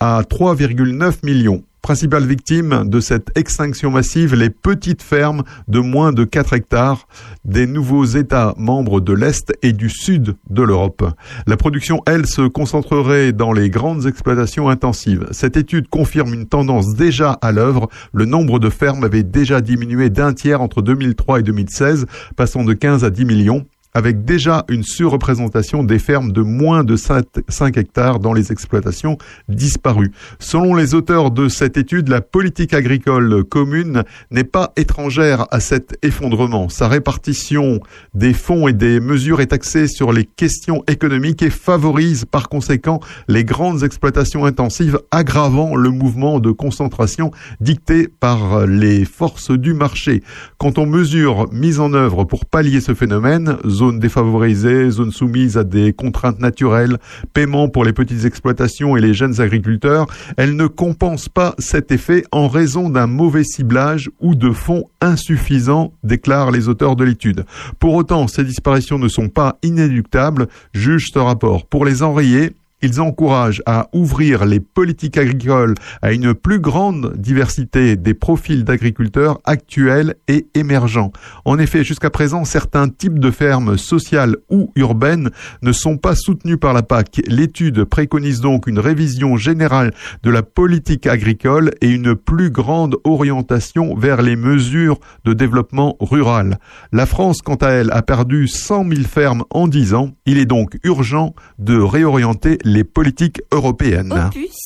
à 0.00 0.22
3,9 0.22 1.24
millions. 1.24 1.62
Principales 1.84 2.24
victimes 2.24 2.84
de 2.88 2.98
cette 2.98 3.36
extinction 3.36 3.90
massive, 3.90 4.34
les 4.34 4.48
petites 4.48 5.02
fermes 5.02 5.42
de 5.68 5.80
moins 5.80 6.14
de 6.14 6.24
4 6.24 6.54
hectares 6.54 7.06
des 7.44 7.66
nouveaux 7.66 8.06
États 8.06 8.54
membres 8.56 9.02
de 9.02 9.12
l'Est 9.12 9.52
et 9.60 9.74
du 9.74 9.90
Sud 9.90 10.34
de 10.48 10.62
l'Europe. 10.62 11.04
La 11.46 11.58
production, 11.58 12.00
elle, 12.06 12.24
se 12.24 12.48
concentrerait 12.48 13.34
dans 13.34 13.52
les 13.52 13.68
grandes 13.68 14.06
exploitations 14.06 14.70
intensives. 14.70 15.26
Cette 15.30 15.58
étude 15.58 15.88
confirme 15.88 16.32
une 16.32 16.46
tendance 16.46 16.94
déjà 16.94 17.32
à 17.32 17.52
l'œuvre. 17.52 17.90
Le 18.14 18.24
nombre 18.24 18.58
de 18.58 18.70
fermes 18.70 19.04
avait 19.04 19.22
déjà 19.22 19.60
diminué 19.60 20.08
d'un 20.08 20.32
tiers 20.32 20.62
entre 20.62 20.80
2003 20.80 21.40
et 21.40 21.42
2016, 21.42 22.06
passant 22.34 22.64
de 22.64 22.72
15 22.72 23.04
à 23.04 23.10
10 23.10 23.26
millions 23.26 23.66
avec 23.94 24.24
déjà 24.24 24.64
une 24.68 24.82
surreprésentation 24.82 25.84
des 25.84 25.98
fermes 26.00 26.32
de 26.32 26.42
moins 26.42 26.84
de 26.84 26.96
5 26.96 27.76
hectares 27.76 28.18
dans 28.18 28.32
les 28.32 28.50
exploitations 28.50 29.16
disparues. 29.48 30.10
Selon 30.40 30.74
les 30.74 30.94
auteurs 30.94 31.30
de 31.30 31.48
cette 31.48 31.76
étude, 31.76 32.08
la 32.08 32.20
politique 32.20 32.74
agricole 32.74 33.44
commune 33.44 34.02
n'est 34.30 34.44
pas 34.44 34.72
étrangère 34.76 35.46
à 35.52 35.60
cet 35.60 35.96
effondrement. 36.02 36.68
Sa 36.68 36.88
répartition 36.88 37.80
des 38.14 38.34
fonds 38.34 38.66
et 38.66 38.72
des 38.72 38.98
mesures 39.00 39.40
est 39.40 39.52
axée 39.52 39.86
sur 39.86 40.12
les 40.12 40.24
questions 40.24 40.82
économiques 40.88 41.42
et 41.42 41.50
favorise 41.50 42.24
par 42.24 42.48
conséquent 42.48 43.00
les 43.28 43.44
grandes 43.44 43.84
exploitations 43.84 44.44
intensives, 44.44 44.98
aggravant 45.10 45.76
le 45.76 45.90
mouvement 45.90 46.40
de 46.40 46.50
concentration 46.50 47.30
dicté 47.60 48.08
par 48.08 48.66
les 48.66 49.04
forces 49.04 49.52
du 49.52 49.72
marché. 49.72 50.22
Quand 50.58 50.78
on 50.78 50.86
mesure 50.86 51.46
mise 51.52 51.78
en 51.78 51.92
œuvre 51.92 52.24
pour 52.24 52.44
pallier 52.44 52.80
ce 52.80 52.94
phénomène, 52.94 53.56
zones 53.84 53.98
défavorisées, 53.98 54.88
zones 54.88 55.12
soumises 55.12 55.58
à 55.58 55.64
des 55.64 55.92
contraintes 55.92 56.40
naturelles, 56.40 56.96
paiement 57.34 57.68
pour 57.68 57.84
les 57.84 57.92
petites 57.92 58.24
exploitations 58.24 58.96
et 58.96 59.00
les 59.00 59.12
jeunes 59.12 59.42
agriculteurs, 59.42 60.06
elle 60.38 60.56
ne 60.56 60.66
compense 60.66 61.28
pas 61.28 61.54
cet 61.58 61.92
effet 61.92 62.24
en 62.32 62.48
raison 62.48 62.88
d'un 62.88 63.06
mauvais 63.06 63.44
ciblage 63.44 64.10
ou 64.20 64.34
de 64.34 64.52
fonds 64.52 64.84
insuffisants, 65.02 65.92
déclarent 66.02 66.50
les 66.50 66.68
auteurs 66.68 66.96
de 66.96 67.04
l'étude. 67.04 67.44
Pour 67.78 67.92
autant, 67.94 68.26
ces 68.26 68.44
disparitions 68.44 68.98
ne 68.98 69.08
sont 69.08 69.28
pas 69.28 69.58
inéluctables, 69.62 70.48
juge 70.72 71.10
ce 71.12 71.18
rapport. 71.18 71.66
Pour 71.66 71.84
les 71.84 72.02
enrayer, 72.02 72.52
Ils 72.84 73.00
encouragent 73.00 73.62
à 73.64 73.88
ouvrir 73.94 74.44
les 74.44 74.60
politiques 74.60 75.16
agricoles 75.16 75.74
à 76.02 76.12
une 76.12 76.34
plus 76.34 76.60
grande 76.60 77.14
diversité 77.16 77.96
des 77.96 78.12
profils 78.12 78.62
d'agriculteurs 78.62 79.40
actuels 79.44 80.16
et 80.28 80.48
émergents. 80.54 81.10
En 81.46 81.58
effet, 81.58 81.82
jusqu'à 81.82 82.10
présent, 82.10 82.44
certains 82.44 82.90
types 82.90 83.18
de 83.18 83.30
fermes 83.30 83.78
sociales 83.78 84.36
ou 84.50 84.70
urbaines 84.76 85.30
ne 85.62 85.72
sont 85.72 85.96
pas 85.96 86.14
soutenus 86.14 86.58
par 86.60 86.74
la 86.74 86.82
PAC. 86.82 87.22
L'étude 87.26 87.84
préconise 87.84 88.42
donc 88.42 88.66
une 88.66 88.78
révision 88.78 89.38
générale 89.38 89.94
de 90.22 90.28
la 90.28 90.42
politique 90.42 91.06
agricole 91.06 91.70
et 91.80 91.88
une 91.88 92.14
plus 92.14 92.50
grande 92.50 92.96
orientation 93.04 93.96
vers 93.96 94.20
les 94.20 94.36
mesures 94.36 95.00
de 95.24 95.32
développement 95.32 95.96
rural. 96.00 96.58
La 96.92 97.06
France, 97.06 97.40
quant 97.40 97.54
à 97.54 97.68
elle, 97.68 97.90
a 97.92 98.02
perdu 98.02 98.46
100 98.46 98.90
000 98.90 99.02
fermes 99.08 99.44
en 99.48 99.68
10 99.68 99.94
ans. 99.94 100.10
Il 100.26 100.36
est 100.36 100.44
donc 100.44 100.76
urgent 100.84 101.34
de 101.58 101.78
réorienter 101.78 102.58
les 102.62 102.73
politiques 102.82 103.40
européennes. 103.52 104.12
Opus, 104.12 104.56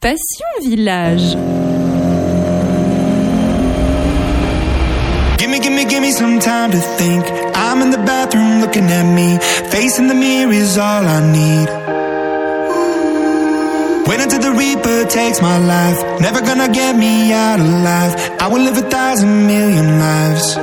Passion 0.00 0.52
Village. 0.62 1.34
Gimme, 5.38 5.58
gimme, 5.60 5.84
gimme 5.88 6.12
some 6.12 6.38
time 6.38 6.70
to 6.70 6.78
think. 6.98 7.24
I'm 7.54 7.82
in 7.82 7.90
the 7.90 7.98
bathroom 7.98 8.60
looking 8.60 8.84
at 8.90 9.04
me. 9.14 9.38
Facing 9.70 10.06
the 10.08 10.14
mirror 10.14 10.52
is 10.52 10.76
all 10.78 11.04
I 11.06 11.20
need. 11.32 11.68
Wait 14.06 14.20
until 14.20 14.40
the 14.40 14.52
Reaper 14.52 15.04
takes 15.08 15.40
my 15.42 15.58
life. 15.58 16.20
Never 16.20 16.40
gonna 16.40 16.68
get 16.72 16.96
me 16.96 17.32
out 17.32 17.60
alive. 17.60 18.14
I 18.40 18.48
will 18.48 18.62
live 18.62 18.78
a 18.78 18.88
thousand 18.88 19.46
million 19.46 19.98
lives. 19.98 20.56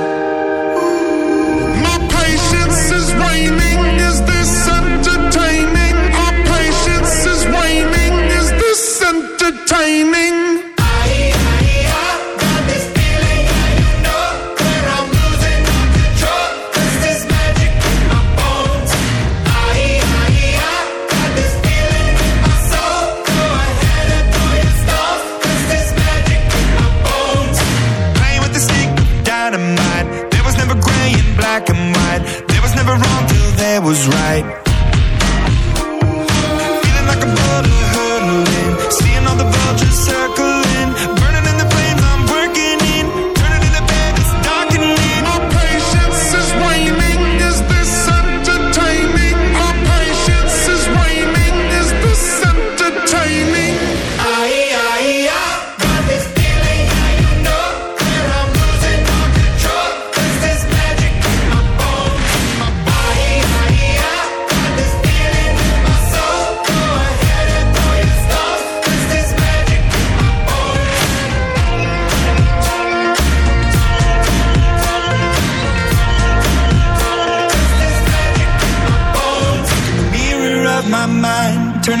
Till 33.76 33.82
there 33.82 33.88
was 33.88 34.08
right. 34.08 34.65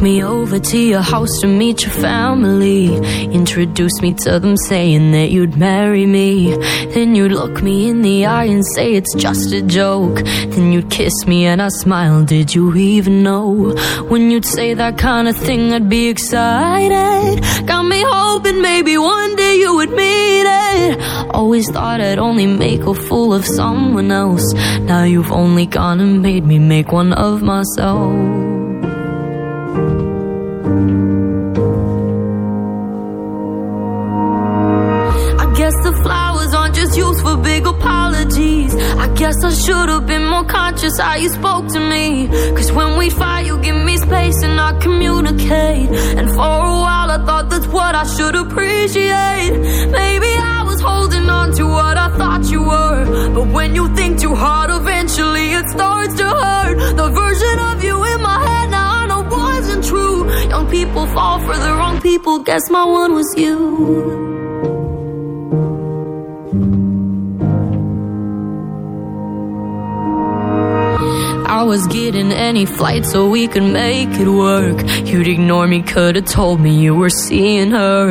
Me 0.00 0.22
over 0.22 0.60
to 0.60 0.78
your 0.78 1.00
house 1.00 1.40
to 1.40 1.48
meet 1.48 1.82
your 1.82 1.90
family. 1.90 2.96
Introduce 3.24 4.00
me 4.00 4.14
to 4.14 4.38
them 4.38 4.56
saying 4.56 5.10
that 5.10 5.30
you'd 5.30 5.56
marry 5.56 6.06
me. 6.06 6.54
Then 6.94 7.16
you'd 7.16 7.32
look 7.32 7.62
me 7.64 7.88
in 7.90 8.02
the 8.02 8.24
eye 8.26 8.44
and 8.44 8.64
say 8.74 8.94
it's 8.94 9.12
just 9.16 9.52
a 9.52 9.60
joke. 9.60 10.22
Then 10.24 10.72
you'd 10.72 10.88
kiss 10.88 11.26
me 11.26 11.46
and 11.46 11.60
I 11.60 11.68
smile. 11.68 12.24
Did 12.24 12.54
you 12.54 12.72
even 12.76 13.24
know? 13.24 13.74
When 14.08 14.30
you'd 14.30 14.44
say 14.44 14.72
that 14.74 14.98
kind 14.98 15.26
of 15.26 15.36
thing, 15.36 15.72
I'd 15.72 15.88
be 15.88 16.08
excited. 16.08 17.66
Got 17.66 17.82
me 17.82 18.00
hoping 18.06 18.62
maybe 18.62 18.96
one 18.98 19.34
day 19.34 19.56
you 19.56 19.74
would 19.74 19.90
meet 19.90 20.46
it. 20.46 21.00
Always 21.34 21.68
thought 21.70 22.00
I'd 22.00 22.20
only 22.20 22.46
make 22.46 22.82
a 22.82 22.94
fool 22.94 23.34
of 23.34 23.44
someone 23.44 24.12
else. 24.12 24.54
Now 24.80 25.02
you've 25.02 25.32
only 25.32 25.66
gone 25.66 25.98
and 25.98 26.22
made 26.22 26.44
me 26.46 26.60
make 26.60 26.92
one 26.92 27.12
of 27.12 27.42
myself. 27.42 28.47
How 41.08 41.16
you 41.16 41.28
spoke 41.30 41.66
to 41.68 41.80
me. 41.80 42.28
Cause 42.56 42.70
when 42.72 42.98
we 42.98 43.10
fight, 43.10 43.46
you 43.46 43.58
give 43.58 43.76
me 43.76 43.96
space 43.96 44.42
and 44.42 44.60
I 44.60 44.78
communicate. 44.78 45.88
And 46.18 46.28
for 46.36 46.52
a 46.70 46.74
while, 46.84 47.10
I 47.16 47.18
thought 47.24 47.50
that's 47.50 47.66
what 47.66 47.94
I 47.94 48.04
should 48.14 48.34
appreciate. 48.34 49.52
Maybe 50.00 50.30
I 50.56 50.64
was 50.66 50.80
holding 50.80 51.28
on 51.30 51.52
to 51.56 51.64
what 51.64 51.96
I 51.96 52.08
thought 52.18 52.44
you 52.50 52.62
were. 52.62 53.30
But 53.34 53.46
when 53.48 53.74
you 53.74 53.94
think 53.94 54.20
too 54.20 54.34
hard, 54.34 54.70
eventually 54.70 55.52
it 55.58 55.66
starts 55.70 56.14
to 56.16 56.24
hurt. 56.24 56.96
The 56.96 57.08
version 57.08 57.58
of 57.70 57.84
you 57.84 57.96
in 58.12 58.20
my 58.20 58.38
head 58.46 58.57
Young 60.58 60.68
people 60.72 61.06
fall 61.06 61.38
for 61.38 61.56
the 61.56 61.70
wrong 61.78 62.00
people. 62.00 62.40
Guess 62.40 62.68
my 62.68 62.84
one 62.84 63.14
was 63.14 63.32
you. 63.36 64.47
I 71.58 71.64
was 71.64 71.88
getting 71.88 72.30
any 72.30 72.66
flight 72.66 73.04
so 73.04 73.28
we 73.28 73.48
could 73.48 73.64
make 73.64 74.10
it 74.10 74.28
work. 74.28 74.78
You'd 75.04 75.26
ignore 75.26 75.66
me, 75.66 75.82
could've 75.82 76.24
told 76.24 76.60
me 76.60 76.70
you 76.70 76.94
were 76.94 77.10
seeing 77.10 77.72
her. 77.72 78.04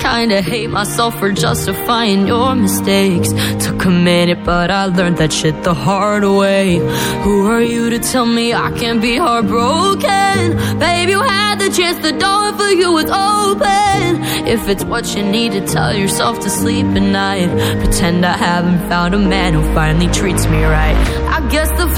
Kinda 0.00 0.42
hate 0.42 0.68
myself 0.68 1.16
for 1.20 1.30
justifying 1.30 2.26
your 2.26 2.56
mistakes. 2.56 3.28
Took 3.64 3.84
a 3.84 3.90
minute, 3.90 4.42
but 4.44 4.72
I 4.72 4.86
learned 4.86 5.18
that 5.18 5.32
shit 5.32 5.62
the 5.62 5.74
hard 5.74 6.24
way. 6.24 6.78
Who 7.22 7.46
are 7.46 7.62
you 7.62 7.88
to 7.90 8.00
tell 8.00 8.26
me 8.26 8.52
I 8.52 8.72
can't 8.72 9.00
be 9.00 9.16
heartbroken? 9.16 10.58
Babe, 10.80 11.08
you 11.08 11.20
had 11.22 11.60
the 11.60 11.70
chance, 11.70 11.98
the 12.02 12.14
door 12.24 12.52
for 12.58 12.70
you 12.80 12.90
was 12.90 13.08
open. 13.08 14.24
If 14.54 14.68
it's 14.68 14.82
what 14.82 15.14
you 15.14 15.22
need 15.22 15.52
to 15.52 15.64
tell 15.64 15.94
yourself 15.94 16.40
to 16.40 16.50
sleep 16.50 16.86
at 16.86 17.02
night, 17.02 17.50
pretend 17.78 18.26
I 18.26 18.36
haven't 18.36 18.88
found 18.88 19.14
a 19.14 19.18
man 19.18 19.54
who 19.54 19.62
finally 19.72 20.08
treats 20.12 20.46
me 20.48 20.64
right. 20.64 20.96
I 21.28 21.46
guess 21.48 21.70
the 21.78 21.88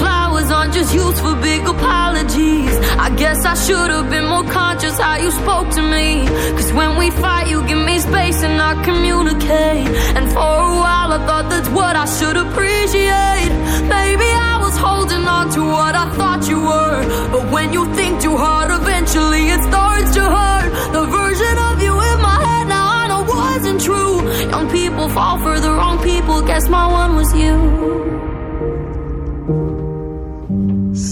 flowers 0.41 0.51
aren't 0.51 0.73
just 0.73 0.93
used 0.93 1.19
for 1.19 1.35
big 1.35 1.61
apologies. 1.67 2.75
I 2.97 3.13
guess 3.15 3.45
I 3.45 3.53
should 3.53 3.89
have 3.91 4.09
been 4.09 4.25
more 4.25 4.43
conscious 4.43 4.97
how 4.99 5.17
you 5.17 5.31
spoke 5.31 5.69
to 5.75 5.81
me. 5.81 6.25
Cause 6.57 6.71
when 6.73 6.97
we 6.97 7.11
fight, 7.11 7.49
you 7.49 7.65
give 7.67 7.77
me 7.77 7.99
space 7.99 8.41
and 8.43 8.61
I 8.61 8.73
communicate. 8.83 9.87
And 10.17 10.27
for 10.31 10.39
a 10.39 10.71
while, 10.83 11.11
I 11.13 11.19
thought 11.27 11.49
that's 11.49 11.69
what 11.69 11.95
I 11.95 12.05
should 12.05 12.37
appreciate. 12.37 13.51
Maybe 13.87 14.27
I 14.51 14.59
was 14.61 14.75
holding 14.77 15.25
on 15.25 15.49
to 15.51 15.61
what 15.61 15.95
I 15.95 16.09
thought 16.17 16.47
you 16.47 16.59
were. 16.61 17.01
But 17.31 17.51
when 17.51 17.73
you 17.73 17.85
think 17.95 18.21
too 18.21 18.37
hard, 18.37 18.71
eventually 18.71 19.49
it 19.49 19.61
starts 19.63 20.13
to 20.15 20.21
hurt. 20.21 20.69
The 20.93 21.05
version 21.05 21.55
of 21.69 21.81
you 21.81 21.93
in 21.93 22.17
my 22.21 22.37
head 22.47 22.67
now 22.67 22.87
I 22.99 23.07
know 23.07 23.23
wasn't 23.23 23.81
true. 23.81 24.21
Young 24.49 24.69
people 24.69 25.09
fall 25.09 25.37
for 25.39 25.59
the 25.59 25.71
wrong 25.71 26.01
people. 26.03 26.41
Guess 26.41 26.69
my 26.69 26.87
one 26.87 27.15
was 27.15 27.33
you. 27.35 27.81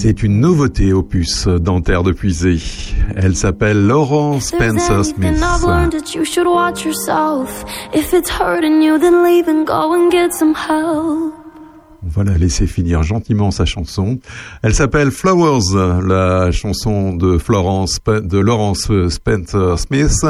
C'est 0.02 0.24
une 0.24 0.40
nouveauté 0.40 0.94
opus 0.94 1.46
dans 1.46 1.82
Terre 1.82 2.04
de 2.04 2.14
Puisée. 2.14 2.62
Elle 3.18 3.36
s'appelle 3.36 3.86
Laurent 3.86 4.40
Spencer 4.40 5.04
Smith. 5.04 5.36
I've 5.44 5.62
learned 5.62 5.92
that 5.92 6.16
you 6.16 6.24
should 6.24 6.48
watch 6.48 6.86
yourself. 6.86 7.66
If 7.94 8.14
it's 8.14 8.30
hurting 8.30 8.82
you, 8.82 8.98
then 8.98 9.26
leave 9.26 9.50
and 9.50 9.66
go 9.66 9.94
and 9.94 10.10
get 10.10 10.32
some 10.32 10.54
help. 10.56 11.34
On 12.02 12.08
va 12.08 12.24
la 12.24 12.38
laisser 12.38 12.66
finir 12.66 13.04
gentiment 13.04 13.52
sa 13.52 13.66
chanson. 13.66 14.20
Elle 14.64 14.74
s'appelle 14.74 15.12
Flowers, 15.12 15.76
la 15.76 16.50
chanson 16.52 17.14
de 17.14 17.38
Florence, 17.38 18.00
de 18.06 18.40
Laurence 18.40 18.90
Spencer 19.10 19.78
Smith. 19.78 20.26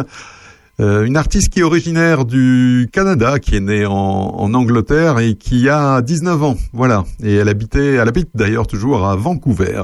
Euh, 0.80 1.04
une 1.04 1.18
artiste 1.18 1.50
qui 1.50 1.60
est 1.60 1.64
originaire 1.64 2.24
du 2.24 2.90
Canada, 2.94 3.40
qui 3.40 3.58
est 3.58 3.60
née 3.60 3.86
en, 3.86 3.94
en, 3.94 4.54
Angleterre 4.54 5.20
et 5.20 5.36
qui 5.36 5.68
a 5.68 6.02
19 6.02 6.44
ans. 6.44 6.56
Voilà. 6.72 7.04
Et 7.22 7.36
elle 7.36 7.50
habitait, 7.50 7.96
elle 7.96 8.08
habite 8.08 8.30
d'ailleurs 8.34 8.66
toujours 8.66 9.06
à 9.06 9.16
Vancouver. 9.16 9.84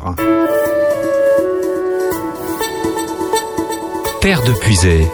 Terre 4.22 4.42
de 4.44 4.54
Puisée, 4.54 5.06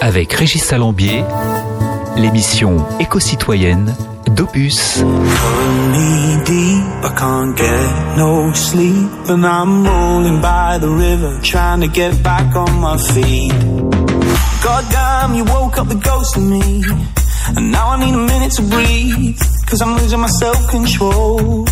avec 0.00 0.32
Régis 0.32 0.62
Salambier, 0.62 1.22
l'émission 2.16 2.84
éco-citoyenne 2.98 3.94
d'Opus. 4.34 5.04
knee 5.96 6.44
deep, 6.44 6.84
I 7.02 7.14
can't 7.16 7.56
get 7.56 8.16
no 8.16 8.52
sleep, 8.52 9.08
and 9.28 9.46
I'm 9.46 9.86
rolling 9.86 10.40
by 10.40 10.78
the 10.78 10.88
river, 10.88 11.40
trying 11.42 11.80
to 11.80 11.88
get 11.88 12.22
back 12.22 12.54
on 12.54 12.80
my 12.80 12.98
feet. 12.98 13.85
Goddamn, 14.66 15.36
you 15.36 15.44
woke 15.44 15.78
up 15.78 15.86
the 15.86 15.94
ghost 15.94 16.36
in 16.36 16.50
me, 16.50 16.82
and 17.56 17.70
now 17.70 17.90
I 17.90 18.04
need 18.04 18.12
a 18.12 18.18
minute 18.18 18.50
to 18.58 18.62
breathe, 18.62 19.38
cause 19.64 19.80
I'm 19.80 19.94
losing 19.96 20.18
my 20.18 20.26
self-control. 20.26 21.64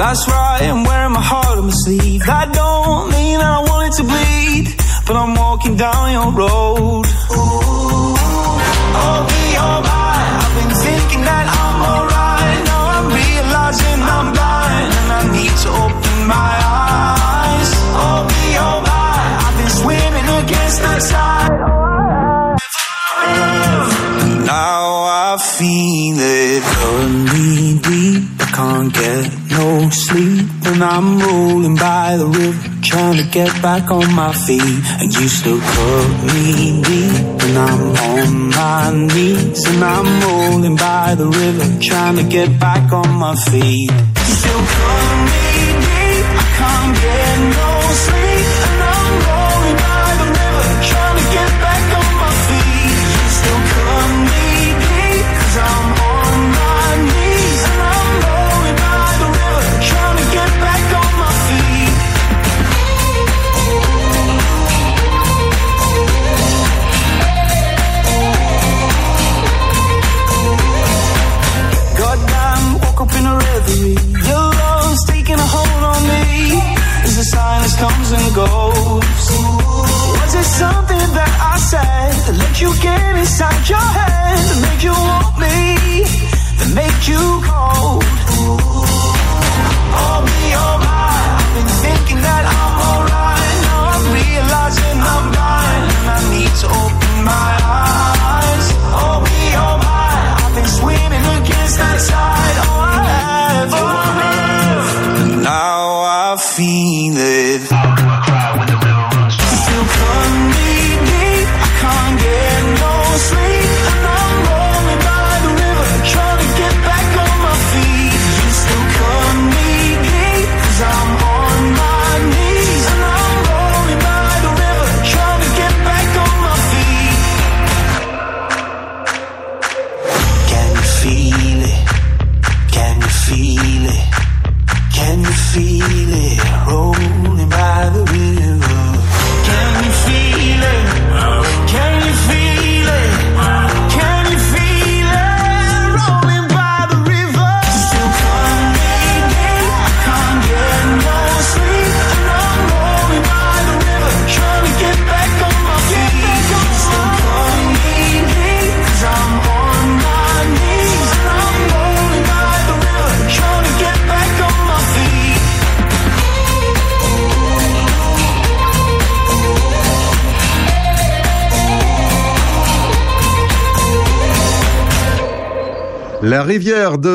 That's 0.00 0.26
right, 0.26 0.62
I'm 0.62 0.82
wearing 0.82 1.12
my 1.12 1.20
heart 1.20 1.58
on 1.58 1.66
my 1.66 1.74
sleeve. 1.84 2.24
That 2.24 2.54
don't 2.54 3.10
mean 3.12 3.38
that 3.38 3.52
I 3.52 3.60
want 3.68 3.92
it 3.92 3.96
to 4.00 4.04
bleed, 4.08 4.74
but 5.06 5.16
I'm 5.16 5.34
walking 5.34 5.76
down 5.76 6.10
your 6.10 6.32
road. 6.32 7.04
Oh, 8.96 9.26
be 9.28 9.44
alright. 9.60 10.30
I've 10.40 10.54
been 10.56 10.72
thinking 10.88 11.22
that 11.28 11.53
feel 25.64 26.18
it 26.20 26.64
me 27.32 27.78
deep. 27.80 28.22
I 28.40 28.46
can't 28.56 28.92
get 28.92 29.24
no 29.50 29.88
sleep, 29.90 30.46
and 30.70 30.82
I'm 30.82 31.18
rolling 31.18 31.76
by 31.76 32.16
the 32.16 32.26
river, 32.26 32.68
trying 32.82 33.16
to 33.22 33.26
get 33.30 33.50
back 33.62 33.90
on 33.90 34.12
my 34.14 34.32
feet. 34.32 34.78
And 35.00 35.10
you 35.16 35.28
still 35.28 35.60
cut 35.60 36.10
me 36.32 36.82
deep, 36.88 37.16
and 37.44 37.56
I'm 37.66 37.82
on 38.12 38.50
my 38.60 38.82
knees, 39.14 39.66
and 39.70 39.82
I'm 39.82 40.08
rolling 40.26 40.76
by 40.76 41.14
the 41.14 41.28
river, 41.42 41.66
trying 41.80 42.16
to 42.16 42.24
get 42.24 42.50
back 42.60 42.92
on 42.92 43.10
my 43.24 43.34
feet. 43.34 43.90
You 44.28 44.34
still 44.42 44.64
cut 44.74 45.14
me 45.30 45.44
deep, 45.86 46.26
I 46.42 46.46
can't 46.58 46.94
get 47.02 47.23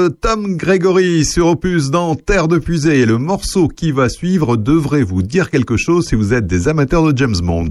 Tom 0.10 0.58
Gregory 0.58 1.26
sur 1.26 1.48
Opus 1.48 1.90
dans 1.90 2.16
Terre 2.16 2.48
de 2.48 2.58
Puisée. 2.58 3.00
Et 3.00 3.06
le 3.06 3.18
morceau 3.18 3.68
qui 3.68 3.92
va 3.92 4.10
suivre 4.10 4.58
devrait 4.58 5.04
vous 5.04 5.22
dire 5.22 5.50
quelque 5.50 5.78
chose 5.78 6.08
si 6.08 6.16
vous 6.16 6.34
êtes 6.34 6.48
des 6.48 6.68
amateurs 6.68 7.12
de 7.12 7.18
James 7.18 7.40
Bond. 7.42 7.70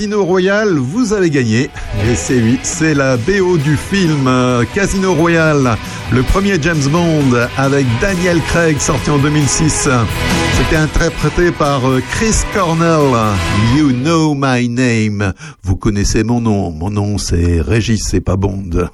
Casino 0.00 0.24
Royale, 0.24 0.78
vous 0.78 1.12
avez 1.12 1.28
gagné. 1.28 1.64
Et 2.08 2.14
c'est 2.14 2.40
oui, 2.40 2.58
c'est 2.62 2.94
la 2.94 3.18
BO 3.18 3.58
du 3.58 3.76
film 3.76 4.26
euh, 4.26 4.64
Casino 4.74 5.12
Royale, 5.12 5.76
le 6.10 6.22
premier 6.22 6.56
James 6.62 6.88
Bond 6.90 7.36
avec 7.58 7.84
Daniel 8.00 8.40
Craig 8.48 8.78
sorti 8.78 9.10
en 9.10 9.18
2006. 9.18 9.90
C'était 10.56 10.76
interprété 10.76 11.50
par 11.52 11.86
euh, 11.86 12.00
Chris 12.12 12.36
Cornell. 12.54 13.14
You 13.76 13.92
know 13.92 14.34
my 14.34 14.70
name. 14.70 15.34
Vous 15.64 15.76
connaissez 15.76 16.24
mon 16.24 16.40
nom. 16.40 16.70
Mon 16.70 16.88
nom 16.88 17.18
c'est 17.18 17.60
Régis, 17.60 18.02
c'est 18.02 18.22
pas 18.22 18.36
Bond. 18.36 18.88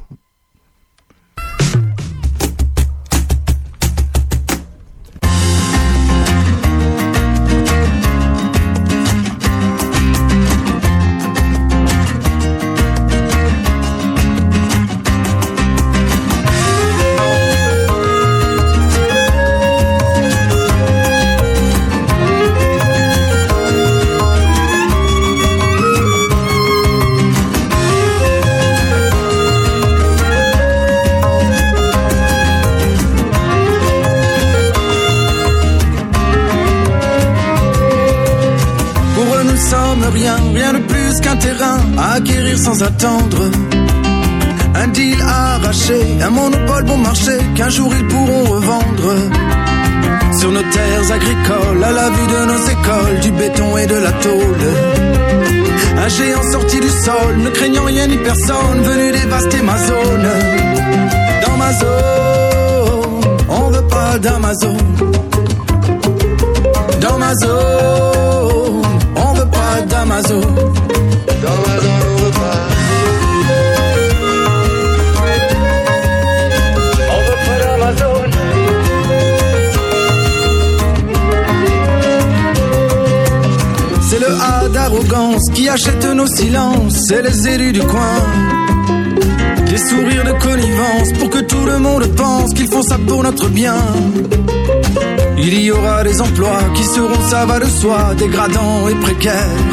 Qui 96.74 96.84
seront, 96.84 97.20
ça 97.28 97.46
va 97.46 97.58
de 97.58 97.66
soi, 97.66 98.14
dégradants 98.16 98.88
et 98.88 98.94
précaires. 98.94 99.64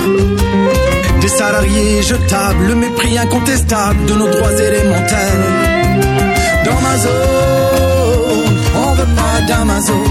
Des 1.21 1.27
salariés 1.27 2.01
jetables, 2.01 2.65
le 2.67 2.75
mépris 2.75 3.17
incontestable 3.17 4.05
de 4.05 4.13
nos 4.13 4.29
droits 4.29 4.59
élémentaires. 4.59 5.45
Dans 6.65 6.81
ma 6.81 6.97
zone, 6.97 8.57
on 8.75 8.93
veut 8.93 9.15
pas 9.15 9.41
d'Amazon. 9.47 10.03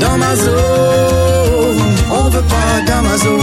Dans 0.00 0.16
ma 0.18 0.36
zone, 0.36 1.82
on 2.10 2.28
veut 2.30 2.42
pas 2.42 2.80
d'Amazon. 2.86 3.38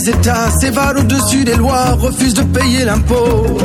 Les 0.00 0.10
États, 0.10 0.50
s'évade 0.58 0.98
au-dessus 0.98 1.44
des 1.44 1.56
lois, 1.56 1.96
refuse 1.98 2.34
de 2.34 2.42
payer 2.42 2.84
l'impôt. 2.84 3.58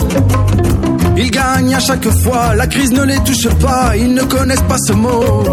Ils 1.16 1.32
gagnent 1.32 1.76
à 1.76 1.80
chaque 1.80 2.10
fois, 2.10 2.56
la 2.56 2.68
crise 2.68 2.92
ne 2.92 3.04
les 3.04 3.18
touche 3.20 3.48
pas, 3.62 3.96
ils 3.96 4.14
ne 4.14 4.24
connaissent 4.24 4.68
pas 4.68 4.78
ce 4.86 4.94
mot. 4.94 5.44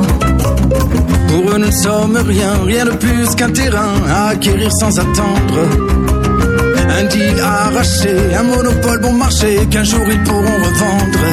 Pour 1.28 1.52
eux, 1.52 1.58
nous 1.58 1.66
ne 1.66 1.70
sommes 1.70 2.16
rien, 2.16 2.52
rien 2.64 2.84
de 2.86 2.92
plus 2.92 3.34
qu'un 3.36 3.50
terrain 3.50 3.94
à 4.08 4.28
acquérir 4.30 4.70
sans 4.80 4.98
attendre. 4.98 5.58
Un 6.98 7.04
deal 7.04 7.40
arraché, 7.40 8.16
un 8.38 8.42
monopole 8.42 9.00
bon 9.02 9.12
marché 9.12 9.66
qu'un 9.70 9.84
jour 9.84 10.06
ils 10.10 10.22
pourront 10.24 10.58
revendre. 10.66 11.24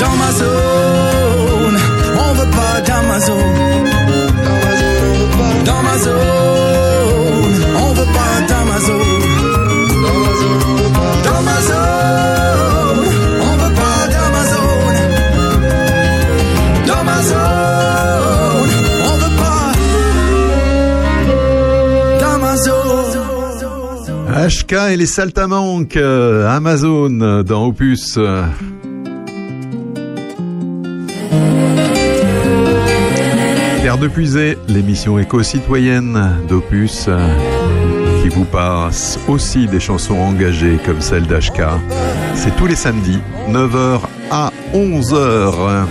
Dans 0.00 0.16
ma 0.22 0.30
zone, 0.40 1.78
on 2.24 2.34
veut 2.34 2.50
pas 2.50 2.80
d'Amazon. 2.86 3.44
Dans 5.66 5.82
ma 5.82 5.98
zone, 5.98 6.37
HK 24.48 24.92
et 24.92 24.96
les 24.96 25.04
Saltamanques, 25.04 25.96
euh, 25.96 26.48
Amazon 26.48 27.20
euh, 27.20 27.42
dans 27.42 27.66
Opus. 27.66 28.14
Terre 33.82 33.98
de 33.98 34.72
l'émission 34.72 35.18
éco-citoyenne 35.18 36.32
d'Opus 36.48 37.06
euh, 37.08 37.18
qui 38.22 38.30
vous 38.30 38.46
passe 38.46 39.18
aussi 39.28 39.66
des 39.66 39.80
chansons 39.80 40.16
engagées 40.16 40.78
comme 40.86 41.02
celle 41.02 41.26
d'HK. 41.26 41.62
C'est 42.34 42.56
tous 42.56 42.66
les 42.66 42.76
samedis, 42.76 43.20
9h 43.50 44.00
à 44.30 44.50
11h 44.72 45.84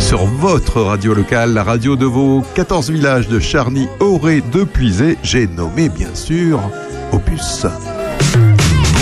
sur 0.00 0.24
votre 0.26 0.80
radio 0.80 1.14
locale, 1.14 1.54
la 1.54 1.62
radio 1.62 1.94
de 1.94 2.06
vos 2.06 2.42
14 2.56 2.90
villages 2.90 3.28
de 3.28 3.38
Charny, 3.38 3.86
Auré, 4.00 4.42
de 4.52 4.64
Puisée. 4.64 5.16
J'ai 5.22 5.46
nommé 5.46 5.88
bien 5.88 6.14
sûr 6.14 6.60
Opus. 7.12 7.66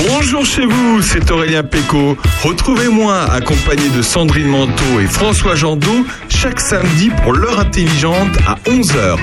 Bonjour 0.09 0.45
chez 0.45 0.65
vous, 0.65 1.03
c'est 1.03 1.31
Aurélien 1.31 1.63
Péco. 1.63 2.17
Retrouvez-moi 2.43 3.25
accompagné 3.33 3.89
de 3.89 4.03
Sandrine 4.03 4.49
Manteau 4.49 5.01
et 5.01 5.07
François 5.07 5.55
Jandot 5.55 6.05
chaque 6.29 6.61
samedi 6.61 7.11
pour 7.23 7.33
l'heure 7.33 7.59
intelligente 7.59 8.37
à 8.47 8.57
11h. 8.69 9.17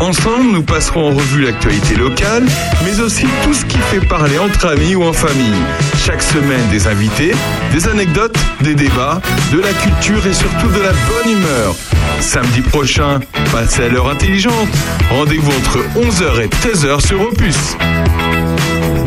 Ensemble, 0.00 0.52
nous 0.52 0.62
passerons 0.62 1.10
en 1.10 1.14
revue 1.14 1.42
l'actualité 1.42 1.94
locale, 1.94 2.44
mais 2.84 3.00
aussi 3.00 3.26
tout 3.44 3.54
ce 3.54 3.64
qui 3.64 3.78
fait 3.78 4.04
parler 4.06 4.38
entre 4.38 4.66
amis 4.66 4.94
ou 4.94 5.04
en 5.04 5.12
famille. 5.12 5.62
Chaque 6.04 6.22
semaine, 6.22 6.68
des 6.70 6.86
invités, 6.86 7.32
des 7.72 7.86
anecdotes, 7.88 8.38
des 8.62 8.74
débats, 8.74 9.20
de 9.52 9.60
la 9.60 9.72
culture 9.72 10.26
et 10.26 10.32
surtout 10.32 10.68
de 10.68 10.80
la 10.80 10.92
bonne 10.92 11.32
humeur. 11.32 11.74
Samedi 12.20 12.60
prochain, 12.60 13.20
passez 13.50 13.84
à 13.84 13.88
l'heure 13.88 14.08
intelligente. 14.08 14.68
Rendez-vous 15.10 15.50
entre 15.50 15.78
11h 15.96 16.42
et 16.42 16.48
13h 16.48 17.06
sur 17.06 17.20
Opus. 17.20 17.76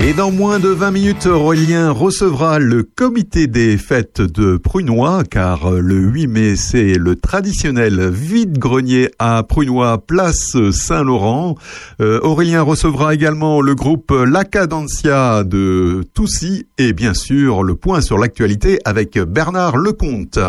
Et 0.02 0.14
dans 0.14 0.32
moins 0.32 0.60
de 0.60 0.70
20 0.70 0.92
minutes, 0.92 1.26
Aurélien 1.26 1.92
recevra 1.92 2.60
le 2.60 2.84
comité 2.84 3.48
des 3.48 3.78
fêtes 3.78 4.22
de 4.22 4.58
Prunois, 4.58 5.24
car 5.24 5.72
le 5.72 5.96
8 5.96 6.28
mai, 6.28 6.56
c'est 6.56 6.94
le 6.94 7.16
traditionnel 7.16 8.10
vide-grenier 8.10 9.10
à 9.20 9.44
Prunois, 9.44 9.98
place 10.06 10.56
Saint-Laurent. 10.72 11.56
Euh, 12.02 12.20
Aurélien 12.22 12.62
recevra 12.62 13.14
également 13.14 13.62
le 13.62 13.74
groupe 13.74 14.12
La 14.12 14.44
Cadencia 14.44 15.44
de 15.44 16.04
Toussy 16.14 16.68
et 16.78 16.94
bien 16.94 17.14
sûr 17.14 17.64
le 17.64 17.76
point 17.76 18.02
sur 18.02 18.18
l'actualité 18.18 18.80
avec 18.86 19.18
Bernard 19.18 19.78
Lecomte. 19.78 20.40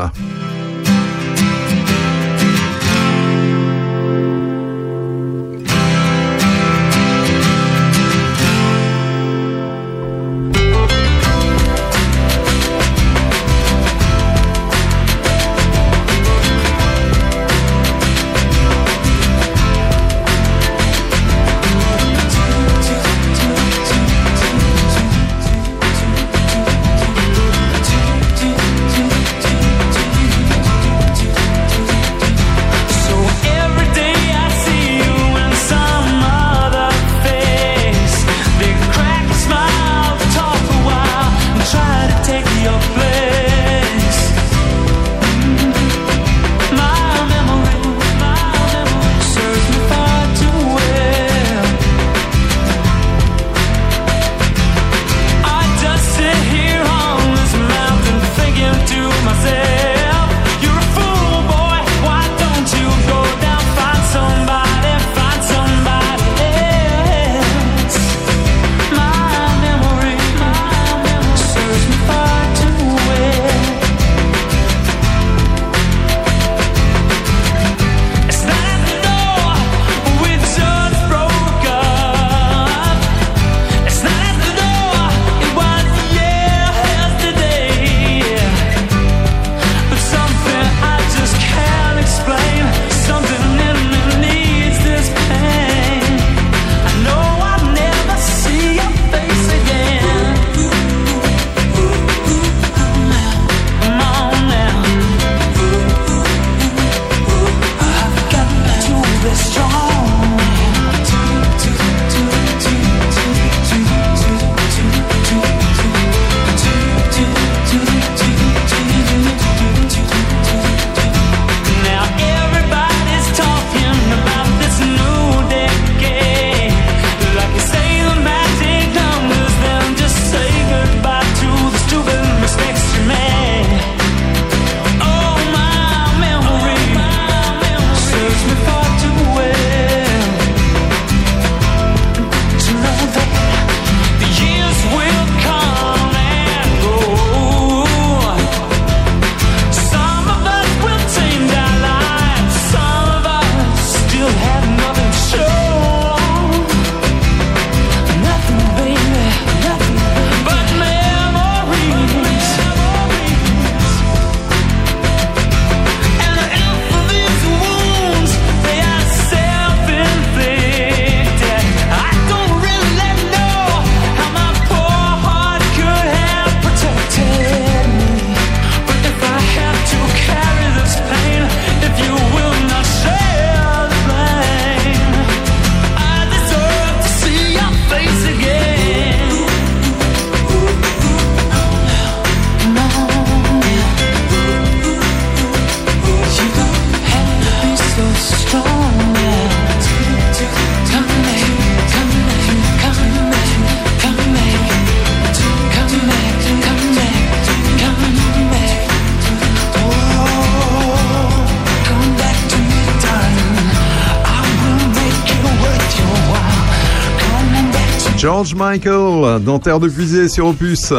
Michael 218.57 219.43
dans 219.45 219.59
Terre 219.59 219.79
de 219.81 219.89
Fusée 219.89 220.29
sur 220.29 220.47
Opus, 220.47 220.93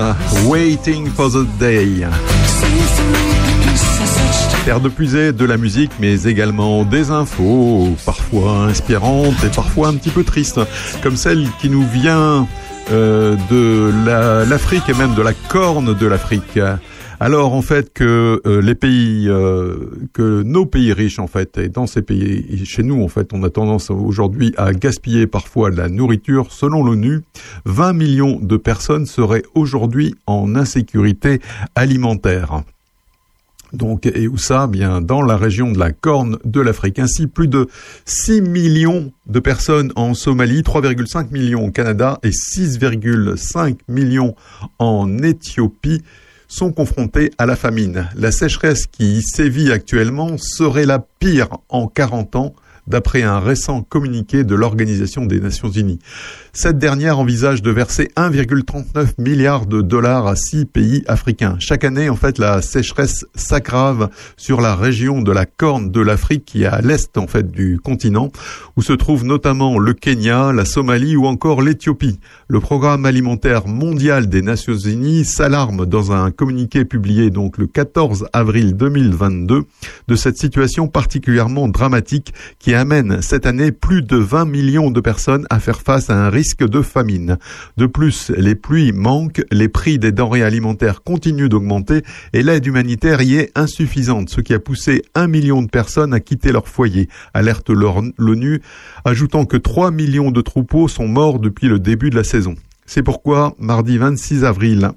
Waiting 0.46 1.08
for 1.10 1.32
the 1.32 1.46
Day. 1.60 2.06
Terre 4.66 4.80
de 4.80 4.90
puiser 4.90 5.32
de 5.32 5.46
la 5.46 5.58
musique, 5.58 5.92
mais 6.00 6.24
également 6.24 6.84
des 6.84 7.10
infos, 7.10 7.96
parfois 8.06 8.66
inspirantes 8.70 9.44
et 9.44 9.50
parfois 9.50 9.88
un 9.88 9.96
petit 9.96 10.10
peu 10.10 10.24
tristes, 10.24 10.60
comme 11.02 11.16
celle 11.16 11.48
qui 11.60 11.70
nous 11.70 11.86
vient 11.88 12.48
euh, 12.92 13.36
de 13.50 13.92
la- 14.06 14.46
l'Afrique 14.46 14.84
et 14.90 14.94
même 14.94 15.14
de 15.16 15.22
la 15.22 15.34
corne 15.34 15.94
de 15.98 16.06
l'Afrique. 16.08 16.60
Alors 17.20 17.54
en 17.54 17.64
fait 17.64 17.92
que 17.94 18.42
euh, 18.46 18.62
les 18.62 18.76
pays, 18.76 19.28
euh, 19.28 19.76
que 20.14 20.44
nos 20.44 20.68
pays 20.68 20.94
riches 20.94 21.18
en 21.18 21.26
fait, 21.26 21.58
et 21.58 21.68
dans 21.68 21.88
ces 21.88 22.04
pays, 22.04 22.64
chez 22.64 22.84
nous 22.84 23.02
en 23.04 23.08
fait, 23.08 23.34
on 23.34 23.42
a 23.42 23.50
tendance 23.50 23.90
aujourd'hui 23.90 24.54
à 24.56 24.72
gaspiller 24.72 25.26
parfois 25.26 25.72
la 25.72 25.90
nourriture. 25.90 26.52
Selon 26.52 26.84
l'ONU, 26.84 27.22
20 27.66 27.94
millions 27.94 28.40
de 28.40 28.56
personnes 28.56 29.08
seraient 29.08 29.42
aujourd'hui 29.56 30.14
en 30.28 30.56
insécurité 30.56 31.42
alimentaire. 31.74 32.62
Donc, 33.74 34.06
et 34.06 34.28
où 34.28 34.38
ça? 34.38 34.68
Bien, 34.68 35.02
dans 35.02 35.22
la 35.22 35.38
région 35.38 35.72
de 35.72 35.80
la 35.80 35.92
Corne 35.92 36.38
de 36.46 36.62
l'Afrique. 36.62 37.00
Ainsi, 37.00 37.28
plus 37.28 37.48
de 37.48 37.68
6 38.06 38.42
millions 38.42 39.12
de 39.26 39.40
personnes 39.40 39.92
en 39.96 40.14
Somalie, 40.14 40.62
3,5 40.62 41.32
millions 41.32 41.66
au 41.66 41.72
Canada 41.72 42.20
et 42.24 42.30
6,5 42.30 43.80
millions 43.90 44.36
en 44.80 45.18
Éthiopie 45.18 46.02
sont 46.48 46.72
confrontés 46.72 47.32
à 47.38 47.46
la 47.46 47.56
famine. 47.56 48.10
La 48.16 48.32
sécheresse 48.32 48.88
qui 48.88 49.22
sévit 49.22 49.72
actuellement 49.72 50.38
serait 50.38 50.86
la 50.86 51.00
pire 51.00 51.50
en 51.70 51.88
40 51.88 52.36
ans, 52.36 52.54
d'après 52.88 53.24
un 53.24 53.40
récent 53.40 53.82
communiqué 53.82 54.44
de 54.44 54.56
l'Organisation 54.56 55.26
des 55.26 55.40
Nations 55.40 55.70
Unies. 55.70 56.00
Cette 56.54 56.80
dernière 56.80 57.20
envisage 57.20 57.62
de 57.62 57.70
verser 57.70 58.10
1,39 58.16 59.10
milliard 59.20 59.66
de 59.66 59.82
dollars 59.82 60.26
à 60.26 60.36
six 60.36 60.66
pays 60.66 61.04
africains. 61.08 61.56
Chaque 61.60 61.84
année, 61.84 62.10
en 62.10 62.16
fait, 62.16 62.40
la 62.40 62.62
sécheresse 62.62 63.26
s'aggrave 63.36 64.10
sur 64.38 64.62
la 64.62 64.76
région 64.76 65.22
de 65.22 65.32
la 65.32 65.46
Corne 65.46 65.92
de 65.92 66.02
l'Afrique 66.02 66.46
qui 66.46 66.64
est 66.64 66.68
à 66.68 66.82
l'est, 66.82 67.18
en 67.18 67.28
fait, 67.28 67.52
du 67.52 67.80
continent, 67.80 68.32
où 68.76 68.82
se 68.82 68.94
trouvent 68.94 69.26
notamment 69.26 69.78
le 69.78 69.94
Kenya, 69.94 70.52
la 70.52 70.66
Somalie 70.66 71.16
ou 71.16 71.28
encore 71.28 71.62
l'Éthiopie. 71.62 72.20
Le 72.48 72.60
programme 72.60 73.06
alimentaire 73.06 73.68
mondial 73.68 74.28
des 74.28 74.42
Nations 74.42 74.78
Unies 74.78 75.26
s'alarme 75.26 75.86
dans 75.86 76.12
un 76.12 76.32
communiqué 76.32 76.86
publié 76.86 77.30
donc 77.30 77.58
le 77.58 77.68
14 77.68 78.28
avril 78.34 78.76
2022 78.76 79.64
de 80.08 80.16
cette 80.16 80.38
situation 80.38 80.88
particulièrement 80.88 81.68
dramatique 81.68 82.34
qui 82.60 82.74
amène 82.78 83.22
cette 83.22 83.46
année 83.46 83.72
plus 83.72 84.04
de 84.04 84.16
20 84.16 84.46
millions 84.46 84.92
de 84.92 85.02
personnes 85.02 85.46
à 85.50 85.60
faire 85.60 85.82
face 85.82 86.10
à 86.10 86.26
un 86.26 86.30
risque 86.30 86.66
de 86.66 86.82
famine. 86.82 87.38
De 87.76 87.88
plus, 87.88 88.32
les 88.38 88.56
pluies 88.56 88.94
manquent, 88.94 89.44
les 89.52 89.68
prix 89.68 90.00
des 90.00 90.12
denrées 90.12 90.44
alimentaires 90.44 91.04
continuent 91.04 91.50
d'augmenter 91.50 92.04
et 92.34 92.44
l'aide 92.44 92.66
humanitaire 92.66 93.22
y 93.22 93.36
est 93.36 93.52
insuffisante, 93.56 94.30
ce 94.30 94.42
qui 94.42 94.54
a 94.54 94.60
poussé 94.60 95.02
un 95.16 95.28
million 95.28 95.62
de 95.62 95.70
personnes 95.70 96.14
à 96.14 96.20
quitter 96.20 96.52
leur 96.52 96.68
foyer, 96.68 97.10
alerte 97.34 97.70
l'ONU, 97.70 98.62
ajoutant 99.04 99.46
que 99.46 99.58
3 99.58 99.92
millions 99.92 100.32
de 100.32 100.42
troupeaux 100.42 100.88
sont 100.88 101.08
morts 101.08 101.40
depuis 101.40 101.68
le 101.68 101.80
début 101.80 102.10
de 102.10 102.16
la 102.16 102.24
saison. 102.24 102.56
C'est 102.90 103.04
pourquoi, 103.04 103.54
mardi 103.60 103.98
26 103.98 104.46
avril, 104.46 104.92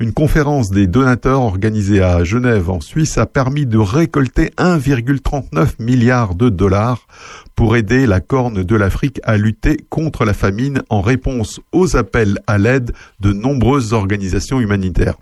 une 0.00 0.14
conférence 0.14 0.70
des 0.70 0.86
donateurs 0.86 1.42
organisée 1.42 2.02
à 2.02 2.24
Genève 2.24 2.70
en 2.70 2.80
Suisse 2.80 3.18
a 3.18 3.26
permis 3.26 3.66
de 3.66 3.76
récolter 3.76 4.46
1,39 4.56 5.74
milliard 5.78 6.36
de 6.36 6.48
dollars 6.48 7.06
pour 7.54 7.76
aider 7.76 8.06
la 8.06 8.20
Corne 8.20 8.62
de 8.62 8.76
l'Afrique 8.76 9.20
à 9.24 9.36
lutter 9.36 9.76
contre 9.90 10.24
la 10.24 10.32
famine 10.32 10.82
en 10.88 11.02
réponse 11.02 11.60
aux 11.72 11.96
appels 11.96 12.38
à 12.46 12.56
l'aide 12.56 12.92
de 13.20 13.34
nombreuses 13.34 13.92
organisations 13.92 14.58
humanitaires. 14.58 15.16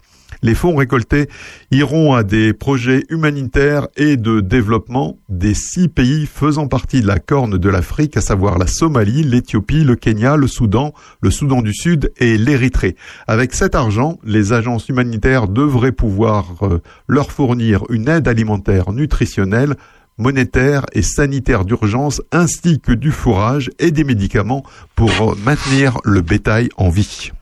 Les 0.44 0.56
fonds 0.56 0.74
récoltés 0.74 1.28
iront 1.70 2.14
à 2.14 2.24
des 2.24 2.52
projets 2.52 3.04
humanitaires 3.10 3.86
et 3.96 4.16
de 4.16 4.40
développement 4.40 5.18
des 5.28 5.54
six 5.54 5.88
pays 5.88 6.26
faisant 6.26 6.66
partie 6.66 7.00
de 7.00 7.06
la 7.06 7.20
Corne 7.20 7.58
de 7.58 7.68
l'Afrique, 7.68 8.16
à 8.16 8.20
savoir 8.20 8.58
la 8.58 8.66
Somalie, 8.66 9.22
l'Éthiopie, 9.22 9.84
le 9.84 9.94
Kenya, 9.94 10.36
le 10.36 10.48
Soudan, 10.48 10.94
le 11.20 11.30
Soudan 11.30 11.62
du 11.62 11.72
Sud 11.72 12.12
et 12.18 12.38
l'Érythrée. 12.38 12.96
Avec 13.28 13.54
cet 13.54 13.76
argent, 13.76 14.18
les 14.24 14.52
agences 14.52 14.88
humanitaires 14.88 15.46
devraient 15.46 15.92
pouvoir 15.92 16.56
euh, 16.62 16.80
leur 17.06 17.30
fournir 17.30 17.84
une 17.88 18.08
aide 18.08 18.26
alimentaire 18.26 18.90
nutritionnelle 18.90 19.76
monétaire 20.18 20.84
et 20.92 21.02
sanitaire 21.02 21.64
d'urgence 21.64 22.20
ainsi 22.32 22.80
que 22.80 22.92
du 22.92 23.10
fourrage 23.10 23.70
et 23.78 23.90
des 23.90 24.04
médicaments 24.04 24.62
pour 24.94 25.10
euh, 25.10 25.34
maintenir 25.44 25.98
le 26.04 26.20
bétail 26.20 26.68
en 26.76 26.90
vie. 26.90 27.32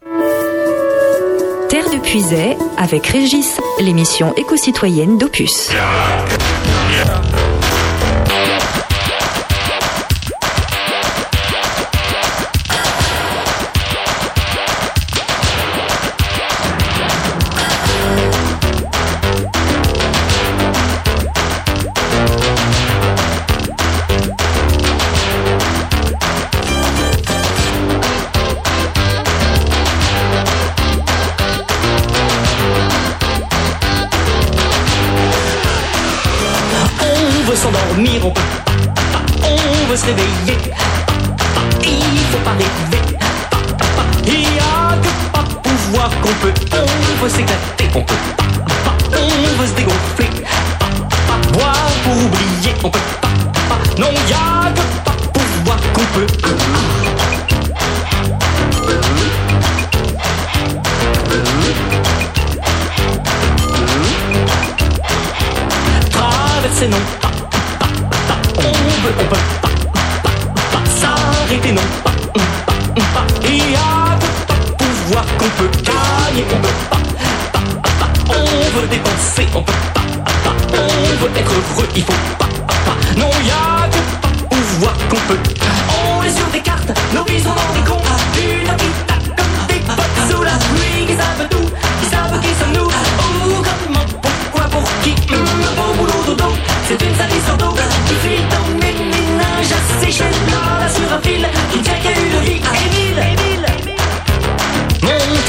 Terre 1.71 1.89
de 1.89 1.99
Puisay 1.99 2.57
avec 2.77 3.07
Régis, 3.07 3.57
l'émission 3.79 4.35
éco-citoyenne 4.37 5.19
d'Opus. 5.19 5.71
Veut 39.91 39.97
se 39.97 40.07
réveiller, 40.07 40.73
il 41.83 42.19
faut 42.31 42.39
pas, 42.45 42.53
pas. 42.53 44.05
Il 44.25 44.43
y 44.43 44.59
a 44.61 44.97
que 45.03 45.09
pas 45.33 45.45
pouvoir 45.63 46.11
qu'on 46.21 46.33
peut. 46.35 46.55
On 46.73 47.23
veut 47.25 47.29
s'éclater, 47.29 47.91
on 47.97 48.03
peut. 48.03 48.15
On 49.15 49.61
veut 49.61 49.67
se 49.67 49.75
dégonfler. 49.75 50.31
Boire 51.53 51.91
pour 52.05 52.13
oublier, 52.13 52.73
on 52.85 52.91
peut 52.91 53.01
pas. 53.21 53.79
Non, 53.99 54.09
il 54.13 54.31
y 54.31 54.33
a 54.33 54.71
que 54.71 54.83
pas 55.05 55.17
pouvoir 55.33 55.81
qu'on 55.93 56.07
peut. 56.15 56.27
Traverser 66.11 66.89
non. 66.89 66.99
On 68.57 68.63
veut, 68.63 69.15
on 69.19 69.25
peut. 69.25 69.60
S'arrêter 71.51 71.73
non 71.73 71.83
pas, 72.05 72.13
pas, 72.33 73.03
pas. 73.13 73.27
Il 73.43 73.73
y 73.73 73.75
a 73.75 74.17
que 74.21 74.27
pas 74.47 74.55
pouvoir 74.79 75.25
qu'on 75.37 75.49
peut 75.59 75.71
gagner, 75.83 76.45
on 76.49 76.61
peut 76.61 76.69
pas, 76.89 76.99
pas, 77.53 77.61
pas. 77.99 78.09
On 78.29 78.79
veut 78.79 78.87
dépenser, 78.87 79.49
on 79.57 79.63
peut 79.63 79.73
pas, 79.93 80.01
pas. 80.45 80.55
On 80.75 81.25
veut 81.25 81.31
être 81.37 81.51
heureux, 81.51 81.89
il 81.97 82.05
faut 82.05 82.13
pas, 82.39 82.47
pas. 82.87 82.97
Non, 83.19 83.31
il 83.41 83.49
y 83.49 83.51
a 83.51 83.89
que 83.89 83.99
pas 84.23 84.31
pouvoir 84.49 84.95
qu'on 85.09 85.17
peut. 85.27 85.39
On 85.91 86.23
est 86.23 86.31
sur 86.31 86.47
des 86.53 86.61
cartes, 86.61 86.93
nos 87.13 87.25
vies 87.25 87.43
sont 87.43 87.49
dans 87.49 87.75
des 87.75 87.91
comptes. 87.91 88.07
Une 88.37 88.71
pita 88.77 89.15
comme 89.37 89.67
des 89.67 89.81
potes 89.81 90.31
sous 90.31 90.43
la 90.45 90.53
pluie 90.53 91.05
qui 91.09 91.15
savent 91.15 91.49
tout, 91.51 91.69
qui 92.01 92.07
savent 92.15 92.41
qui 92.41 92.55
sommes 92.61 92.75
nous. 92.75 92.87
Où, 92.87 93.61
comment, 93.61 94.07
pourquoi, 94.23 94.69
pour 94.71 94.89
qui? 95.03 95.17
Hum, 95.35 95.45
Bon 95.77 95.97
boulot 95.97 96.23
dodo, 96.29 96.53
c'est 96.87 97.03
une 97.03 97.17
sale 97.17 97.33
histoire 97.37 97.57
d'eau 97.57 97.75
qui 98.07 98.15
file 98.23 98.45
dans 98.53 98.69
mes 98.79 98.93
ménages 98.93 99.75
Seychelles, 100.01 100.31
là 100.53 100.70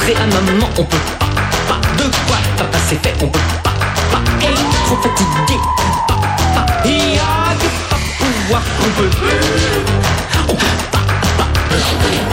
Montrer 0.01 0.15
à 0.15 0.25
maman, 0.25 0.67
on 0.79 0.83
peut 0.83 0.97
pas, 1.19 1.25
pas. 1.67 1.81
De 1.95 2.09
quoi 2.09 2.37
papa 2.57 2.77
c'est 2.89 2.99
fait, 3.03 3.13
on 3.21 3.27
peut 3.27 3.39
pas, 3.63 3.69
pas. 4.11 4.21
Et 4.41 4.53
trop 4.85 4.95
fatigué, 4.95 5.59
pas. 6.07 6.65
Il 6.85 7.13
y 7.13 7.19
a 7.19 7.53
que 7.59 7.67
pas 7.87 7.99
pouvoir 8.17 8.63
qu'on 8.79 8.89
peut. 8.99 9.09
On 10.49 10.55
peut 10.55 10.65
pas, 10.91 10.99
pas. 11.37 12.30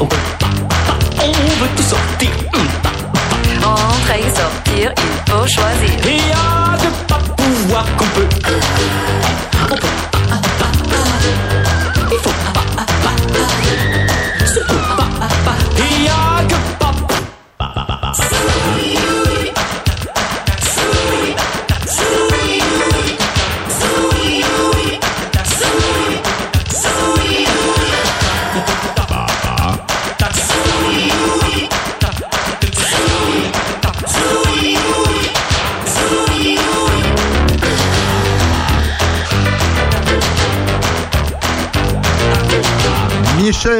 On 0.00 0.08
on 1.20 1.32
veut 1.60 1.68
tout 1.76 1.82
sortir. 1.82 2.30
Entrer 3.64 4.20
et 4.20 4.34
sortir, 4.34 4.92
il 4.96 5.32
faut 5.32 5.46
choisir. 5.46 5.90
Et 6.06 6.77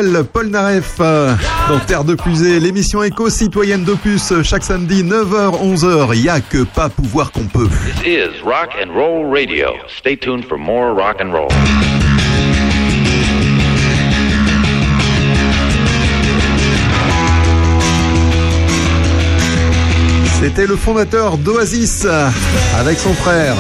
Michel 0.09 0.25
Polnareff 0.25 0.97
euh, 1.01 1.35
dans 1.69 1.79
Terre 1.81 2.05
de 2.05 2.15
Pusée, 2.15 2.61
l'émission 2.61 3.03
éco-citoyenne 3.03 3.85
d'Opus 3.85 4.33
chaque 4.43 4.65
samedi 4.65 5.03
9h 5.03 5.63
11h. 5.63 6.11
Il 6.15 6.23
y 6.23 6.29
a 6.29 6.41
que 6.41 6.65
pas 6.65 6.89
pouvoir 6.89 7.31
qu'on 7.31 7.45
peut. 7.45 7.69
This 8.03 8.07
is 8.07 8.43
Rock 8.43 8.71
and 8.83 8.93
Roll 8.93 9.27
Radio. 9.31 9.75
Stay 9.89 10.17
tuned 10.17 10.45
for 10.47 10.59
more 10.59 10.95
rock 10.95 11.21
and 11.21 11.31
roll. 11.33 11.49
C'était 20.41 20.67
le 20.67 20.77
fondateur 20.77 21.37
d'Oasis 21.37 22.07
avec 22.79 22.99
son 22.99 23.13
frère. 23.13 23.57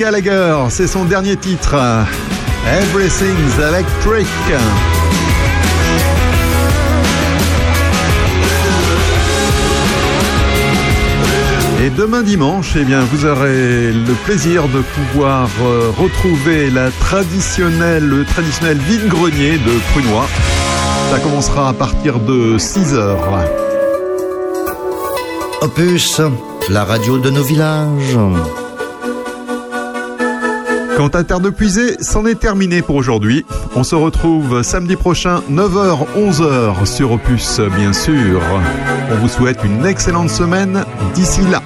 Gallagher, 0.00 0.56
c'est 0.70 0.86
son 0.86 1.04
dernier 1.04 1.36
titre. 1.36 1.76
Everything's 2.66 3.58
Electric. 3.58 4.26
Et 11.84 11.90
demain 11.90 12.22
dimanche, 12.22 12.76
eh 12.76 12.84
bien, 12.84 13.00
vous 13.12 13.26
aurez 13.26 13.92
le 13.92 14.14
plaisir 14.24 14.68
de 14.68 14.80
pouvoir 14.80 15.50
euh, 15.62 15.90
retrouver 15.94 16.70
la 16.70 16.90
traditionnelle, 16.90 18.06
le 18.06 18.24
traditionnel 18.24 18.78
vide-grenier 18.78 19.58
de 19.58 19.92
Prunois. 19.92 20.28
Ça 21.10 21.18
commencera 21.18 21.68
à 21.68 21.72
partir 21.74 22.20
de 22.20 22.56
6 22.56 22.94
heures. 22.94 23.46
Opus, 25.60 26.22
la 26.70 26.84
radio 26.84 27.18
de 27.18 27.28
nos 27.28 27.42
villages. 27.42 28.16
Quant 31.00 31.08
à 31.08 31.24
Terre 31.24 31.40
de 31.40 31.48
Puisée, 31.48 31.96
c'en 32.02 32.26
est 32.26 32.34
terminé 32.34 32.82
pour 32.82 32.96
aujourd'hui. 32.96 33.46
On 33.74 33.84
se 33.84 33.94
retrouve 33.94 34.62
samedi 34.62 34.96
prochain, 34.96 35.40
9h, 35.50 36.06
11h 36.14 36.84
sur 36.84 37.12
Opus, 37.12 37.58
bien 37.74 37.94
sûr. 37.94 38.42
On 39.10 39.16
vous 39.16 39.28
souhaite 39.28 39.64
une 39.64 39.86
excellente 39.86 40.28
semaine 40.28 40.84
d'ici 41.14 41.40
là. 41.50 41.62